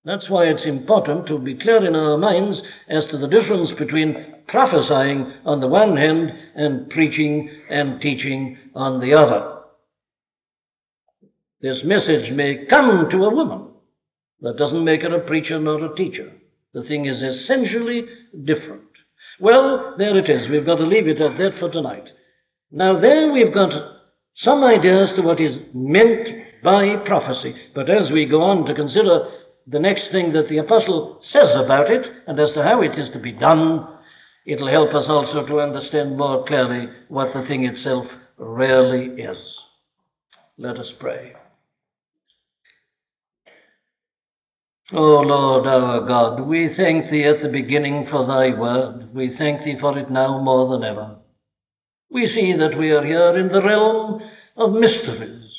That's 0.03 0.27
why 0.31 0.45
it's 0.45 0.65
important 0.65 1.27
to 1.27 1.37
be 1.37 1.55
clear 1.55 1.85
in 1.85 1.95
our 1.95 2.17
minds 2.17 2.57
as 2.89 3.03
to 3.11 3.19
the 3.19 3.27
difference 3.27 3.69
between 3.77 4.33
prophesying 4.47 5.31
on 5.45 5.61
the 5.61 5.67
one 5.67 5.95
hand 5.95 6.31
and 6.55 6.89
preaching 6.89 7.51
and 7.69 8.01
teaching 8.01 8.57
on 8.73 8.99
the 8.99 9.13
other. 9.13 9.52
This 11.63 11.79
message 11.85 12.29
may 12.33 12.65
come 12.69 13.07
to 13.09 13.23
a 13.23 13.33
woman. 13.33 13.69
That 14.41 14.57
doesn't 14.57 14.83
make 14.83 15.01
her 15.03 15.15
a 15.15 15.25
preacher 15.25 15.57
nor 15.59 15.85
a 15.85 15.95
teacher. 15.95 16.29
The 16.73 16.83
thing 16.83 17.05
is 17.05 17.23
essentially 17.23 18.03
different. 18.43 18.81
Well, 19.39 19.95
there 19.97 20.17
it 20.17 20.29
is. 20.29 20.49
We've 20.49 20.65
got 20.65 20.75
to 20.75 20.85
leave 20.85 21.07
it 21.07 21.21
at 21.21 21.37
that 21.37 21.59
for 21.61 21.71
tonight. 21.71 22.03
Now, 22.69 22.99
there 22.99 23.31
we've 23.31 23.53
got 23.53 23.71
some 24.43 24.61
idea 24.61 25.05
as 25.05 25.15
to 25.15 25.21
what 25.21 25.39
is 25.39 25.55
meant 25.73 26.27
by 26.65 26.97
prophecy. 27.05 27.55
But 27.73 27.89
as 27.89 28.11
we 28.11 28.25
go 28.25 28.41
on 28.41 28.65
to 28.65 28.75
consider 28.75 29.29
the 29.65 29.79
next 29.79 30.11
thing 30.11 30.33
that 30.33 30.49
the 30.49 30.57
apostle 30.57 31.21
says 31.31 31.49
about 31.63 31.89
it 31.89 32.05
and 32.27 32.37
as 32.41 32.51
to 32.55 32.63
how 32.63 32.81
it 32.81 32.99
is 32.99 33.09
to 33.13 33.19
be 33.19 33.31
done, 33.31 33.87
it'll 34.45 34.69
help 34.69 34.93
us 34.93 35.05
also 35.07 35.45
to 35.47 35.61
understand 35.61 36.17
more 36.17 36.45
clearly 36.45 36.89
what 37.07 37.33
the 37.33 37.47
thing 37.47 37.63
itself 37.63 38.05
really 38.37 39.21
is. 39.21 39.37
Let 40.57 40.75
us 40.75 40.91
pray. 40.99 41.35
O 44.91 45.21
Lord 45.21 45.65
our 45.65 46.05
God, 46.05 46.41
we 46.41 46.73
thank 46.75 47.09
Thee 47.09 47.23
at 47.23 47.41
the 47.41 47.47
beginning 47.47 48.05
for 48.11 48.27
Thy 48.27 48.57
word. 48.59 49.13
We 49.15 49.33
thank 49.37 49.63
Thee 49.63 49.77
for 49.79 49.97
it 49.97 50.11
now 50.11 50.41
more 50.41 50.69
than 50.69 50.83
ever. 50.83 51.15
We 52.11 52.27
see 52.27 52.53
that 52.59 52.77
we 52.77 52.91
are 52.91 53.05
here 53.05 53.37
in 53.37 53.47
the 53.47 53.61
realm 53.61 54.21
of 54.57 54.73
mysteries, 54.73 55.49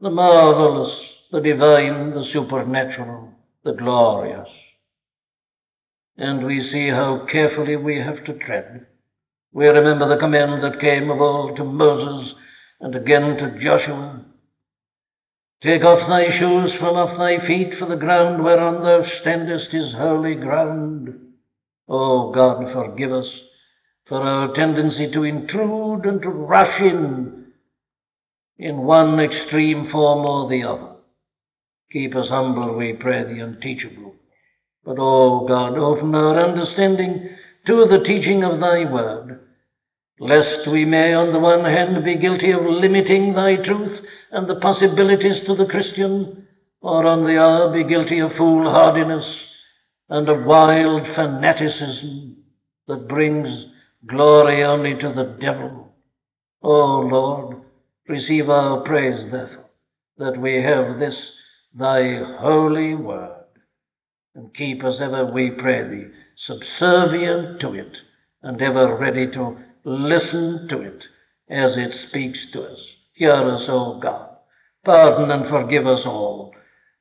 the 0.00 0.10
marvelous, 0.10 0.94
the 1.32 1.40
divine, 1.40 2.12
the 2.12 2.24
supernatural, 2.32 3.32
the 3.64 3.72
glorious. 3.72 4.48
And 6.16 6.46
we 6.46 6.70
see 6.70 6.88
how 6.88 7.26
carefully 7.30 7.74
we 7.74 7.98
have 7.98 8.24
to 8.26 8.38
tread. 8.38 8.86
We 9.52 9.66
remember 9.66 10.08
the 10.08 10.20
command 10.20 10.62
that 10.62 10.80
came 10.80 11.10
of 11.10 11.20
old 11.20 11.56
to 11.56 11.64
Moses 11.64 12.32
and 12.80 12.94
again 12.94 13.36
to 13.38 13.58
Joshua 13.60 14.24
Take 15.62 15.84
off 15.84 16.06
thy 16.08 16.30
shoes 16.38 16.74
from 16.74 16.96
off 16.96 17.16
thy 17.16 17.46
feet, 17.46 17.78
for 17.78 17.86
the 17.86 17.96
ground 17.96 18.44
whereon 18.44 18.82
thou 18.82 19.04
standest 19.20 19.72
is 19.72 19.94
holy 19.94 20.34
ground. 20.34 21.14
O 21.88 22.30
God, 22.32 22.72
forgive 22.72 23.12
us 23.12 23.28
for 24.06 24.20
our 24.20 24.54
tendency 24.54 25.10
to 25.12 25.24
intrude 25.24 26.04
and 26.04 26.20
to 26.22 26.28
rush 26.28 26.80
in 26.80 27.46
in 28.58 28.78
one 28.78 29.18
extreme 29.18 29.90
form 29.90 30.26
or 30.26 30.48
the 30.48 30.62
other. 30.62 30.96
Keep 31.92 32.16
us 32.16 32.28
humble, 32.28 32.74
we 32.74 32.92
pray 32.94 33.24
thee, 33.24 33.40
and 33.40 33.60
teachable. 33.60 34.14
But, 34.84 34.98
O 34.98 35.46
God, 35.46 35.78
open 35.78 36.14
our 36.14 36.38
understanding 36.38 37.30
to 37.66 37.86
the 37.86 38.04
teaching 38.04 38.44
of 38.44 38.60
thy 38.60 38.90
word, 38.90 39.40
lest 40.18 40.68
we 40.68 40.84
may, 40.84 41.12
on 41.14 41.32
the 41.32 41.38
one 41.38 41.64
hand, 41.64 42.04
be 42.04 42.16
guilty 42.16 42.50
of 42.50 42.62
limiting 42.62 43.34
thy 43.34 43.56
truth 43.56 44.05
and 44.36 44.46
the 44.46 44.56
possibilities 44.56 45.42
to 45.46 45.56
the 45.56 45.64
Christian, 45.64 46.46
or 46.82 47.06
on 47.06 47.24
the 47.24 47.38
other 47.38 47.72
be 47.72 47.88
guilty 47.88 48.18
of 48.18 48.32
foolhardiness 48.36 49.24
and 50.10 50.28
of 50.28 50.44
wild 50.44 51.06
fanaticism 51.14 52.36
that 52.86 53.08
brings 53.08 53.48
glory 54.06 54.62
only 54.62 54.92
to 54.92 55.10
the 55.14 55.38
devil. 55.40 55.90
O 56.62 56.70
oh 56.70 57.00
Lord, 57.00 57.56
receive 58.08 58.50
our 58.50 58.82
praise, 58.82 59.24
therefore, 59.32 59.70
that 60.18 60.38
we 60.38 60.62
have 60.62 60.98
this 60.98 61.16
thy 61.72 62.20
holy 62.38 62.94
word, 62.94 63.46
and 64.34 64.54
keep 64.54 64.84
us 64.84 64.96
ever, 65.00 65.32
we 65.32 65.50
pray 65.50 65.88
thee, 65.88 66.10
subservient 66.46 67.58
to 67.62 67.72
it, 67.72 67.96
and 68.42 68.60
ever 68.60 68.98
ready 68.98 69.30
to 69.30 69.56
listen 69.84 70.66
to 70.68 70.82
it 70.82 71.02
as 71.48 71.72
it 71.78 71.94
speaks 72.10 72.38
to 72.52 72.64
us. 72.64 72.78
Hear 73.16 73.32
us, 73.32 73.64
O 73.68 73.98
God. 73.98 74.36
Pardon 74.84 75.30
and 75.30 75.48
forgive 75.48 75.86
us 75.86 76.02
all 76.04 76.54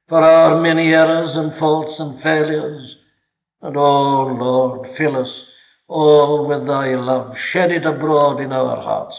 for 0.08 0.22
our 0.22 0.62
many 0.62 0.94
errors 0.94 1.36
and 1.36 1.60
faults 1.60 2.00
and 2.00 2.22
failures. 2.22 2.96
And, 3.62 3.76
O 3.76 4.28
Lord, 4.28 4.96
fill 4.98 5.18
us 5.18 5.32
all 5.90 6.48
with 6.48 6.68
thy 6.68 6.96
love. 6.96 7.36
Shed 7.52 7.72
it 7.72 7.86
abroad 7.86 8.40
in 8.40 8.54
our 8.54 8.78
hearts 8.82 9.16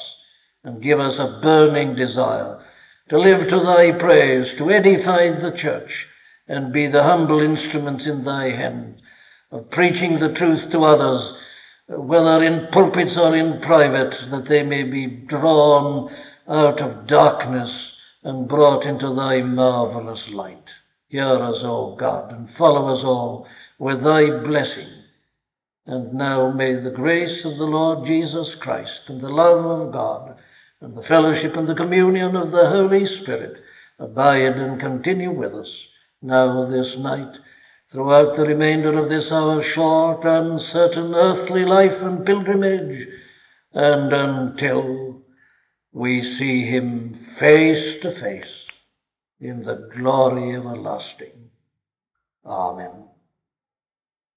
and 0.64 0.82
give 0.82 0.98
us 0.98 1.18
a 1.18 1.38
burning 1.42 1.96
desire 1.96 2.62
to 3.10 3.18
live 3.18 3.48
to 3.48 3.60
thy 3.60 3.92
praise, 3.98 4.46
to 4.58 4.70
edify 4.70 5.28
the 5.28 5.56
church, 5.56 6.06
and 6.48 6.72
be 6.72 6.88
the 6.88 7.02
humble 7.02 7.40
instruments 7.40 8.04
in 8.06 8.24
thy 8.24 8.46
hand 8.46 8.96
of 9.52 9.70
preaching 9.70 10.18
the 10.18 10.34
truth 10.36 10.72
to 10.72 10.84
others, 10.84 11.22
whether 11.88 12.42
in 12.42 12.68
pulpits 12.72 13.16
or 13.16 13.36
in 13.36 13.60
private, 13.60 14.12
that 14.30 14.48
they 14.48 14.62
may 14.62 14.82
be 14.82 15.06
drawn 15.28 16.10
out 16.48 16.80
of 16.80 17.06
darkness 17.06 17.70
and 18.22 18.48
brought 18.48 18.84
into 18.84 19.14
thy 19.14 19.42
marvelous 19.42 20.20
light. 20.32 20.64
Hear 21.08 21.42
us, 21.42 21.60
O 21.62 21.96
God, 21.98 22.32
and 22.32 22.48
follow 22.58 22.96
us 22.96 23.04
all 23.04 23.46
with 23.78 24.02
thy 24.02 24.26
blessing. 24.44 24.90
And 25.86 26.14
now 26.14 26.50
may 26.50 26.74
the 26.74 26.90
grace 26.90 27.44
of 27.44 27.58
the 27.58 27.64
Lord 27.64 28.06
Jesus 28.06 28.56
Christ 28.60 29.08
and 29.08 29.20
the 29.20 29.28
love 29.28 29.64
of 29.64 29.92
God 29.92 30.36
and 30.80 30.96
the 30.96 31.06
fellowship 31.08 31.56
and 31.56 31.68
the 31.68 31.74
communion 31.74 32.34
of 32.34 32.50
the 32.50 32.68
Holy 32.68 33.06
Spirit 33.22 33.62
abide 33.98 34.56
and 34.56 34.80
continue 34.80 35.30
with 35.30 35.54
us 35.54 35.68
now 36.22 36.68
this 36.68 36.92
night, 36.98 37.38
throughout 37.92 38.36
the 38.36 38.42
remainder 38.42 38.98
of 38.98 39.08
this 39.08 39.30
our 39.30 39.62
short, 39.62 40.24
uncertain 40.24 41.14
earthly 41.14 41.64
life 41.64 42.02
and 42.02 42.26
pilgrimage, 42.26 43.06
and 43.72 44.12
until 44.12 45.05
we 45.96 46.20
see 46.38 46.70
him 46.70 47.18
face 47.40 48.02
to 48.02 48.20
face 48.20 48.44
in 49.40 49.64
the 49.64 49.88
glory 49.96 50.54
everlasting. 50.54 51.48
Amen. 52.44 53.15